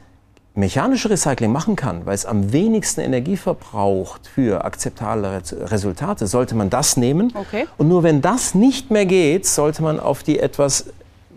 mechanische 0.55 1.11
Recycling 1.11 1.53
machen 1.53 1.77
kann, 1.77 2.07
weil 2.07 2.14
es 2.14 2.27
am 2.27 2.53
wenigsten 2.53 3.01
Energie 3.01 3.37
verbraucht 3.37 4.27
für 4.27 4.64
akzeptable 4.64 5.43
Resultate, 5.66 6.27
sollte 6.27 6.55
man 6.55 6.71
das 6.71 6.97
nehmen. 6.97 7.33
Okay. 7.35 7.66
Und 7.79 7.88
nur 7.88 8.03
wenn 8.03 8.21
das 8.21 8.55
nicht 8.55 8.90
mehr 8.90 9.07
geht, 9.07 9.47
sollte 9.47 9.83
man 9.83 10.01
auf 10.01 10.23
die 10.23 10.40
etwas 10.40 10.87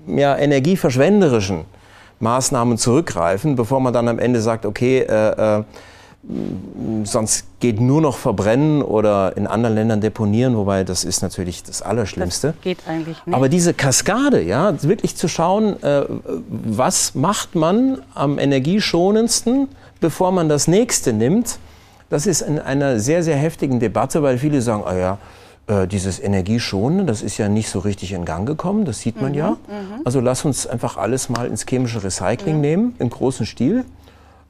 ja, 0.08 0.36
energieverschwenderischen 0.38 1.66
Maßnahmen 2.20 2.78
zurückgreifen, 2.78 3.56
bevor 3.56 3.80
man 3.80 3.94
dann 3.94 4.08
am 4.08 4.20
Ende 4.20 4.42
sagt, 4.42 4.66
okay, 4.66 5.00
äh, 5.00 5.60
äh, 5.60 5.64
sonst 7.04 7.46
geht 7.60 7.82
nur 7.82 8.02
noch 8.02 8.18
verbrennen 8.18 8.82
oder 8.82 9.36
in 9.36 9.46
anderen 9.46 9.76
Ländern 9.76 10.02
deponieren, 10.02 10.56
wobei 10.56 10.84
das 10.84 11.04
ist 11.04 11.22
natürlich 11.22 11.64
das 11.64 11.82
Allerschlimmste. 11.82 12.54
Das 12.54 12.62
geht 12.62 12.80
eigentlich 12.88 13.26
nicht. 13.26 13.36
Aber 13.36 13.50
diese 13.50 13.74
Kaskade, 13.74 14.42
ja, 14.42 14.82
wirklich 14.84 15.18
zu 15.18 15.28
schauen, 15.28 15.82
äh, 15.84 16.06
was 16.48 17.14
macht 17.14 17.56
man 17.56 18.00
am 18.14 18.40
energieschonendsten, 18.40 19.68
bevor 20.00 20.32
man 20.32 20.48
das 20.48 20.68
nächste 20.68 21.12
nimmt, 21.12 21.60
das 22.10 22.26
ist 22.26 22.42
in 22.42 22.60
einer 22.60 23.00
sehr, 23.00 23.24
sehr 23.24 23.36
heftigen 23.36 23.80
Debatte, 23.80 24.24
weil 24.24 24.38
viele 24.38 24.62
sagen, 24.62 24.84
oh 24.88 24.96
ja, 24.96 25.18
äh, 25.68 25.88
dieses 25.88 26.20
Energieschonen, 26.20 27.06
das 27.06 27.22
ist 27.22 27.38
ja 27.38 27.50
nicht 27.50 27.70
so 27.70 27.80
richtig 27.80 28.14
in 28.14 28.24
Gang 28.24 28.48
gekommen, 28.48 28.86
das 28.86 29.00
sieht 29.00 29.22
man 29.22 29.32
mhm, 29.32 29.38
ja. 29.38 29.50
Mhm. 29.52 30.02
Also 30.06 30.20
lass 30.20 30.46
uns 30.46 30.68
einfach 30.68 30.98
alles 30.98 31.30
mal 31.30 31.48
ins 31.48 31.66
chemische 31.66 32.04
Recycling 32.04 32.56
mhm. 32.56 32.62
nehmen, 32.62 32.96
im 33.00 33.10
großen 33.10 33.46
Stil. 33.46 33.84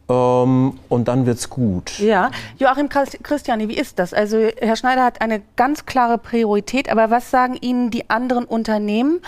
Ähm, 0.09 0.79
und 0.89 1.07
dann 1.07 1.25
wird 1.25 1.37
es 1.37 1.49
gut. 1.49 1.99
Ja, 1.99 2.31
Joachim 2.57 2.89
Christiani, 2.89 3.69
wie 3.69 3.77
ist 3.77 3.99
das? 3.99 4.13
Also 4.13 4.37
Herr 4.59 4.75
Schneider 4.75 5.03
hat 5.03 5.21
eine 5.21 5.41
ganz 5.55 5.85
klare 5.85 6.17
Priorität, 6.17 6.89
aber 6.89 7.09
was 7.09 7.31
sagen 7.31 7.55
Ihnen 7.61 7.89
die 7.89 8.09
anderen 8.09 8.45
Unternehmen? 8.45 9.21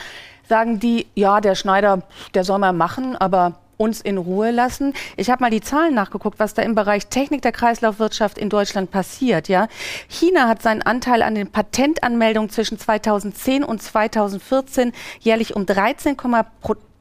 Sagen 0.48 0.80
die, 0.80 1.08
ja, 1.16 1.42
der 1.42 1.56
Schneider, 1.56 2.04
der 2.34 2.44
soll 2.44 2.60
mal 2.60 2.74
machen, 2.74 3.16
aber 3.16 3.54
uns 3.78 4.02
in 4.02 4.18
Ruhe 4.18 4.52
lassen. 4.52 4.94
Ich 5.18 5.30
habe 5.30 5.44
mal 5.44 5.50
die 5.50 5.62
Zahlen 5.62 5.94
nachgeguckt, 5.94 6.40
was 6.40 6.54
da 6.54 6.62
im 6.62 6.76
Bereich 6.76 7.08
Technik 7.08 7.42
der 7.42 7.52
Kreislaufwirtschaft 7.52 8.38
in 8.38 8.50
Deutschland 8.50 8.92
passiert. 8.92 9.48
Ja, 9.48 9.68
China 10.08 10.48
hat 10.48 10.62
seinen 10.62 10.82
Anteil 10.82 11.22
an 11.22 11.36
den 11.36 11.52
Patentanmeldungen 11.52 12.50
zwischen 12.50 12.80
2010 12.80 13.64
und 13.64 13.82
2014 13.82 14.94
jährlich 15.20 15.56
um 15.56 15.66
13, 15.66 16.16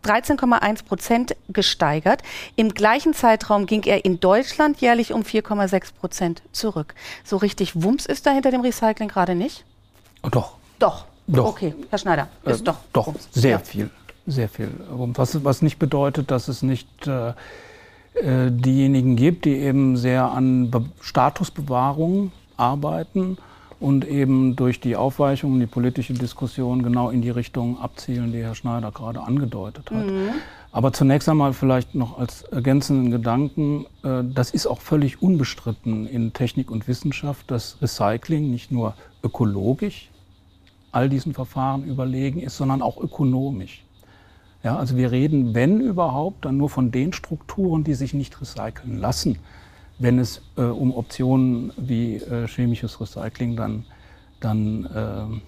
13,1 0.04 0.84
Prozent 0.84 1.36
gesteigert. 1.48 2.22
Im 2.56 2.70
gleichen 2.70 3.14
Zeitraum 3.14 3.66
ging 3.66 3.82
er 3.84 4.04
in 4.04 4.20
Deutschland 4.20 4.80
jährlich 4.80 5.12
um 5.12 5.22
4,6 5.22 5.94
Prozent 5.98 6.42
zurück. 6.52 6.94
So 7.24 7.36
richtig 7.36 7.82
Wumms 7.82 8.06
ist 8.06 8.26
da 8.26 8.30
hinter 8.30 8.50
dem 8.50 8.60
Recycling 8.60 9.08
gerade 9.08 9.34
nicht? 9.34 9.64
Oh, 10.22 10.28
doch. 10.28 10.56
Doch. 10.78 11.06
Doch. 11.26 11.46
Okay, 11.46 11.74
Herr 11.88 11.98
Schneider, 11.98 12.28
ist 12.44 12.60
äh, 12.60 12.64
doch. 12.64 12.76
Doch, 12.92 13.06
Wumms. 13.06 13.28
sehr 13.32 13.52
ja. 13.52 13.58
viel 13.58 13.90
sehr 14.26 14.48
viel 14.48 14.70
Was, 14.88 15.44
was 15.44 15.62
nicht 15.62 15.78
bedeutet, 15.78 16.30
dass 16.30 16.48
es 16.48 16.62
nicht 16.62 17.06
äh, 17.06 17.28
äh, 18.14 18.50
diejenigen 18.50 19.16
gibt, 19.16 19.44
die 19.44 19.56
eben 19.56 19.96
sehr 19.96 20.30
an 20.30 20.70
Be 20.70 20.84
Statusbewahrung 21.00 22.32
arbeiten 22.56 23.38
und 23.84 24.06
eben 24.06 24.56
durch 24.56 24.80
die 24.80 24.96
Aufweichung 24.96 25.52
und 25.52 25.60
die 25.60 25.66
politische 25.66 26.14
Diskussion 26.14 26.82
genau 26.82 27.10
in 27.10 27.20
die 27.20 27.28
Richtung 27.28 27.78
abzielen, 27.78 28.32
die 28.32 28.42
Herr 28.42 28.54
Schneider 28.54 28.90
gerade 28.90 29.20
angedeutet 29.20 29.90
hat. 29.90 30.06
Mhm. 30.06 30.30
Aber 30.72 30.94
zunächst 30.94 31.28
einmal 31.28 31.52
vielleicht 31.52 31.94
noch 31.94 32.18
als 32.18 32.42
ergänzenden 32.44 33.10
Gedanken, 33.10 33.84
äh, 34.02 34.24
das 34.24 34.52
ist 34.52 34.66
auch 34.66 34.80
völlig 34.80 35.20
unbestritten 35.20 36.06
in 36.06 36.32
Technik 36.32 36.70
und 36.70 36.88
Wissenschaft, 36.88 37.50
dass 37.50 37.76
Recycling 37.82 38.50
nicht 38.50 38.72
nur 38.72 38.94
ökologisch 39.22 40.08
all 40.90 41.10
diesen 41.10 41.34
Verfahren 41.34 41.84
überlegen 41.84 42.40
ist, 42.40 42.56
sondern 42.56 42.80
auch 42.80 42.96
ökonomisch. 42.96 43.84
Ja, 44.62 44.78
also 44.78 44.96
wir 44.96 45.12
reden, 45.12 45.54
wenn 45.54 45.80
überhaupt, 45.80 46.46
dann 46.46 46.56
nur 46.56 46.70
von 46.70 46.90
den 46.90 47.12
Strukturen, 47.12 47.84
die 47.84 47.92
sich 47.92 48.14
nicht 48.14 48.40
recyceln 48.40 48.96
lassen, 48.96 49.38
wenn 49.98 50.18
es 50.18 50.42
äh, 50.56 50.62
um 50.62 50.94
Optionen 50.94 51.72
wie 51.76 52.16
äh, 52.16 52.46
chemisches 52.46 53.00
Recycling 53.00 53.56
dann, 53.56 53.84
dann, 54.40 54.84
äh, 54.86 55.40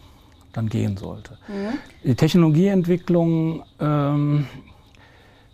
dann 0.52 0.68
gehen 0.68 0.96
sollte. 0.96 1.38
Mhm. 1.48 1.78
Die 2.04 2.14
Technologieentwicklung, 2.14 3.64
ähm, 3.80 4.46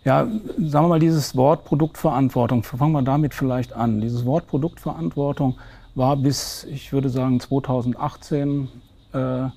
ja, 0.03 0.27
sagen 0.57 0.85
wir 0.85 0.89
mal, 0.89 0.99
dieses 0.99 1.35
Wort 1.35 1.65
Produktverantwortung, 1.65 2.63
fangen 2.63 2.91
wir 2.91 3.01
damit 3.01 3.33
vielleicht 3.33 3.73
an. 3.73 4.01
Dieses 4.01 4.25
Wort 4.25 4.47
Produktverantwortung 4.47 5.55
war 5.95 6.17
bis, 6.17 6.65
ich 6.65 6.91
würde 6.91 7.09
sagen, 7.09 7.39
2018 7.39 8.67
äh, 9.13 9.47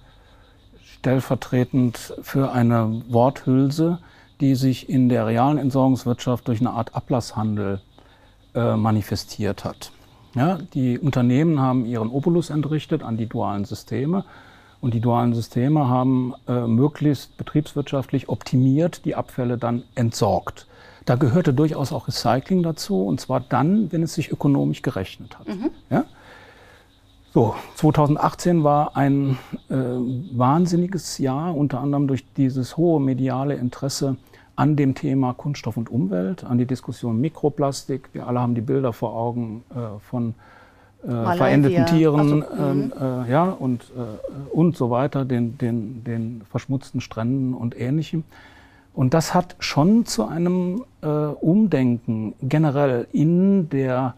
stellvertretend 0.84 2.14
für 2.22 2.52
eine 2.52 3.02
Worthülse, 3.08 3.98
die 4.40 4.54
sich 4.54 4.88
in 4.88 5.08
der 5.08 5.26
realen 5.26 5.58
Entsorgungswirtschaft 5.58 6.46
durch 6.48 6.60
eine 6.60 6.70
Art 6.70 6.94
Ablasshandel 6.94 7.80
äh, 8.56 8.76
manifestiert 8.76 9.64
hat. 9.64 9.92
Ja, 10.34 10.58
die 10.74 10.98
Unternehmen 10.98 11.60
haben 11.60 11.86
ihren 11.86 12.10
Opulus 12.10 12.50
entrichtet 12.50 13.02
an 13.02 13.16
die 13.16 13.26
dualen 13.26 13.64
Systeme 13.64 14.24
und 14.80 14.92
die 14.92 15.00
dualen 15.00 15.34
Systeme 15.34 15.88
haben 15.88 16.34
äh, 16.48 16.66
möglichst 16.66 17.36
betriebswirtschaftlich 17.36 18.28
optimiert 18.28 19.04
die 19.04 19.14
Abfälle 19.14 19.56
dann 19.58 19.84
entsorgt. 19.94 20.66
Da 21.04 21.14
gehörte 21.14 21.54
durchaus 21.54 21.92
auch 21.92 22.08
Recycling 22.08 22.62
dazu 22.62 23.06
und 23.06 23.20
zwar 23.20 23.40
dann, 23.40 23.92
wenn 23.92 24.02
es 24.02 24.14
sich 24.14 24.32
ökonomisch 24.32 24.82
gerechnet 24.82 25.38
hat. 25.38 25.48
Mhm. 25.48 25.70
Ja? 25.88 26.04
So, 27.32 27.54
2018 27.74 28.64
war 28.64 28.96
ein 28.96 29.38
äh, 29.68 29.74
wahnsinniges 29.74 31.18
Jahr, 31.18 31.54
unter 31.54 31.80
anderem 31.80 32.08
durch 32.08 32.24
dieses 32.36 32.76
hohe 32.76 33.00
mediale 33.00 33.54
Interesse 33.54 34.16
an 34.56 34.76
dem 34.76 34.94
Thema 34.94 35.34
Kunststoff 35.34 35.76
und 35.76 35.90
Umwelt, 35.90 36.44
an 36.44 36.58
die 36.58 36.66
Diskussion 36.66 37.20
Mikroplastik. 37.20 38.08
Wir 38.12 38.26
alle 38.26 38.40
haben 38.40 38.54
die 38.54 38.62
Bilder 38.62 38.92
vor 38.92 39.14
Augen 39.14 39.64
äh, 39.70 39.98
von 40.00 40.34
äh, 41.04 41.36
verendeten 41.36 41.86
Tieren 41.86 42.42
also, 42.42 42.54
ähm, 42.58 42.92
äh, 42.98 43.30
ja, 43.30 43.44
und, 43.44 43.82
äh, 43.82 44.50
und 44.50 44.76
so 44.76 44.90
weiter, 44.90 45.24
den, 45.24 45.58
den, 45.58 46.02
den 46.04 46.42
verschmutzten 46.50 47.00
Stränden 47.00 47.54
und 47.54 47.78
Ähnlichem. 47.78 48.24
Und 48.94 49.12
das 49.12 49.34
hat 49.34 49.56
schon 49.58 50.06
zu 50.06 50.26
einem 50.26 50.84
äh, 51.02 51.06
Umdenken 51.06 52.34
generell 52.40 53.06
in 53.12 53.68
der 53.68 54.14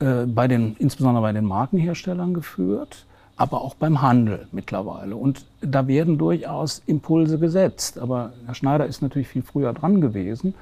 äh, 0.00 0.24
bei 0.26 0.48
den, 0.48 0.76
insbesondere 0.78 1.22
bei 1.22 1.32
den 1.32 1.44
Markenherstellern 1.44 2.34
geführt, 2.34 3.06
aber 3.36 3.62
auch 3.62 3.74
beim 3.74 4.00
Handel 4.00 4.46
mittlerweile. 4.52 5.16
Und 5.16 5.44
da 5.60 5.86
werden 5.88 6.18
durchaus 6.18 6.82
Impulse 6.86 7.38
gesetzt. 7.38 7.98
Aber 7.98 8.32
Herr 8.46 8.54
Schneider 8.54 8.86
ist 8.86 9.02
natürlich 9.02 9.28
viel 9.28 9.42
früher 9.42 9.72
dran 9.72 10.00
gewesen. 10.00 10.54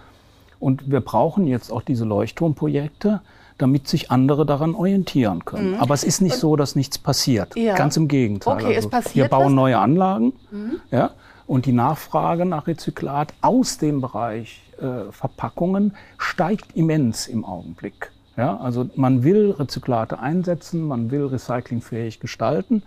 Und 0.58 0.90
wir 0.90 1.00
brauchen 1.00 1.46
jetzt 1.46 1.70
auch 1.70 1.82
diese 1.82 2.04
Leuchtturmprojekte, 2.04 3.20
damit 3.58 3.88
sich 3.88 4.10
andere 4.10 4.46
daran 4.46 4.74
orientieren 4.74 5.44
können. 5.44 5.72
Mhm. 5.72 5.80
Aber 5.80 5.94
es 5.94 6.04
ist 6.04 6.20
nicht 6.20 6.36
so, 6.36 6.56
dass 6.56 6.76
nichts 6.76 6.98
passiert. 6.98 7.54
Ja. 7.56 7.74
Ganz 7.74 7.96
im 7.96 8.08
Gegenteil. 8.08 8.54
Okay, 8.54 8.76
also, 8.76 8.78
es 8.78 8.88
passiert 8.88 9.14
wir 9.14 9.28
bauen 9.28 9.46
was? 9.46 9.52
neue 9.52 9.78
Anlagen. 9.78 10.32
Mhm. 10.50 10.80
Ja, 10.90 11.10
und 11.46 11.66
die 11.66 11.72
Nachfrage 11.72 12.46
nach 12.46 12.66
Rezyklat 12.66 13.34
aus 13.40 13.78
dem 13.78 14.00
Bereich 14.00 14.62
äh, 14.80 15.12
Verpackungen 15.12 15.94
steigt 16.16 16.74
immens 16.74 17.26
im 17.26 17.44
Augenblick. 17.44 18.10
Ja, 18.36 18.56
also 18.56 18.88
man 18.96 19.24
will 19.24 19.50
Rezyklate 19.50 20.18
einsetzen, 20.18 20.82
man 20.82 21.10
will 21.10 21.26
recyclingfähig 21.26 22.20
gestalten. 22.20 22.82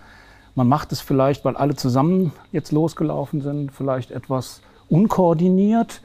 Man 0.55 0.67
macht 0.67 0.91
es 0.91 1.01
vielleicht, 1.01 1.45
weil 1.45 1.55
alle 1.57 1.75
zusammen 1.75 2.31
jetzt 2.51 2.71
losgelaufen 2.71 3.41
sind, 3.41 3.71
vielleicht 3.71 4.11
etwas 4.11 4.61
unkoordiniert, 4.89 6.01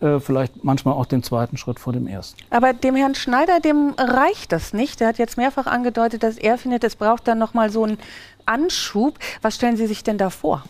äh, 0.00 0.20
vielleicht 0.20 0.64
manchmal 0.64 0.94
auch 0.94 1.06
den 1.06 1.22
zweiten 1.22 1.56
Schritt 1.56 1.80
vor 1.80 1.92
dem 1.92 2.06
ersten. 2.06 2.38
Aber 2.50 2.72
dem 2.72 2.94
Herrn 2.94 3.16
Schneider, 3.16 3.60
dem 3.60 3.94
reicht 3.98 4.52
das 4.52 4.72
nicht. 4.72 5.00
Er 5.00 5.08
hat 5.08 5.18
jetzt 5.18 5.36
mehrfach 5.36 5.66
angedeutet, 5.66 6.22
dass 6.22 6.38
er 6.38 6.56
findet, 6.56 6.84
es 6.84 6.96
braucht 6.96 7.26
dann 7.26 7.38
noch 7.38 7.54
mal 7.54 7.70
so 7.70 7.82
einen 7.82 7.98
Anschub. 8.46 9.18
Was 9.42 9.56
stellen 9.56 9.76
Sie 9.76 9.86
sich 9.86 10.04
denn 10.04 10.16
da 10.16 10.30
vor? 10.30 10.62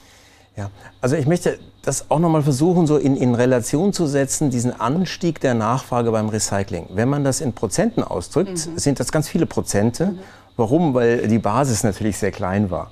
Ja, 0.58 0.72
also 1.00 1.14
ich 1.14 1.28
möchte 1.28 1.56
das 1.82 2.10
auch 2.10 2.18
nochmal 2.18 2.42
versuchen, 2.42 2.88
so 2.88 2.96
in, 2.96 3.16
in 3.16 3.36
Relation 3.36 3.92
zu 3.92 4.08
setzen, 4.08 4.50
diesen 4.50 4.78
Anstieg 4.78 5.40
der 5.40 5.54
Nachfrage 5.54 6.10
beim 6.10 6.28
Recycling. 6.28 6.86
Wenn 6.90 7.08
man 7.08 7.22
das 7.22 7.40
in 7.40 7.52
Prozenten 7.52 8.02
ausdrückt, 8.02 8.66
mhm. 8.66 8.76
sind 8.76 8.98
das 8.98 9.12
ganz 9.12 9.28
viele 9.28 9.46
Prozente. 9.46 10.06
Mhm. 10.06 10.18
Warum? 10.56 10.94
Weil 10.94 11.28
die 11.28 11.38
Basis 11.38 11.84
natürlich 11.84 12.18
sehr 12.18 12.32
klein 12.32 12.72
war. 12.72 12.90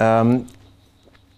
Ähm, 0.00 0.46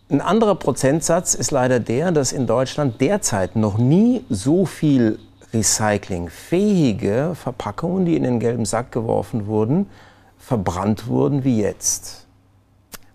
ein 0.09 0.23
anderer 0.23 0.55
Prozentsatz 0.55 1.35
ist 1.35 1.51
leider 1.51 1.79
der, 1.79 2.11
dass 2.11 2.33
in 2.33 2.47
Deutschland 2.47 2.99
derzeit 2.99 3.55
noch 3.55 3.77
nie 3.77 4.25
so 4.31 4.65
viel 4.65 5.19
recyclingfähige 5.53 7.33
Verpackungen, 7.35 8.07
die 8.07 8.17
in 8.17 8.23
den 8.23 8.41
gelben 8.41 8.65
Sack 8.65 8.93
geworfen 8.93 9.47
wurden, 9.47 9.91
verbrannt 10.39 11.07
wurden 11.07 11.45
wie 11.45 11.61
jetzt. 11.61 12.27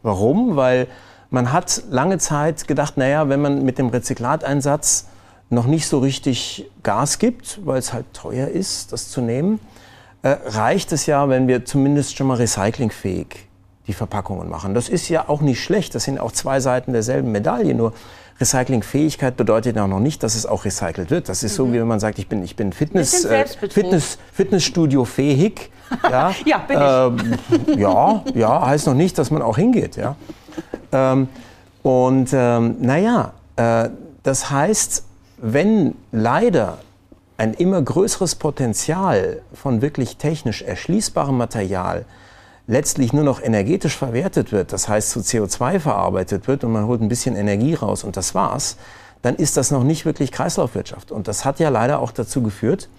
Warum? 0.04 0.56
Weil 0.56 0.88
man 1.36 1.52
hat 1.52 1.84
lange 1.90 2.18
Zeit 2.18 2.66
gedacht, 2.66 2.96
naja, 2.96 3.28
wenn 3.28 3.42
man 3.42 3.66
mit 3.66 3.78
dem 3.78 3.90
Rezyklateinsatz 3.90 5.08
noch 5.50 5.66
nicht 5.66 5.86
so 5.86 6.00
richtig 6.00 6.72
Gas 6.82 7.20
gibt, 7.20 7.60
weil 7.66 7.78
es 7.78 7.92
halt 7.92 8.06
teuer 8.14 8.48
ist, 8.48 8.94
das 8.94 9.10
zu 9.10 9.20
nehmen, 9.20 9.60
äh, 10.24 10.38
reicht 10.46 10.94
es 10.94 11.08
ja, 11.08 11.28
wenn 11.28 11.50
wir 11.50 11.66
zumindest 11.66 12.16
schon 12.16 12.28
mal 12.28 12.38
recyclingfähig 12.38 13.48
die 13.86 13.94
Verpackungen 13.94 14.50
machen. 14.50 14.74
Das 14.74 14.88
ist 14.88 15.10
ja 15.10 15.28
auch 15.28 15.42
nicht 15.42 15.62
schlecht, 15.62 15.94
das 15.94 16.06
sind 16.06 16.20
auch 16.22 16.32
zwei 16.32 16.62
Seiten 16.62 16.94
derselben 16.94 17.34
Medaille, 17.34 17.76
nur 17.76 17.92
Recyclingfähigkeit 18.40 19.36
bedeutet 19.36 19.76
ja 19.76 19.88
noch 19.88 20.00
nicht, 20.00 20.24
dass 20.24 20.36
es 20.36 20.46
auch 20.46 20.64
recycelt 20.64 21.12
wird. 21.12 21.28
Das 21.28 21.44
ist 21.44 21.52
mhm. 21.52 21.56
so, 21.56 21.74
wie 21.74 21.80
wenn 21.80 21.88
man 21.88 22.00
sagt, 22.00 22.18
ich 22.18 22.30
bin, 22.30 22.44
ich 22.46 22.56
bin 22.56 22.72
Fitness, 22.72 23.26
äh, 23.26 23.46
Fitness, 23.46 24.18
Fitnessstudio 24.32 25.04
fähig. 25.04 25.70
Ja, 26.10 26.34
ja, 26.46 26.58
bin 26.58 26.78
ich. 26.78 27.76
Ähm, 27.76 27.80
ja, 27.80 28.24
ja, 28.34 28.66
heißt 28.66 28.88
noch 28.88 28.96
nicht, 28.96 29.20
dass 29.20 29.30
man 29.30 29.44
auch 29.44 29.56
hingeht. 29.56 29.98
Ja. 29.98 30.16
Ähm, 30.92 31.28
und 31.84 32.30
ähm, 32.34 32.78
naja, 32.80 33.34
äh, 33.56 33.90
das 34.24 34.50
heißt, 34.50 35.04
wenn 35.38 35.96
leider 36.12 36.78
ein 37.38 37.54
immer 37.54 37.82
größeres 37.82 38.36
Potenzial 38.36 39.42
von 39.54 39.82
wirklich 39.82 40.18
technisch 40.18 40.62
erschließbarem 40.62 41.38
Material 41.38 42.06
letztlich 42.68 43.14
nur 43.14 43.24
noch 43.24 43.42
energetisch 43.42 43.96
verwertet 43.96 44.52
wird, 44.52 44.74
das 44.74 44.88
heißt 44.88 45.12
zu 45.12 45.20
CO2 45.20 45.80
verarbeitet 45.80 46.48
wird 46.48 46.64
und 46.64 46.72
man 46.72 46.88
holt 46.88 47.02
ein 47.02 47.10
bisschen 47.10 47.36
Energie 47.36 47.76
raus 47.76 48.04
und 48.04 48.18
das 48.18 48.34
war's, 48.34 48.78
dann 49.22 49.36
ist 49.36 49.58
das 49.58 49.72
noch 49.72 49.84
nicht 49.84 50.06
wirklich 50.06 50.32
Kreislaufwirtschaft. 50.32 51.12
Und 51.12 51.28
das 51.28 51.46
hat 51.46 51.60
ja 51.60 51.70
leider 51.70 52.00
auch 52.00 52.12
dazu 52.12 52.42
geführt, 52.42 52.90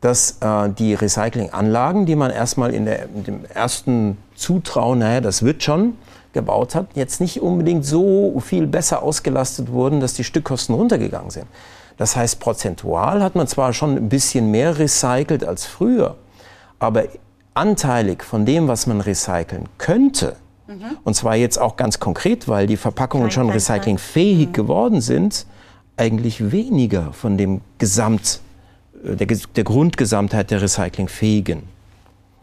dass 0.00 0.38
äh, 0.40 0.70
die 0.70 0.94
Recyclinganlagen, 0.94 2.06
die 2.06 2.16
man 2.16 2.30
erstmal 2.30 2.74
in, 2.74 2.86
der, 2.86 3.04
in 3.04 3.24
dem 3.24 3.44
ersten 3.44 4.16
Zutrauen, 4.34 4.98
naja, 4.98 5.20
das 5.20 5.42
wird 5.42 5.62
schon, 5.62 5.96
gebaut 6.32 6.74
hat, 6.74 6.86
jetzt 6.94 7.20
nicht 7.20 7.40
unbedingt 7.40 7.84
so 7.84 8.40
viel 8.40 8.66
besser 8.66 9.02
ausgelastet 9.02 9.70
wurden, 9.72 10.00
dass 10.00 10.14
die 10.14 10.24
Stückkosten 10.24 10.74
runtergegangen 10.74 11.30
sind. 11.30 11.46
Das 11.96 12.16
heißt, 12.16 12.40
prozentual 12.40 13.22
hat 13.22 13.34
man 13.34 13.46
zwar 13.46 13.72
schon 13.72 13.96
ein 13.96 14.08
bisschen 14.08 14.50
mehr 14.50 14.78
recycelt 14.78 15.44
als 15.44 15.66
früher, 15.66 16.16
aber 16.78 17.04
anteilig 17.54 18.22
von 18.22 18.46
dem, 18.46 18.68
was 18.68 18.86
man 18.86 19.00
recyceln 19.00 19.68
könnte, 19.76 20.36
mhm. 20.66 20.96
und 21.04 21.14
zwar 21.14 21.36
jetzt 21.36 21.58
auch 21.58 21.76
ganz 21.76 22.00
konkret, 22.00 22.48
weil 22.48 22.66
die 22.66 22.76
Verpackungen 22.76 23.28
klein, 23.28 23.46
schon 23.46 23.50
recyclingfähig 23.50 24.48
mhm. 24.48 24.52
geworden 24.52 25.00
sind, 25.00 25.46
eigentlich 25.96 26.50
weniger 26.50 27.12
von 27.12 27.36
dem 27.36 27.60
Gesamt, 27.78 28.40
äh, 29.04 29.16
der, 29.16 29.26
der 29.26 29.64
Grundgesamtheit 29.64 30.50
der 30.50 30.62
recyclingfähigen. 30.62 31.64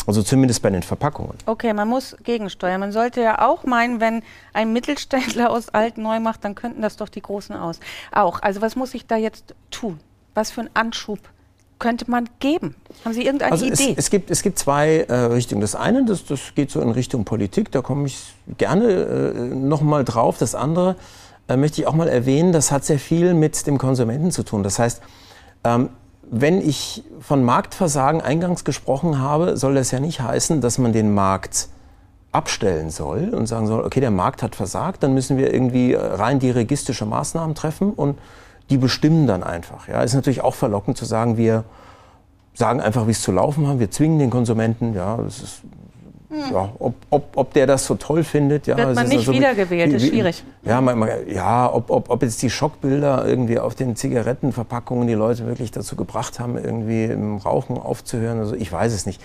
Also 0.08 0.24
zumindest 0.24 0.62
bei 0.62 0.70
den 0.70 0.84
Verpackungen. 0.84 1.34
Okay, 1.46 1.74
man 1.74 1.88
muss 1.88 2.16
gegensteuern. 2.24 2.80
Man 2.80 2.94
sollte 2.94 3.22
ja 3.22 3.46
auch 3.46 3.66
meinen, 3.66 4.00
wenn 4.00 4.24
ein 4.54 4.72
Mittelständler 4.72 5.52
aus 5.52 5.70
alt 5.70 5.98
neu 5.98 6.22
macht, 6.22 6.46
dann 6.46 6.56
könnten 6.56 6.82
das 6.82 6.96
doch 6.96 7.10
die 7.10 7.22
Großen 7.22 7.56
aus. 7.56 7.82
Auch. 8.14 8.42
Also 8.42 8.62
was 8.62 8.78
muss 8.78 8.94
ich 8.94 9.06
da 9.06 9.18
jetzt 9.18 9.54
tun? 9.70 10.00
Was 10.34 10.50
für 10.50 10.62
einen 10.62 10.70
Anschub 10.74 11.20
könnte 11.80 12.10
man 12.10 12.30
geben? 12.40 12.76
Haben 13.04 13.14
Sie 13.14 13.26
irgendeine 13.26 13.52
also 13.52 13.66
Idee? 13.66 13.92
Es, 13.92 14.06
es, 14.06 14.10
gibt, 14.10 14.32
es 14.32 14.42
gibt 14.42 14.58
zwei 14.58 15.06
äh, 15.10 15.14
Richtungen. 15.14 15.62
Das 15.62 15.76
eine, 15.76 16.06
das, 16.06 16.26
das 16.26 16.56
geht 16.56 16.72
so 16.72 16.80
in 16.80 16.90
Richtung 16.90 17.26
Politik, 17.26 17.72
da 17.72 17.82
komme 17.82 18.08
ich 18.08 18.34
gerne 18.58 18.88
äh, 18.88 19.34
noch 19.56 19.82
mal 19.82 20.06
drauf. 20.06 20.38
Das 20.38 20.56
andere 20.56 20.96
äh, 21.50 21.58
möchte 21.58 21.82
ich 21.82 21.88
auch 21.88 21.94
mal 21.94 22.08
erwähnen, 22.08 22.54
das 22.54 22.72
hat 22.72 22.86
sehr 22.86 23.00
viel 23.00 23.34
mit 23.34 23.68
dem 23.68 23.78
Konsumenten 23.78 24.32
zu 24.32 24.44
tun. 24.44 24.64
Das 24.64 24.80
heißt, 24.80 25.02
ähm, 25.66 25.90
wenn 26.30 26.62
ich 26.62 27.04
von 27.20 27.44
Marktversagen 27.44 28.22
eingangs 28.22 28.64
gesprochen 28.64 29.20
habe, 29.20 29.58
soll 29.58 29.76
das 29.76 29.92
ja 29.92 30.00
nicht 30.00 30.22
heißen, 30.22 30.62
dass 30.62 30.78
man 30.78 30.94
den 30.94 31.14
Markt 31.14 31.70
abstellen 32.32 32.90
soll 32.90 33.30
und 33.30 33.48
sagen 33.48 33.68
soll, 33.68 33.84
okay, 33.84 34.00
der 34.00 34.12
Markt 34.12 34.44
hat 34.44 34.56
versagt, 34.56 35.04
dann 35.04 35.14
müssen 35.14 35.38
wir 35.38 35.54
irgendwie 35.54 35.94
rein 35.94 36.40
dirigistische 36.40 37.06
Maßnahmen 37.06 37.56
treffen 37.56 37.94
und 37.94 38.18
die 38.70 38.78
bestimmen 38.78 39.28
dann 39.28 39.44
einfach. 39.44 39.88
Ja, 39.88 40.02
ist 40.02 40.14
natürlich 40.14 40.42
auch 40.42 40.56
verlockend 40.56 40.98
zu 40.98 41.06
sagen, 41.06 41.38
wir 41.38 41.64
sagen 42.54 42.82
einfach, 42.82 43.08
wie 43.08 43.12
es 43.12 43.22
zu 43.22 43.32
laufen 43.32 43.68
haben, 43.68 43.80
wir 43.80 43.92
zwingen 43.92 44.20
den 44.20 44.30
Konsumenten, 44.30 44.94
ja, 44.94 45.18
das 45.18 45.40
ist. 45.40 45.62
Ja, 46.30 46.74
ob, 46.80 46.96
ob, 47.10 47.38
ob 47.38 47.54
der 47.54 47.68
das 47.68 47.86
so 47.86 47.96
toll 47.96 48.24
findet, 48.26 48.68
ja. 48.68 48.76
Wird 48.76 48.96
man 48.96 49.08
nicht 49.08 49.20
also, 49.20 49.32
wiedergewählt, 49.32 49.94
ist 49.94 50.08
schwierig. 50.08 50.44
Ja, 50.64 50.82
man, 50.82 51.00
man, 51.00 51.10
ja 51.30 51.74
ob, 51.74 51.90
ob, 51.90 52.10
ob 52.10 52.22
jetzt 52.22 52.42
die 52.42 52.50
Schockbilder 52.50 53.26
irgendwie 53.26 53.60
auf 53.60 53.76
den 53.76 53.96
Zigarettenverpackungen 53.96 55.08
die 55.08 55.14
Leute 55.14 55.46
wirklich 55.48 55.72
dazu 55.72 55.96
gebracht 55.96 56.40
haben, 56.42 56.58
irgendwie 56.58 57.06
im 57.06 57.38
Rauchen 57.38 57.78
aufzuhören, 57.78 58.40
also 58.40 58.56
ich 58.56 58.70
weiß 58.70 58.94
es 58.94 59.06
nicht. 59.06 59.22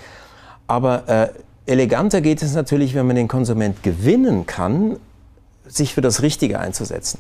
Aber 0.69 1.09
äh, 1.09 1.29
eleganter 1.67 2.21
geht 2.21 2.41
es 2.41 2.55
natürlich, 2.55 2.95
wenn 2.95 3.07
man 3.07 3.17
den 3.17 3.29
Konsument 3.29 3.83
gewinnen 3.83 4.47
kann, 4.47 4.97
sich 5.67 5.95
für 5.95 6.03
das 6.03 6.23
Richtige 6.23 6.61
einzusetzen. 6.61 7.19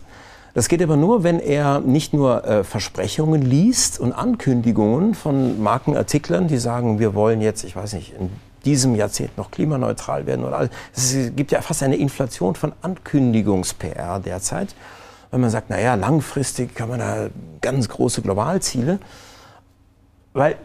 Das 0.54 0.68
geht 0.68 0.82
aber 0.82 0.96
nur, 0.96 1.24
wenn 1.24 1.40
er 1.40 1.80
nicht 1.80 2.12
nur 2.12 2.44
äh, 2.44 2.62
Versprechungen 2.62 3.42
liest 3.42 3.98
und 3.98 4.12
Ankündigungen 4.12 5.14
von 5.14 5.60
Markenartiklern, 5.60 6.46
die 6.46 6.58
sagen, 6.58 6.98
wir 7.00 7.14
wollen 7.14 7.40
jetzt, 7.40 7.64
ich 7.64 7.74
weiß 7.74 7.94
nicht, 7.94 8.14
in 8.18 8.30
diesem 8.64 8.94
Jahrzehnt 8.94 9.36
noch 9.36 9.50
klimaneutral 9.50 10.26
werden. 10.26 10.44
Oder 10.44 10.68
es 10.94 11.14
gibt 11.36 11.52
ja 11.52 11.60
fast 11.60 11.82
eine 11.82 11.96
Inflation 11.96 12.54
von 12.54 12.72
Ankündigungs-PR 12.82 14.20
derzeit. 14.20 14.74
Wenn 15.30 15.40
man 15.40 15.50
sagt, 15.50 15.70
naja, 15.70 15.94
langfristig 15.94 16.74
kann 16.74 16.88
man 16.88 16.98
da 16.98 17.28
ganz 17.60 17.88
große 17.88 18.22
Globalziele. 18.22 18.98
Weil 20.32 20.56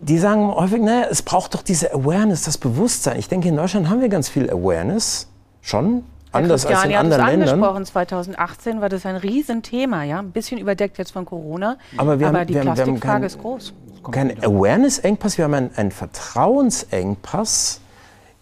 die 0.00 0.18
sagen 0.18 0.48
häufig, 0.48 0.80
naja, 0.82 1.06
es 1.10 1.22
braucht 1.22 1.54
doch 1.54 1.62
diese 1.62 1.92
Awareness, 1.92 2.42
das 2.42 2.58
Bewusstsein. 2.58 3.18
Ich 3.18 3.28
denke, 3.28 3.48
in 3.48 3.56
Deutschland 3.56 3.88
haben 3.88 4.00
wir 4.00 4.08
ganz 4.08 4.28
viel 4.28 4.50
Awareness 4.50 5.28
schon 5.62 6.04
anders 6.32 6.66
als 6.66 6.84
in 6.84 6.94
anderen 6.94 7.22
hat 7.22 7.30
Ländern. 7.30 7.48
angesprochen, 7.48 7.84
2018 7.84 8.80
war 8.80 8.88
das 8.88 9.06
ein 9.06 9.16
Riesenthema, 9.16 10.04
ja, 10.04 10.18
ein 10.18 10.32
bisschen 10.32 10.58
überdeckt 10.58 10.98
jetzt 10.98 11.12
von 11.12 11.24
Corona, 11.24 11.78
aber, 11.96 12.18
wir 12.20 12.28
aber 12.28 12.40
haben, 12.40 12.46
die 12.46 12.54
wir 12.54 12.60
Plastikfrage 12.62 13.00
haben 13.00 13.20
kein, 13.20 13.22
ist 13.22 13.40
groß. 13.40 13.72
Kein 14.10 14.42
Awareness-Engpass, 14.42 15.38
wir 15.38 15.44
haben 15.44 15.54
einen, 15.54 15.70
einen 15.76 15.90
Vertrauensengpass 15.90 17.80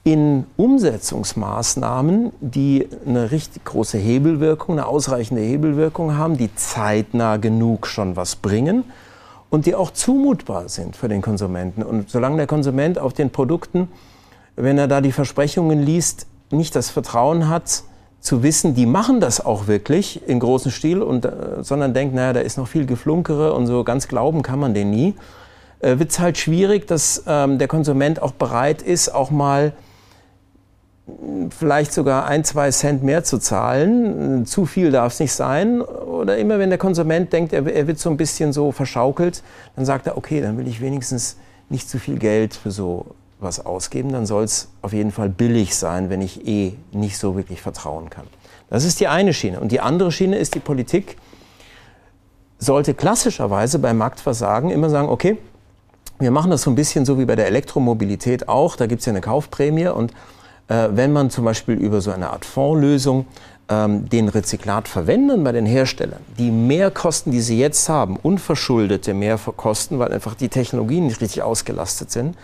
in 0.05 0.44
Umsetzungsmaßnahmen, 0.57 2.33
die 2.40 2.87
eine 3.07 3.31
richtig 3.31 3.64
große 3.64 3.96
Hebelwirkung, 3.96 4.79
eine 4.79 4.87
ausreichende 4.87 5.42
Hebelwirkung 5.42 6.16
haben, 6.16 6.37
die 6.37 6.55
zeitnah 6.55 7.38
genug 7.38 7.87
schon 7.87 8.14
was 8.14 8.37
bringen 8.37 8.85
und 9.48 9.64
die 9.64 9.74
auch 9.74 9.90
zumutbar 9.90 10.68
sind 10.68 10.96
für 10.96 11.09
den 11.09 11.22
Konsumenten. 11.22 11.83
Und 11.83 12.11
solange 12.11 12.37
der 12.37 12.46
Konsument 12.46 12.98
auf 12.98 13.14
den 13.14 13.31
Produkten, 13.31 13.88
wenn 14.57 14.77
er 14.77 14.88
da 14.88 15.00
die 15.00 15.12
Versprechungen 15.12 15.83
liest, 15.83 16.27
nicht 16.50 16.77
das 16.77 16.90
Vertrauen 16.90 17.48
hat, 17.48 17.85
zu 18.20 18.42
wissen, 18.42 18.74
die 18.74 18.87
machen 18.87 19.20
das 19.20 19.44
auch 19.44 19.66
wirklich 19.66 20.27
in 20.27 20.40
großem 20.40 20.70
Stil, 20.70 21.03
und, 21.03 21.24
äh, 21.24 21.62
sondern 21.62 21.94
denkt, 21.94 22.14
naja, 22.14 22.33
da 22.33 22.40
ist 22.40 22.57
noch 22.57 22.68
viel 22.68 22.87
Geflunkere 22.87 23.53
und 23.53 23.66
so 23.66 23.85
ganz 23.85 24.09
glauben 24.09 24.42
kann 24.42 24.59
man 24.59 24.74
den 24.74 24.90
nie, 24.90 25.14
äh, 25.85 25.99
wird 25.99 26.11
es 26.11 26.18
halt 26.18 26.38
schwierig, 26.38 26.87
dass 26.87 27.25
ähm, 27.27 27.59
der 27.59 27.68
Konsument 27.68 28.23
auch 28.23 28.33
bereit 28.33 28.81
ist, 28.81 29.11
auch 29.14 29.31
mal 29.31 29.75
hm, 31.07 31.51
vielleicht 31.51 31.92
sogar 31.92 32.27
ein, 32.27 32.42
zwei 32.42 32.70
Cent 32.70 33.03
mehr 33.03 33.23
zu 33.23 33.38
zahlen. 33.38 34.47
Zu 34.47 34.64
viel 34.64 34.90
darf 34.90 35.12
es 35.12 35.20
nicht 35.20 35.33
sein. 35.33 35.83
Oder 35.83 36.38
immer 36.38 36.59
wenn 36.59 36.70
der 36.70 36.79
Konsument 36.79 37.33
denkt, 37.33 37.53
er, 37.53 37.66
er 37.66 37.87
wird 37.87 37.99
so 37.99 38.09
ein 38.09 38.16
bisschen 38.16 38.53
so 38.53 38.73
verschaukelt, 38.73 39.42
dann 39.77 39.85
sagt 39.85 40.07
er, 40.07 40.16
okay, 40.16 40.40
dann 40.40 40.57
will 40.57 40.66
ich 40.66 40.81
wenigstens 40.81 41.37
nicht 41.68 41.88
zu 41.88 41.99
viel 41.99 42.18
Geld 42.18 42.55
für 42.55 42.70
so 42.70 43.07
was 43.40 43.66
ausgeben, 43.66 44.11
dann 44.11 44.25
soll 44.25 44.44
es 44.44 44.68
auf 44.81 44.94
jeden 44.94 45.12
Fall 45.12 45.29
billig 45.29 45.77
sein, 45.77 46.09
wenn 46.09 46.23
ich 46.23 46.49
eh 46.49 46.75
nicht 46.92 47.18
so 47.18 47.37
wirklich 47.37 47.61
vertrauen 47.61 48.09
kann. 48.09 48.27
Das 48.70 48.85
ist 48.85 49.01
die 49.01 49.09
eine 49.09 49.35
Schiene. 49.35 49.61
Und 49.61 49.70
die 49.70 49.81
andere 49.81 50.11
Schiene 50.11 50.38
ist 50.38 50.55
die 50.55 50.61
Politik, 50.61 51.18
sollte 52.59 52.94
klassischerweise 52.94 53.79
beim 53.79 53.99
Marktversagen 53.99 54.70
immer 54.70 54.88
sagen, 54.88 55.11
okay, 55.11 55.37
wir 56.18 56.31
machen 56.31 56.50
das 56.50 56.62
so 56.62 56.70
ein 56.70 56.74
bisschen 56.74 57.05
so 57.05 57.18
wie 57.18 57.24
bei 57.24 57.37
der 57.37 57.46
Elektromobilität 57.46 58.48
auch, 58.48 58.77
da 58.77 58.87
gibt 58.87 59.00
es 59.00 59.07
ja 59.07 59.12
eine 59.12 59.20
Kaufprämie 59.20 59.88
und 59.88 60.12
äh, 60.68 60.88
wenn 60.90 61.12
man 61.12 61.31
zum 61.31 61.44
Beispiel 61.44 61.74
über 61.74 62.00
so 62.00 62.11
eine 62.11 62.31
Art 62.31 62.44
Fondslösung 62.44 63.27
ähm, 63.68 64.09
den 64.09 64.29
Rezyklat 64.29 64.88
verwenden 64.88 65.44
bei 65.44 65.53
den 65.53 65.66
Herstellern, 65.66 66.20
die 66.38 66.50
Mehrkosten, 66.50 67.33
die 67.33 67.40
sie 67.40 67.59
jetzt 67.59 67.88
haben, 67.88 68.16
unverschuldete 68.16 69.14
Mehrkosten, 69.14 69.98
weil 69.98 70.12
einfach 70.12 70.35
die 70.35 70.48
Technologien 70.48 71.07
nicht 71.07 71.20
richtig 71.20 71.42
ausgelastet 71.42 72.11
sind, 72.11 72.37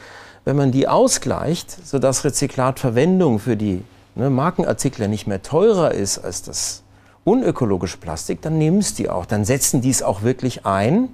wenn 0.44 0.56
man 0.56 0.72
die 0.72 0.88
ausgleicht, 0.88 1.70
sodass 1.86 2.24
Rezyklatverwendung 2.24 3.38
für 3.38 3.56
die 3.56 3.82
ne, 4.14 4.30
Markenartikler 4.30 5.08
nicht 5.08 5.26
mehr 5.26 5.42
teurer 5.42 5.92
ist 5.92 6.18
als 6.18 6.42
das 6.42 6.82
unökologische 7.24 7.98
Plastik, 7.98 8.40
dann 8.42 8.58
nehmen 8.58 8.78
es 8.78 8.94
die 8.94 9.10
auch. 9.10 9.26
Dann 9.26 9.44
setzen 9.44 9.82
die 9.82 9.90
es 9.90 10.02
auch 10.02 10.22
wirklich 10.22 10.64
ein. 10.64 11.10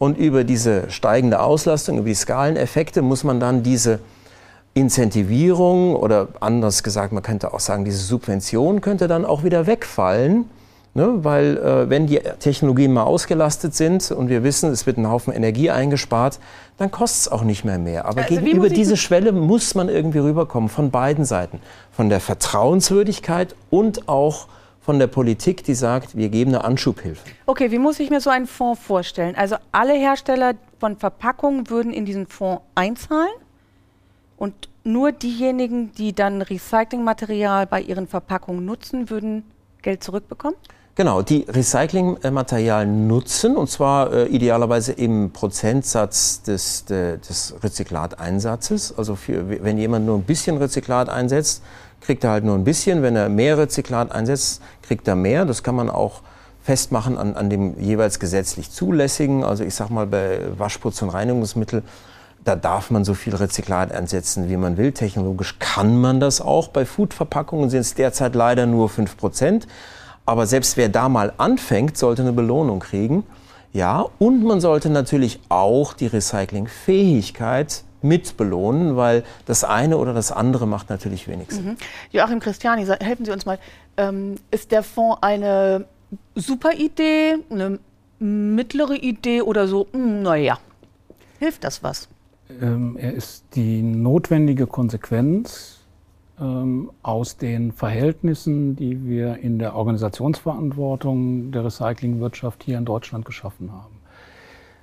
Und 0.00 0.16
über 0.16 0.42
diese 0.42 0.90
steigende 0.90 1.40
Auslastung, 1.40 1.98
über 1.98 2.08
die 2.08 2.14
Skaleneffekte 2.14 3.02
muss 3.02 3.22
man 3.22 3.38
dann 3.38 3.62
diese 3.62 4.00
Incentivierung 4.74 5.94
oder 5.94 6.28
anders 6.40 6.82
gesagt, 6.82 7.12
man 7.12 7.22
könnte 7.22 7.52
auch 7.52 7.60
sagen, 7.60 7.84
diese 7.84 8.02
Subvention 8.02 8.80
könnte 8.80 9.06
dann 9.06 9.24
auch 9.24 9.44
wieder 9.44 9.66
wegfallen 9.66 10.46
Ne, 10.92 11.22
weil 11.22 11.56
äh, 11.58 11.88
wenn 11.88 12.08
die 12.08 12.18
Technologien 12.40 12.92
mal 12.92 13.04
ausgelastet 13.04 13.76
sind 13.76 14.10
und 14.10 14.28
wir 14.28 14.42
wissen, 14.42 14.72
es 14.72 14.86
wird 14.86 14.98
ein 14.98 15.08
Haufen 15.08 15.32
Energie 15.32 15.70
eingespart, 15.70 16.40
dann 16.78 16.90
kostet 16.90 17.20
es 17.20 17.28
auch 17.28 17.44
nicht 17.44 17.64
mehr 17.64 17.78
mehr. 17.78 18.06
Aber 18.06 18.22
also 18.22 18.34
gegenüber 18.34 18.68
diese 18.68 18.96
Schwelle 18.96 19.30
muss 19.30 19.76
man 19.76 19.88
irgendwie 19.88 20.18
rüberkommen, 20.18 20.68
von 20.68 20.90
beiden 20.90 21.24
Seiten. 21.24 21.60
Von 21.92 22.08
der 22.08 22.18
Vertrauenswürdigkeit 22.18 23.54
und 23.70 24.08
auch 24.08 24.48
von 24.90 24.98
der 24.98 25.06
Politik, 25.06 25.62
die 25.62 25.74
sagt, 25.74 26.16
wir 26.16 26.30
geben 26.30 26.52
eine 26.52 26.64
Anschubhilfe. 26.64 27.22
Okay, 27.46 27.70
wie 27.70 27.78
muss 27.78 28.00
ich 28.00 28.10
mir 28.10 28.20
so 28.20 28.28
einen 28.28 28.48
Fonds 28.48 28.82
vorstellen? 28.82 29.36
Also 29.36 29.54
alle 29.70 29.92
Hersteller 29.92 30.54
von 30.80 30.96
Verpackungen 30.96 31.70
würden 31.70 31.92
in 31.92 32.04
diesen 32.04 32.26
Fonds 32.26 32.60
einzahlen 32.74 33.30
und 34.36 34.68
nur 34.82 35.12
diejenigen, 35.12 35.92
die 35.92 36.12
dann 36.12 36.42
Recyclingmaterial 36.42 37.68
bei 37.68 37.80
ihren 37.82 38.08
Verpackungen 38.08 38.64
nutzen, 38.64 39.10
würden 39.10 39.44
Geld 39.80 40.02
zurückbekommen? 40.02 40.56
Genau, 40.96 41.22
die 41.22 41.46
Recyclingmaterialien 41.48 43.06
nutzen 43.06 43.56
und 43.56 43.70
zwar 43.70 44.12
äh, 44.12 44.26
idealerweise 44.26 44.90
im 44.90 45.30
Prozentsatz 45.30 46.42
des, 46.42 46.84
de, 46.86 47.18
des 47.18 47.54
Rezyklateinsatzes. 47.62 48.98
Also 48.98 49.14
für, 49.14 49.62
wenn 49.62 49.78
jemand 49.78 50.04
nur 50.04 50.16
ein 50.16 50.24
bisschen 50.24 50.56
Rezyklat 50.56 51.08
einsetzt, 51.08 51.62
kriegt 52.10 52.24
er 52.24 52.30
halt 52.30 52.44
nur 52.44 52.56
ein 52.56 52.64
bisschen. 52.64 53.02
Wenn 53.02 53.14
er 53.14 53.28
mehr 53.28 53.56
Rezyklat 53.56 54.10
einsetzt, 54.10 54.60
kriegt 54.82 55.06
er 55.06 55.14
mehr. 55.14 55.44
Das 55.44 55.62
kann 55.62 55.76
man 55.76 55.88
auch 55.88 56.22
festmachen 56.60 57.16
an, 57.16 57.36
an 57.36 57.50
dem 57.50 57.80
jeweils 57.80 58.18
gesetzlich 58.18 58.72
zulässigen. 58.72 59.44
Also 59.44 59.62
ich 59.62 59.76
sage 59.76 59.92
mal 59.92 60.08
bei 60.08 60.40
Waschputz 60.58 61.02
und 61.02 61.10
Reinigungsmittel, 61.10 61.84
da 62.42 62.56
darf 62.56 62.90
man 62.90 63.04
so 63.04 63.14
viel 63.14 63.36
Rezyklat 63.36 63.92
einsetzen, 63.92 64.48
wie 64.48 64.56
man 64.56 64.76
will. 64.76 64.90
Technologisch 64.90 65.60
kann 65.60 66.00
man 66.00 66.18
das 66.18 66.40
auch. 66.40 66.66
Bei 66.66 66.84
Foodverpackungen 66.84 67.70
sind 67.70 67.82
es 67.82 67.94
derzeit 67.94 68.34
leider 68.34 68.66
nur 68.66 68.88
5 68.88 69.16
Prozent. 69.16 69.68
Aber 70.26 70.48
selbst 70.48 70.76
wer 70.76 70.88
da 70.88 71.08
mal 71.08 71.32
anfängt, 71.38 71.96
sollte 71.96 72.22
eine 72.22 72.32
Belohnung 72.32 72.80
kriegen. 72.80 73.22
Ja, 73.72 74.06
und 74.18 74.42
man 74.42 74.60
sollte 74.60 74.90
natürlich 74.90 75.38
auch 75.48 75.92
die 75.92 76.08
Recyclingfähigkeit 76.08 77.84
mit 78.02 78.36
belohnen, 78.36 78.96
weil 78.96 79.24
das 79.46 79.64
eine 79.64 79.98
oder 79.98 80.14
das 80.14 80.32
andere 80.32 80.66
macht 80.66 80.90
natürlich 80.90 81.28
wenig 81.28 81.50
Sinn. 81.50 81.64
Mhm. 81.64 81.76
Joachim 82.10 82.40
Christiani, 82.40 82.86
helfen 82.86 83.24
Sie 83.24 83.30
uns 83.30 83.46
mal. 83.46 83.58
Ähm, 83.96 84.36
ist 84.50 84.72
der 84.72 84.82
Fonds 84.82 85.22
eine 85.22 85.86
super 86.34 86.72
Idee, 86.72 87.36
eine 87.50 87.78
mittlere 88.18 88.96
Idee 88.96 89.42
oder 89.42 89.66
so, 89.66 89.86
hm, 89.92 90.22
naja, 90.22 90.58
hilft 91.38 91.64
das 91.64 91.82
was? 91.82 92.08
Ähm, 92.60 92.96
er 92.98 93.12
ist 93.12 93.44
die 93.54 93.82
notwendige 93.82 94.66
Konsequenz 94.66 95.80
ähm, 96.40 96.90
aus 97.02 97.36
den 97.36 97.72
Verhältnissen, 97.72 98.76
die 98.76 99.04
wir 99.06 99.38
in 99.38 99.58
der 99.58 99.74
Organisationsverantwortung 99.74 101.52
der 101.52 101.64
Recyclingwirtschaft 101.64 102.62
hier 102.64 102.78
in 102.78 102.84
Deutschland 102.84 103.24
geschaffen 103.24 103.72
haben. 103.72 103.99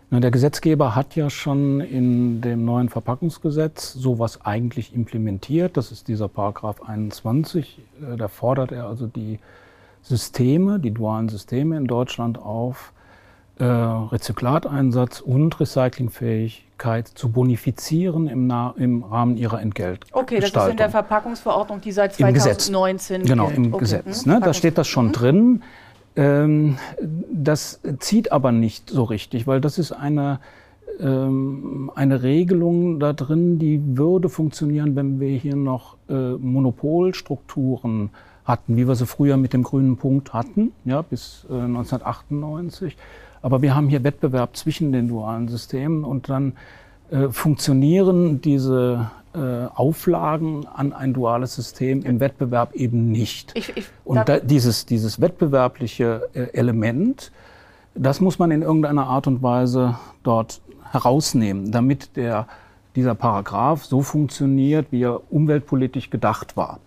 Der 0.09 0.31
Gesetzgeber 0.31 0.95
hat 0.95 1.17
ja 1.17 1.29
schon 1.29 1.81
in 1.81 2.39
dem 2.39 2.63
neuen 2.63 2.87
Verpackungsgesetz 2.87 3.91
sowas 3.91 4.39
eigentlich 4.45 4.95
implementiert. 4.95 5.75
Das 5.75 5.91
ist 5.91 6.07
dieser 6.07 6.29
Paragraph 6.29 6.81
21. 6.81 7.79
Äh, 8.01 8.15
da 8.15 8.29
fordert 8.29 8.71
er 8.71 8.87
also 8.87 9.07
die 9.07 9.39
Systeme, 10.01 10.79
die 10.79 10.91
dualen 10.91 11.27
Systeme 11.27 11.75
in 11.75 11.87
Deutschland 11.87 12.39
auf, 12.39 12.93
äh, 13.59 13.65
Rezyklateinsatz 13.65 15.19
und 15.19 15.59
Recyclingfähigkeit 15.59 17.07
zu 17.07 17.29
bonifizieren 17.29 18.27
im, 18.27 18.53
im 18.77 19.03
Rahmen 19.03 19.35
ihrer 19.35 19.61
Entgeltgestaltung. 19.61 20.23
Okay, 20.23 20.39
das 20.39 20.51
ist 20.51 20.71
in 20.71 20.77
der 20.77 20.89
Verpackungsverordnung, 20.89 21.81
die 21.81 21.91
seit 21.91 22.13
2019 22.13 23.21
Im 23.21 23.27
Genau, 23.27 23.49
im 23.49 23.73
okay. 23.73 23.79
Gesetz. 23.79 24.25
Ne? 24.25 24.39
Da 24.41 24.53
steht 24.53 24.77
das 24.77 24.87
schon 24.87 25.07
mhm. 25.07 25.11
drin. 25.11 25.63
Ähm, 26.17 26.77
das 27.31 27.79
zieht 27.99 28.31
aber 28.31 28.51
nicht 28.51 28.89
so 28.89 29.03
richtig, 29.03 29.45
weil 29.45 29.61
das 29.61 29.77
ist 29.77 29.91
eine, 29.91 30.39
ähm, 30.99 31.91
eine 31.93 32.23
Regelung 32.23 32.99
da 32.99 33.13
drin, 33.13 33.59
die 33.59 33.79
würde 33.97 34.27
funktionieren, 34.27 34.95
wenn 34.95 35.19
wir 35.19 35.37
hier 35.37 35.55
noch 35.55 35.95
äh, 36.09 36.31
Monopolstrukturen 36.31 38.09
hatten, 38.45 38.77
wie 38.77 38.87
wir 38.87 38.95
sie 38.95 39.05
früher 39.05 39.37
mit 39.37 39.53
dem 39.53 39.61
grünen 39.61 39.97
Punkt 39.97 40.33
hatten, 40.33 40.71
ja, 40.85 41.03
bis 41.03 41.45
äh, 41.51 41.53
1998. 41.53 42.97
Aber 43.43 43.61
wir 43.61 43.75
haben 43.75 43.87
hier 43.87 44.03
Wettbewerb 44.03 44.57
zwischen 44.57 44.91
den 44.91 45.07
dualen 45.07 45.47
Systemen 45.47 46.03
und 46.03 46.29
dann 46.29 46.53
äh, 47.11 47.29
funktionieren 47.29 48.41
diese 48.41 49.11
äh, 49.26 49.26
Auflagen 49.73 50.65
an 50.67 50.93
ein 50.93 51.13
duales 51.13 51.55
System 51.55 52.03
im 52.03 52.19
Wettbewerb 52.19 52.73
eben 52.73 53.11
nicht. 53.11 53.51
Ich, 53.55 53.75
ich, 53.75 53.85
und 54.03 54.27
da, 54.27 54.39
dieses, 54.39 54.85
dieses 54.85 55.21
wettbewerbliche 55.21 56.29
äh, 56.33 56.53
Element, 56.53 57.31
das 57.95 58.21
muss 58.21 58.39
man 58.39 58.51
in 58.51 58.61
irgendeiner 58.61 59.07
Art 59.07 59.27
und 59.27 59.41
Weise 59.41 59.95
dort 60.23 60.61
herausnehmen, 60.91 61.71
damit 61.71 62.15
der, 62.15 62.47
dieser 62.95 63.15
Paragraph 63.15 63.85
so 63.85 64.01
funktioniert, 64.01 64.87
wie 64.91 65.03
er 65.03 65.21
umweltpolitisch 65.31 66.09
gedacht 66.09 66.57
war. 66.57 66.79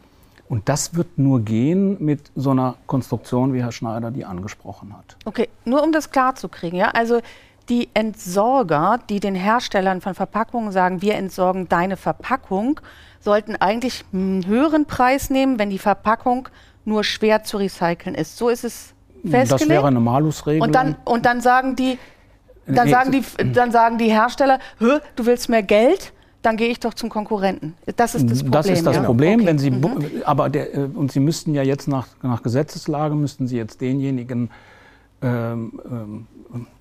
Und 0.49 0.69
das 0.69 0.97
wird 0.97 1.17
nur 1.17 1.41
gehen 1.43 1.97
mit 2.05 2.33
so 2.35 2.51
einer 2.51 2.75
Konstruktion, 2.89 3.55
wie 3.55 3.63
Herr 3.63 3.71
Schneider 3.71 4.11
die 4.11 4.25
angesprochen 4.25 4.93
hat. 4.97 5.17
Okay, 5.25 5.49
nur 5.65 5.81
um 5.83 5.93
das 5.93 6.11
klarzukriegen, 6.11 6.77
ja, 6.77 6.89
also 6.89 7.21
die 7.71 7.89
Entsorger, 7.95 8.99
die 9.09 9.21
den 9.21 9.35
Herstellern 9.35 10.01
von 10.01 10.15
Verpackungen 10.15 10.73
sagen, 10.73 11.01
wir 11.01 11.15
entsorgen 11.15 11.69
deine 11.69 11.97
Verpackung, 11.97 12.81
sollten 13.21 13.57
eigentlich 13.57 14.05
einen 14.13 14.47
höheren 14.47 14.87
Preis 14.87 15.31
nehmen, 15.31 15.59
wenn 15.59 15.71
die 15.71 15.79
Verpackung 15.79 16.49
nur 16.85 17.05
schwer 17.05 17.45
zu 17.45 17.59
recyceln 17.59 18.15
ist. 18.15 18.37
So 18.37 18.49
ist 18.49 18.65
es 18.65 18.95
festgelegt. 19.23 19.53
Das 19.53 19.69
wäre 19.69 19.87
eine 19.87 20.01
Malusregelung. 20.01 20.67
Und 20.67 20.75
dann, 20.75 20.97
und 21.05 21.25
dann 21.25 21.41
sagen 21.41 21.77
die, 21.77 21.99
dann 22.67 22.89
sagen 22.89 23.13
die, 23.13 23.23
dann 23.53 23.73
sagen 23.73 23.99
die 23.99 24.11
Hersteller, 24.11 24.59
du 24.79 25.27
willst 25.27 25.49
mehr 25.49 25.63
Geld? 25.63 26.13
Dann 26.43 26.57
gehe 26.57 26.69
ich 26.69 26.81
doch 26.81 26.95
zum 26.95 27.11
Konkurrenten. 27.11 27.75
Das 27.97 28.15
ist 28.15 28.31
das 28.31 28.39
Problem. 28.39 28.53
Das 28.53 28.67
ist 28.67 28.87
das 28.87 28.97
ja? 28.97 29.03
Problem, 29.03 29.41
okay. 29.41 29.47
wenn 29.47 29.59
Sie, 29.59 29.71
mhm. 29.71 30.23
aber 30.25 30.49
der, 30.49 30.75
äh, 30.75 30.79
und 30.85 31.13
Sie 31.13 31.21
müssten 31.21 31.55
ja 31.55 31.63
jetzt 31.63 31.87
nach, 31.87 32.07
nach 32.23 32.43
Gesetzeslage 32.43 33.15
müssten 33.15 33.47
Sie 33.47 33.59
jetzt 33.59 33.83
denjenigen 33.83 34.49
ähm, 35.21 35.79
ähm, 35.85 36.27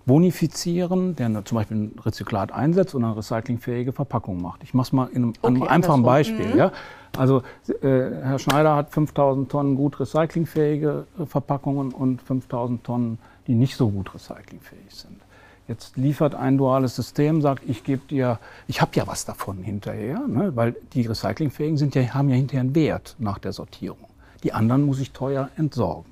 bonifizieren, 0.09 1.15
der 1.15 1.45
zum 1.45 1.59
Beispiel 1.59 1.77
ein 1.77 1.99
Rezyklat 2.03 2.51
einsetzt 2.51 2.95
und 2.95 3.03
eine 3.03 3.15
recyclingfähige 3.15 3.93
Verpackung 3.93 4.41
macht. 4.41 4.63
Ich 4.63 4.73
mache 4.73 4.87
es 4.87 4.91
mal 4.91 5.07
in 5.13 5.23
einem, 5.23 5.61
okay, 5.61 5.67
einfachen 5.67 6.01
Beispiel. 6.01 6.47
Mhm. 6.47 6.57
Ja? 6.57 6.71
Also 7.15 7.43
äh, 7.67 8.09
Herr 8.23 8.39
Schneider 8.39 8.75
hat 8.75 8.89
5000 8.89 9.51
Tonnen 9.51 9.75
gut 9.75 9.99
recyclingfähige 9.99 11.05
äh, 11.19 11.25
Verpackungen 11.27 11.91
und 11.91 12.23
5000 12.23 12.83
Tonnen, 12.83 13.19
die 13.45 13.53
nicht 13.53 13.75
so 13.75 13.87
gut 13.91 14.11
recyclingfähig 14.15 14.89
sind. 14.89 15.21
Jetzt 15.67 15.95
liefert 15.95 16.33
ein 16.33 16.57
duales 16.57 16.95
System, 16.95 17.43
sagt, 17.43 17.61
ich 17.67 17.83
gebe 17.83 18.01
dir, 18.09 18.39
ich 18.65 18.81
habe 18.81 18.89
ja 18.95 19.05
was 19.05 19.25
davon 19.25 19.61
hinterher, 19.61 20.27
ne? 20.27 20.55
weil 20.55 20.75
die 20.93 21.03
recyclingfähigen 21.05 21.77
sind 21.77 21.93
ja, 21.93 22.15
haben 22.15 22.29
ja 22.29 22.35
hinterher 22.35 22.61
einen 22.61 22.73
Wert 22.73 23.15
nach 23.19 23.37
der 23.37 23.53
Sortierung. 23.53 24.09
Die 24.41 24.53
anderen 24.53 24.87
muss 24.87 24.99
ich 24.99 25.11
teuer 25.11 25.49
entsorgen. 25.55 26.08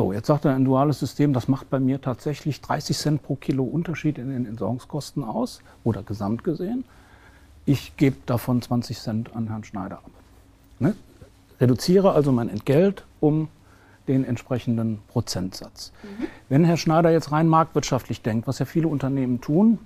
So, 0.00 0.14
jetzt 0.14 0.28
sagt 0.28 0.46
er, 0.46 0.54
ein 0.54 0.64
duales 0.64 0.98
System, 0.98 1.34
das 1.34 1.46
macht 1.46 1.68
bei 1.68 1.78
mir 1.78 2.00
tatsächlich 2.00 2.62
30 2.62 2.96
Cent 2.96 3.22
pro 3.22 3.34
Kilo 3.34 3.64
Unterschied 3.64 4.16
in 4.16 4.30
den 4.30 4.46
Entsorgungskosten 4.46 5.22
aus 5.22 5.60
oder 5.84 6.02
gesamt 6.02 6.42
gesehen. 6.42 6.84
Ich 7.66 7.98
gebe 7.98 8.16
davon 8.24 8.62
20 8.62 8.98
Cent 8.98 9.36
an 9.36 9.48
Herrn 9.48 9.62
Schneider 9.62 9.98
ab. 9.98 10.10
Ne? 10.78 10.94
Reduziere 11.60 12.12
also 12.12 12.32
mein 12.32 12.48
Entgelt 12.48 13.04
um 13.20 13.48
den 14.08 14.24
entsprechenden 14.24 15.00
Prozentsatz. 15.08 15.92
Mhm. 16.02 16.24
Wenn 16.48 16.64
Herr 16.64 16.78
Schneider 16.78 17.10
jetzt 17.10 17.30
rein 17.30 17.46
marktwirtschaftlich 17.46 18.22
denkt, 18.22 18.46
was 18.46 18.58
ja 18.58 18.64
viele 18.64 18.88
Unternehmen 18.88 19.42
tun, 19.42 19.80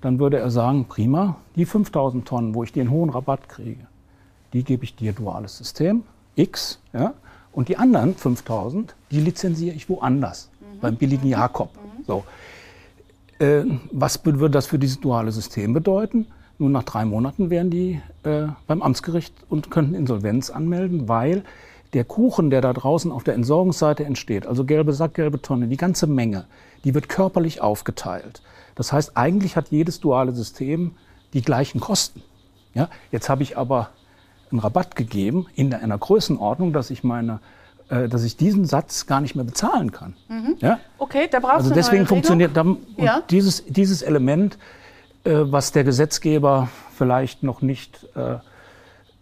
dann 0.00 0.18
würde 0.18 0.38
er 0.38 0.50
sagen, 0.50 0.86
prima, 0.86 1.36
die 1.56 1.66
5000 1.66 2.26
Tonnen, 2.26 2.54
wo 2.54 2.62
ich 2.62 2.72
den 2.72 2.90
hohen 2.90 3.10
Rabatt 3.10 3.50
kriege, 3.50 3.86
die 4.54 4.64
gebe 4.64 4.84
ich 4.84 4.96
dir 4.96 5.12
duales 5.12 5.58
System, 5.58 6.04
X, 6.36 6.80
ja, 6.94 7.12
und 7.56 7.70
die 7.70 7.78
anderen 7.78 8.14
5000, 8.14 8.94
die 9.10 9.18
lizenziere 9.18 9.74
ich 9.74 9.88
woanders, 9.88 10.50
mhm. 10.60 10.80
beim 10.80 10.96
billigen 10.96 11.26
Jakob. 11.26 11.70
Mhm. 11.74 12.04
So. 12.06 12.24
Äh, 13.38 13.64
was 13.90 14.24
würde 14.24 14.50
das 14.50 14.66
für 14.66 14.78
dieses 14.78 15.00
duale 15.00 15.32
System 15.32 15.72
bedeuten? 15.72 16.26
Nun, 16.58 16.72
nach 16.72 16.82
drei 16.82 17.06
Monaten 17.06 17.48
wären 17.48 17.70
die 17.70 18.00
äh, 18.24 18.48
beim 18.66 18.82
Amtsgericht 18.82 19.34
und 19.48 19.70
könnten 19.70 19.94
Insolvenz 19.94 20.50
anmelden, 20.50 21.08
weil 21.08 21.44
der 21.94 22.04
Kuchen, 22.04 22.50
der 22.50 22.60
da 22.60 22.74
draußen 22.74 23.10
auf 23.10 23.24
der 23.24 23.34
Entsorgungsseite 23.34 24.04
entsteht, 24.04 24.46
also 24.46 24.64
gelbe 24.64 24.92
Sack, 24.92 25.14
gelbe 25.14 25.40
Tonne, 25.40 25.66
die 25.66 25.78
ganze 25.78 26.06
Menge, 26.06 26.44
die 26.84 26.94
wird 26.94 27.08
körperlich 27.08 27.62
aufgeteilt. 27.62 28.42
Das 28.74 28.92
heißt, 28.92 29.16
eigentlich 29.16 29.56
hat 29.56 29.68
jedes 29.70 30.00
duale 30.00 30.32
System 30.32 30.92
die 31.32 31.40
gleichen 31.40 31.80
Kosten. 31.80 32.22
Ja? 32.74 32.90
Jetzt 33.12 33.30
habe 33.30 33.42
ich 33.42 33.56
aber 33.56 33.88
einen 34.50 34.60
Rabatt 34.60 34.96
gegeben 34.96 35.46
in 35.54 35.72
einer 35.74 35.98
Größenordnung, 35.98 36.72
dass 36.72 36.90
ich 36.90 37.04
meine 37.04 37.40
äh, 37.88 38.08
dass 38.08 38.24
ich 38.24 38.36
diesen 38.36 38.64
Satz 38.64 39.06
gar 39.06 39.20
nicht 39.20 39.36
mehr 39.36 39.44
bezahlen 39.44 39.92
kann. 39.92 40.16
Mhm. 40.28 40.56
Ja? 40.58 40.80
Okay, 40.98 41.28
da 41.30 41.38
brauchst 41.38 41.58
also 41.58 41.68
du 41.68 41.76
deswegen 41.76 42.04
funktioniert 42.04 42.56
dann, 42.56 42.78
ja. 42.96 43.22
dieses, 43.30 43.64
dieses 43.66 44.02
Element, 44.02 44.58
äh, 45.22 45.30
was 45.34 45.70
der 45.70 45.84
Gesetzgeber 45.84 46.68
vielleicht 46.96 47.44
noch 47.44 47.62
nicht, 47.62 48.08
äh, 48.16 48.38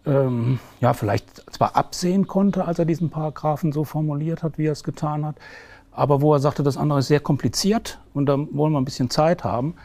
ähm, 0.09 0.59
ja, 0.81 0.93
vielleicht 0.93 1.43
zwar 1.53 1.75
absehen 1.75 2.25
konnte, 2.25 2.65
als 2.65 2.79
er 2.79 2.85
diesen 2.85 3.11
Paragraphen 3.11 3.71
so 3.71 3.83
formuliert 3.83 4.41
hat, 4.41 4.57
wie 4.57 4.65
er 4.65 4.71
es 4.71 4.83
getan 4.83 5.27
hat, 5.27 5.35
aber 5.91 6.21
wo 6.21 6.33
er 6.33 6.39
sagte, 6.39 6.63
das 6.63 6.75
andere 6.75 6.99
ist 6.99 7.07
sehr 7.07 7.19
kompliziert 7.19 7.99
und 8.15 8.25
da 8.25 8.35
wollen 8.35 8.73
wir 8.73 8.81
ein 8.81 8.85
bisschen 8.85 9.11
Zeit 9.11 9.43
haben. 9.43 9.75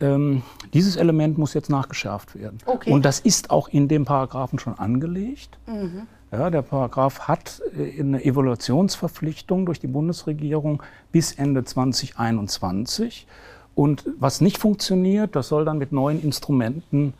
Ähm, 0.00 0.42
dieses 0.72 0.96
Element 0.96 1.36
muss 1.36 1.54
jetzt 1.54 1.68
nachgeschärft 1.68 2.34
werden. 2.38 2.58
Okay. 2.64 2.90
Und 2.90 3.04
das 3.04 3.20
ist 3.20 3.50
auch 3.50 3.68
in 3.68 3.88
dem 3.88 4.04
Paragraphen 4.04 4.58
schon 4.58 4.78
angelegt. 4.78 5.58
Mhm. 5.66 6.06
Ja, 6.32 6.48
der 6.48 6.62
Paragraph 6.62 7.20
hat 7.28 7.60
äh, 7.76 8.00
eine 8.00 8.24
Evaluationsverpflichtung 8.24 9.66
durch 9.66 9.80
die 9.80 9.88
Bundesregierung 9.88 10.82
bis 11.12 11.32
Ende 11.32 11.64
2021. 11.64 13.26
Und 13.74 14.04
was 14.18 14.40
nicht 14.40 14.58
funktioniert, 14.58 15.36
das 15.36 15.48
soll 15.48 15.64
dann 15.64 15.78
mit 15.78 15.92
neuen 15.92 16.22
Instrumenten 16.22 17.14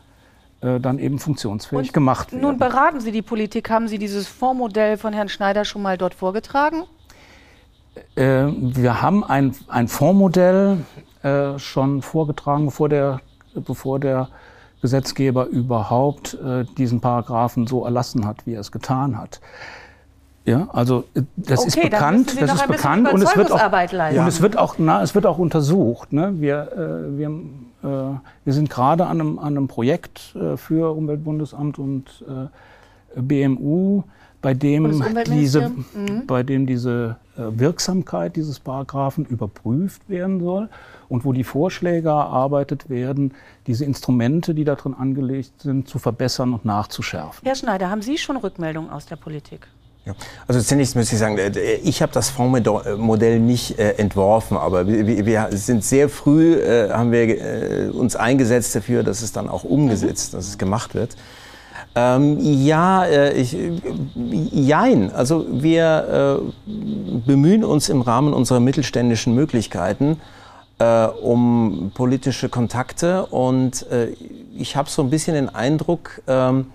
äh, 0.61 0.79
dann 0.79 0.99
eben 0.99 1.19
funktionsfähig 1.19 1.89
Und 1.89 1.93
gemacht 1.93 2.33
werden. 2.33 2.43
Nun 2.43 2.59
beraten 2.59 3.01
Sie 3.01 3.13
die 3.13 3.23
Politik. 3.23 3.71
Haben 3.71 3.89
Sie 3.89 3.99
dieses 3.99 4.29
Fondsmodell 4.29 4.97
von 4.97 5.13
Herrn 5.13 5.29
Schneider 5.29 5.65
schon 5.65 5.83
mal 5.83 5.99
dort 5.99 6.15
vorgetragen? 6.15 6.85
Äh, 8.15 8.47
wir 8.49 9.03
haben 9.03 9.25
ein, 9.25 9.55
ein 9.69 9.89
Fondsmodell 9.89 10.79
äh, 11.23 11.59
schon 11.59 12.03
vorgetragen, 12.03 12.67
bevor 12.67 12.89
der, 12.89 13.21
bevor 13.55 13.99
der 14.01 14.29
Gesetzgeber 14.81 15.47
überhaupt 15.47 16.35
äh, 16.35 16.65
diesen 16.79 17.01
Paragraphen 17.01 17.67
so 17.67 17.85
erlassen 17.85 18.27
hat, 18.27 18.47
wie 18.47 18.55
er 18.55 18.61
es 18.61 18.73
getan 18.73 19.19
hat. 19.19 19.41
Ja, 20.47 20.69
also 20.73 21.05
das 21.37 21.61
okay, 21.61 21.69
ist 21.69 21.81
bekannt, 21.83 22.41
das 22.41 22.55
ist 22.55 22.67
bekannt 22.67 23.13
und 23.13 23.23
es 23.23 23.37
wird 23.37 23.53
auch 23.53 23.63
und 23.63 24.27
es 24.27 24.41
wird 24.41 24.57
auch 24.57 24.77
na, 24.79 25.03
es 25.03 25.15
wird 25.15 25.27
auch 25.27 25.39
untersucht. 25.39 26.13
Ne? 26.15 26.33
Wir, 26.41 26.73
äh, 26.73 27.19
wir, 27.19 27.29
äh, 27.29 28.19
wir 28.45 28.53
sind 28.53 28.71
gerade 28.71 29.07
an 29.07 29.21
einem, 29.21 29.39
an 29.39 29.49
einem 29.49 29.69
Projekt 29.69 30.35
äh, 30.35 30.57
für 30.57 30.97
Umweltbundesamt 30.97 31.79
und 31.79 32.25
äh, 32.27 33.21
BMU 33.21 34.05
bei 34.41 34.55
dem 34.55 35.05
diese, 35.27 35.69
mhm. 35.69 36.27
bei 36.27 36.43
dem 36.43 36.67
diese 36.67 37.17
äh, 37.37 37.43
Wirksamkeit 37.59 38.35
dieses 38.37 38.59
Paragraphen 38.61 39.27
überprüft 39.27 40.09
werden 40.09 40.41
soll 40.41 40.71
und 41.11 41.25
wo 41.25 41.33
die 41.33 41.45
Vorschläge 41.45 42.09
erarbeitet 42.09 42.89
werden, 42.89 43.35
diese 43.67 43.85
Instrumente, 43.85 44.55
die 44.55 44.65
darin 44.65 44.95
angelegt 44.95 45.61
sind, 45.61 45.89
zu 45.89 45.99
verbessern 45.99 46.55
und 46.55 46.65
nachzuschärfen. 46.65 47.41
Herr 47.45 47.57
Schneider, 47.57 47.91
haben 47.91 48.01
Sie 48.01 48.17
schon 48.17 48.37
Rückmeldungen 48.37 48.91
aus 48.91 49.07
der 49.07 49.17
Politik? 49.17 49.67
Ja. 50.07 50.15
Also 50.47 50.61
zunächst 50.61 50.97
muss 50.97 51.13
ich 51.13 51.19
sagen, 51.19 51.37
äh, 51.37 51.51
ich 51.83 52.01
habe 52.01 52.13
das 52.13 52.31
Fondsmodell 52.31 53.39
nicht 53.39 53.79
äh, 53.79 53.93
entworfen, 53.99 54.57
aber 54.57 54.87
wir, 54.87 55.27
wir, 55.27 55.49
sind 55.51 55.85
sehr 55.85 56.09
früh, 56.09 56.55
äh, 56.55 56.91
haben 56.91 57.13
wir 57.13 57.29
äh, 57.29 57.89
uns 57.89 58.17
eingesetzt 58.17 58.75
dafür, 58.75 59.03
dass 59.03 59.21
es 59.21 59.33
dann 59.33 59.49
auch 59.49 59.65
umgesetzt, 59.65 60.33
mhm. 60.33 60.39
dass 60.39 60.49
es 60.49 60.59
gemacht 60.59 60.95
wird. 60.95 61.17
Ähm, 61.97 62.39
ja, 62.41 63.05
äh, 63.05 63.33
ich, 63.35 63.57
jein. 64.15 65.13
Also 65.13 65.45
wir 65.51 66.41
äh, 66.67 66.71
bemühen 67.27 67.65
uns 67.65 67.89
im 67.89 68.01
Rahmen 68.01 68.33
unserer 68.33 68.61
mittelständischen 68.61 69.35
Möglichkeiten 69.35 70.19
äh, 70.81 71.05
um 71.05 71.93
politische 71.95 72.49
Kontakte 72.49 73.27
und 73.27 73.87
äh, 73.91 74.09
ich 74.57 74.77
habe 74.77 74.89
so 74.89 75.03
ein 75.03 75.11
bisschen 75.11 75.35
den 75.35 75.49
Eindruck, 75.49 76.23
ähm, 76.27 76.67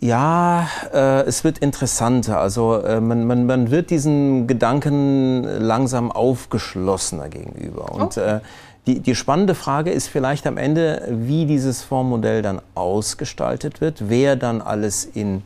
ja, 0.00 0.66
äh, 0.94 1.22
es 1.24 1.44
wird 1.44 1.58
interessanter. 1.58 2.40
Also 2.40 2.78
äh, 2.78 3.02
man, 3.02 3.26
man, 3.26 3.44
man 3.44 3.70
wird 3.70 3.90
diesen 3.90 4.46
Gedanken 4.46 5.44
langsam 5.44 6.10
aufgeschlossener 6.10 7.28
gegenüber. 7.28 7.92
Und 7.92 8.16
oh. 8.16 8.20
äh, 8.20 8.40
die, 8.86 9.00
die 9.00 9.14
spannende 9.14 9.54
Frage 9.54 9.90
ist 9.90 10.08
vielleicht 10.08 10.46
am 10.46 10.56
Ende, 10.56 11.06
wie 11.10 11.44
dieses 11.44 11.82
Fondsmodell 11.82 12.40
dann 12.40 12.62
ausgestaltet 12.74 13.82
wird, 13.82 14.08
wer 14.08 14.36
dann 14.36 14.62
alles 14.62 15.04
in 15.04 15.42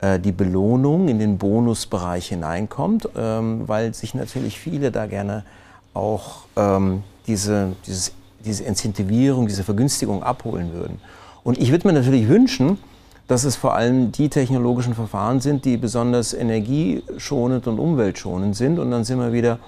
äh, 0.00 0.20
die 0.20 0.32
Belohnung, 0.32 1.08
in 1.08 1.18
den 1.18 1.38
Bonusbereich 1.38 2.28
hineinkommt, 2.28 3.08
ähm, 3.16 3.66
weil 3.66 3.94
sich 3.94 4.14
natürlich 4.14 4.60
viele 4.60 4.90
da 4.90 5.06
gerne 5.06 5.42
auch 5.96 6.44
ähm, 6.56 7.02
diese, 7.26 7.72
dieses, 7.86 8.12
diese 8.44 8.64
Incentivierung, 8.64 9.46
diese 9.46 9.64
Vergünstigung 9.64 10.22
abholen 10.22 10.72
würden. 10.72 11.00
Und 11.42 11.58
ich 11.58 11.70
würde 11.70 11.88
mir 11.88 11.94
natürlich 11.94 12.28
wünschen, 12.28 12.78
dass 13.26 13.44
es 13.44 13.56
vor 13.56 13.74
allem 13.74 14.12
die 14.12 14.28
technologischen 14.28 14.94
Verfahren 14.94 15.40
sind, 15.40 15.64
die 15.64 15.76
besonders 15.76 16.32
energieschonend 16.32 17.66
und 17.66 17.78
umweltschonend 17.78 18.54
sind. 18.54 18.78
Und 18.78 18.90
dann 18.90 19.04
sind 19.04 19.18
wir 19.18 19.32
wieder 19.32 19.58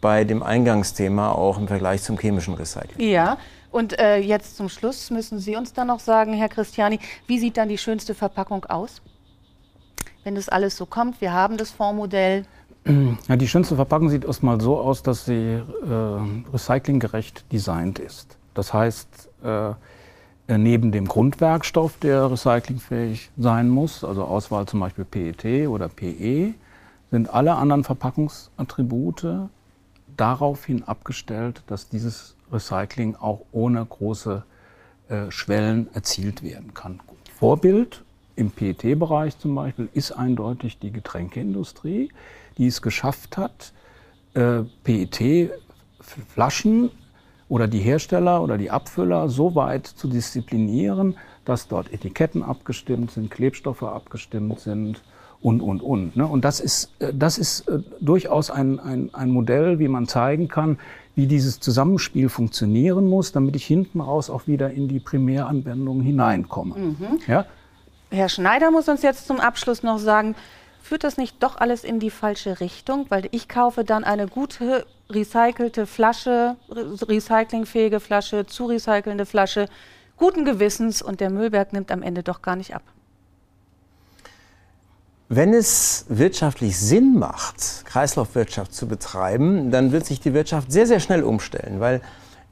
bei 0.00 0.24
dem 0.24 0.42
Eingangsthema 0.42 1.32
auch 1.32 1.58
im 1.58 1.68
Vergleich 1.68 2.02
zum 2.02 2.18
chemischen 2.18 2.54
Recycling. 2.54 3.08
Ja, 3.08 3.38
und 3.70 3.98
äh, 3.98 4.18
jetzt 4.18 4.56
zum 4.56 4.68
Schluss 4.68 5.10
müssen 5.10 5.38
Sie 5.38 5.56
uns 5.56 5.72
dann 5.72 5.88
noch 5.88 6.00
sagen, 6.00 6.32
Herr 6.32 6.48
Christiani, 6.48 7.00
wie 7.26 7.38
sieht 7.38 7.56
dann 7.56 7.68
die 7.68 7.78
schönste 7.78 8.14
Verpackung 8.14 8.64
aus? 8.66 9.02
Wenn 10.22 10.36
das 10.36 10.48
alles 10.48 10.76
so 10.76 10.86
kommt, 10.86 11.20
wir 11.20 11.32
haben 11.32 11.56
das 11.56 11.70
Fondsmodell. 11.70 12.44
Ja, 13.28 13.36
die 13.36 13.48
schönste 13.48 13.76
Verpackung 13.76 14.10
sieht 14.10 14.24
erstmal 14.24 14.60
so 14.60 14.78
aus, 14.78 15.02
dass 15.02 15.24
sie 15.24 15.32
äh, 15.32 15.62
recyclinggerecht 16.52 17.50
designt 17.52 17.98
ist. 17.98 18.36
Das 18.52 18.74
heißt, 18.74 19.30
äh, 19.42 19.70
äh, 20.46 20.58
neben 20.58 20.92
dem 20.92 21.06
Grundwerkstoff, 21.08 21.98
der 21.98 22.30
recyclingfähig 22.30 23.30
sein 23.38 23.70
muss, 23.70 24.04
also 24.04 24.24
Auswahl 24.24 24.66
zum 24.66 24.80
Beispiel 24.80 25.04
PET 25.04 25.68
oder 25.68 25.88
PE, 25.88 26.52
sind 27.10 27.32
alle 27.32 27.54
anderen 27.54 27.84
Verpackungsattribute 27.84 29.48
daraufhin 30.16 30.82
abgestellt, 30.84 31.62
dass 31.66 31.88
dieses 31.88 32.36
Recycling 32.52 33.16
auch 33.16 33.40
ohne 33.52 33.84
große 33.84 34.44
äh, 35.08 35.30
Schwellen 35.30 35.88
erzielt 35.94 36.42
werden 36.42 36.74
kann. 36.74 37.00
Vorbild 37.38 38.04
im 38.36 38.50
PET-Bereich 38.50 39.38
zum 39.38 39.54
Beispiel 39.54 39.88
ist 39.94 40.12
eindeutig 40.12 40.78
die 40.78 40.90
Getränkeindustrie, 40.90 42.10
die 42.58 42.66
es 42.66 42.82
geschafft 42.82 43.36
hat, 43.36 43.72
äh, 44.34 44.62
PET-Flaschen 44.84 45.50
oder 47.48 47.68
die 47.68 47.80
Hersteller 47.80 48.42
oder 48.42 48.58
die 48.58 48.70
Abfüller 48.70 49.28
so 49.28 49.54
weit 49.54 49.86
zu 49.86 50.08
disziplinieren, 50.08 51.16
dass 51.44 51.68
dort 51.68 51.92
Etiketten 51.92 52.42
abgestimmt 52.42 53.10
sind, 53.10 53.30
Klebstoffe 53.30 53.82
abgestimmt 53.82 54.60
sind 54.60 55.02
und, 55.40 55.60
und, 55.60 55.82
und. 55.82 56.16
Ne? 56.16 56.26
Und 56.26 56.44
das 56.44 56.58
ist, 56.58 56.90
äh, 57.00 57.12
das 57.12 57.38
ist 57.38 57.68
äh, 57.68 57.80
durchaus 58.00 58.50
ein, 58.50 58.80
ein, 58.80 59.14
ein 59.14 59.30
Modell, 59.30 59.78
wie 59.78 59.88
man 59.88 60.08
zeigen 60.08 60.48
kann, 60.48 60.78
wie 61.14 61.26
dieses 61.26 61.60
Zusammenspiel 61.60 62.28
funktionieren 62.28 63.06
muss, 63.08 63.32
damit 63.32 63.54
ich 63.54 63.66
hinten 63.66 64.00
raus 64.00 64.30
auch 64.30 64.46
wieder 64.46 64.70
in 64.70 64.88
die 64.88 65.00
Primäranwendung 65.00 66.00
hineinkomme. 66.00 66.74
Mhm. 66.76 66.96
Ja? 67.26 67.44
Herr 68.10 68.28
Schneider 68.28 68.70
muss 68.70 68.88
uns 68.88 69.02
jetzt 69.02 69.26
zum 69.26 69.38
Abschluss 69.38 69.82
noch 69.82 69.98
sagen, 69.98 70.34
führt 70.84 71.02
das 71.02 71.16
nicht 71.16 71.42
doch 71.42 71.56
alles 71.56 71.82
in 71.82 71.98
die 71.98 72.10
falsche 72.10 72.60
Richtung? 72.60 73.06
Weil 73.08 73.28
ich 73.30 73.48
kaufe 73.48 73.84
dann 73.84 74.04
eine 74.04 74.28
gute 74.28 74.86
recycelte 75.10 75.86
Flasche, 75.86 76.56
recyclingfähige 76.70 78.00
Flasche, 78.00 78.46
zu 78.46 78.66
recycelnde 78.66 79.24
Flasche, 79.24 79.66
guten 80.18 80.44
Gewissens 80.44 81.00
und 81.00 81.20
der 81.20 81.30
Müllberg 81.30 81.72
nimmt 81.72 81.90
am 81.90 82.02
Ende 82.02 82.22
doch 82.22 82.42
gar 82.42 82.54
nicht 82.54 82.74
ab. 82.74 82.82
Wenn 85.30 85.54
es 85.54 86.04
wirtschaftlich 86.08 86.78
Sinn 86.78 87.18
macht, 87.18 87.86
Kreislaufwirtschaft 87.86 88.74
zu 88.74 88.86
betreiben, 88.86 89.70
dann 89.70 89.90
wird 89.90 90.04
sich 90.04 90.20
die 90.20 90.34
Wirtschaft 90.34 90.70
sehr, 90.70 90.86
sehr 90.86 91.00
schnell 91.00 91.22
umstellen, 91.22 91.80
weil 91.80 92.02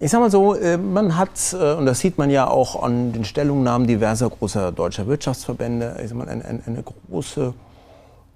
ich 0.01 0.11
sage 0.11 0.22
mal 0.22 0.30
so, 0.30 0.55
äh, 0.55 0.78
man 0.78 1.16
hat, 1.16 1.53
äh, 1.53 1.74
und 1.74 1.87
das 1.87 2.01
sieht 2.01 2.18
man 2.18 2.30
ja 2.30 2.49
auch 2.49 2.83
an 2.83 3.12
den 3.12 3.24
Stellungnahmen 3.24 3.87
diverser 3.87 4.30
großer 4.30 4.72
deutscher 4.72 5.07
Wirtschaftsverbände, 5.07 6.01
ich 6.03 6.09
sag 6.09 6.18
mal, 6.18 6.28
eine, 6.28 6.45
eine 6.66 6.83
große 6.83 7.55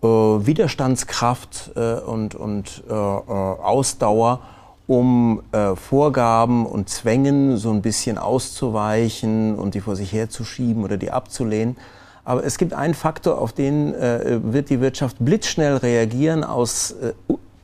äh, 0.03 0.07
Widerstandskraft 0.07 1.73
äh, 1.75 1.95
und, 2.01 2.35
und 2.35 2.85
äh, 2.89 2.93
äh, 2.93 2.95
Ausdauer, 2.95 4.41
um 4.87 5.43
äh, 5.53 5.75
Vorgaben 5.75 6.67
und 6.67 6.89
Zwängen 6.89 7.57
so 7.57 7.71
ein 7.71 7.83
bisschen 7.83 8.19
auszuweichen 8.19 9.57
und 9.57 9.75
die 9.75 9.81
vor 9.81 9.97
sich 9.97 10.13
herzuschieben 10.13 10.85
oder 10.85 10.97
die 10.97 11.11
abzulehnen. 11.11 11.77
Aber 12.25 12.45
es 12.45 12.59
gibt 12.59 12.73
einen 12.73 12.95
Faktor, 12.95 13.41
auf 13.41 13.53
den 13.53 13.95
äh, 13.95 14.41
wird 14.43 14.71
die 14.71 14.81
Wirtschaft 14.81 15.17
blitzschnell 15.21 15.77
reagieren 15.77 16.45
aus 16.45 16.95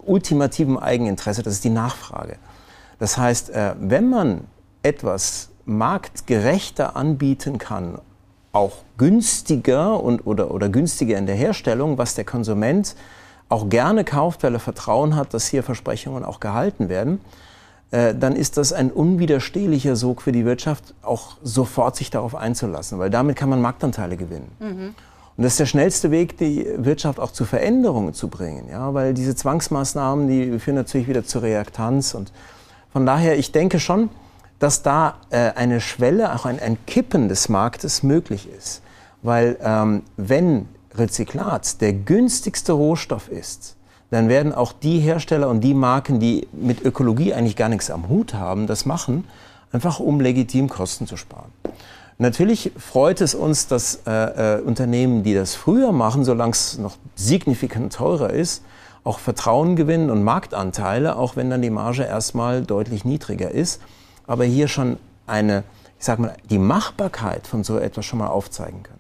ultimativem 0.05 0.79
Eigeninteresse, 0.79 1.43
das 1.43 1.55
ist 1.55 1.65
die 1.65 1.71
Nachfrage. 1.71 2.37
Das 2.99 3.19
heißt, 3.19 3.53
wenn 3.81 4.11
man 4.11 4.45
etwas 4.83 5.51
marktgerechter 5.65 6.97
anbieten 6.97 7.59
kann 7.59 7.99
auch 8.53 8.79
günstiger 8.99 10.03
und, 10.03 10.27
oder, 10.27 10.53
oder 10.53 10.69
günstiger 10.69 11.19
in 11.19 11.27
der 11.27 11.37
Herstellung, 11.37 11.99
was 11.99 12.15
der 12.15 12.25
Konsument 12.25 12.95
auch 13.49 13.69
gerne 13.69 14.05
kauft, 14.05 14.43
weil 14.43 14.55
er 14.55 14.61
Vertrauen 14.61 15.17
hat, 15.17 15.35
dass 15.35 15.47
hier 15.47 15.63
Versprechungen 15.63 16.25
auch 16.25 16.41
gehalten 16.41 16.89
werden, 16.89 17.21
äh, 17.91 18.15
dann 18.15 18.35
ist 18.35 18.57
das 18.57 18.73
ein 18.73 18.91
unwiderstehlicher 18.91 19.97
Sog 19.97 20.23
für 20.23 20.33
die 20.33 20.45
Wirtschaft, 20.45 20.95
auch 21.03 21.37
sofort 21.43 21.97
sich 21.97 22.11
darauf 22.11 22.35
einzulassen, 22.35 22.99
weil 22.99 23.11
damit 23.11 23.37
kann 23.37 23.49
man 23.49 23.61
Marktanteile 23.61 24.17
gewinnen. 24.17 24.51
Mhm. 24.61 24.95
Und 25.37 25.45
das 25.45 25.55
ist 25.55 25.61
der 25.61 25.67
schnellste 25.67 26.11
Weg, 26.11 26.37
die 26.37 26.67
Wirtschaft 26.77 27.19
auch 27.19 27.31
zu 27.31 27.47
Veränderungen 27.47 28.13
zu 28.13 28.29
bringen, 28.29 28.69
ja, 28.71 28.93
weil 28.93 29.15
diese 29.15 29.35
Zwangsmaßnahmen, 29.35 30.29
die 30.29 30.59
führen 30.59 30.75
natürlich 30.75 31.09
wieder 31.09 31.25
zur 31.25 31.43
Reaktanz 31.43 32.15
und 32.15 32.33
von 32.93 33.07
daher, 33.07 33.39
ich 33.39 33.53
denke 33.53 33.81
schon, 33.81 34.11
dass 34.63 34.83
da 34.83 35.17
äh, 35.31 35.51
eine 35.57 35.81
Schwelle, 35.81 36.33
auch 36.37 36.47
ein, 36.47 36.61
ein, 36.61 36.79
Kippen 36.87 37.29
des 37.29 37.49
Marktes 37.49 38.05
möglich 38.05 38.49
ist. 38.57 38.81
Weil 39.21 39.57
ähm, 39.61 40.05
wenn 40.17 40.69
Rezyklat 40.95 41.81
der 41.81 41.93
günstigste 41.93 42.73
Rohstoff 42.73 43.29
ist, 43.29 43.75
dann 44.11 44.29
werden 44.29 44.55
auch 44.55 44.73
die 44.73 45.01
Hersteller 45.01 45.49
und 45.49 45.63
die 45.63 45.75
Marken, 45.75 46.21
die 46.21 46.47
mit 46.53 46.85
Ökologie 46.85 47.35
eigentlich 47.35 47.57
gar 47.57 47.69
nichts 47.69 47.91
am 47.91 48.09
Hut 48.09 48.35
haben, 48.35 48.69
das 48.69 48.87
machen, 48.87 49.25
einfach 49.73 49.99
um 49.99 50.21
legitim 50.21 50.69
Kosten 50.69 51.09
zu 51.09 51.17
sparen. 51.17 51.51
Natürlich 52.19 52.71
freut 52.77 53.21
es 53.21 53.35
uns, 53.35 53.67
dass 53.67 54.03
äh, 54.07 54.59
äh, 54.59 54.61
Unternehmen, 54.61 55.25
die 55.25 55.35
das 55.35 55.57
früher 55.57 55.91
machen, 55.91 56.25
solange 56.25 56.53
es 56.53 56.79
noch 56.79 56.99
signifikant 57.17 57.95
teurer 57.95 58.31
ist, 58.31 58.63
auch 59.03 59.19
Vertrauen 59.19 59.75
gewinnen 59.75 60.09
und 60.09 60.23
Marktanteile, 60.23 61.17
auch 61.17 61.35
wenn 61.35 61.51
dann 61.51 61.63
die 61.63 61.71
Marge 61.71 62.05
erstmal 62.05 62.63
deutlich 62.63 63.05
niedriger 63.05 63.51
ist 63.51 63.81
aber 64.33 64.45
hier 64.45 64.67
schon 64.67 64.99
eine, 65.27 65.63
ich 65.99 66.07
sag 66.07 66.19
mal, 66.19 66.35
die 66.49 66.57
Machbarkeit 66.57 67.47
von 67.47 67.65
so 67.65 67.79
etwas 67.79 68.07
schon 68.07 68.19
mal 68.19 68.29
aufzeigen 68.29 68.83
können. 68.83 68.99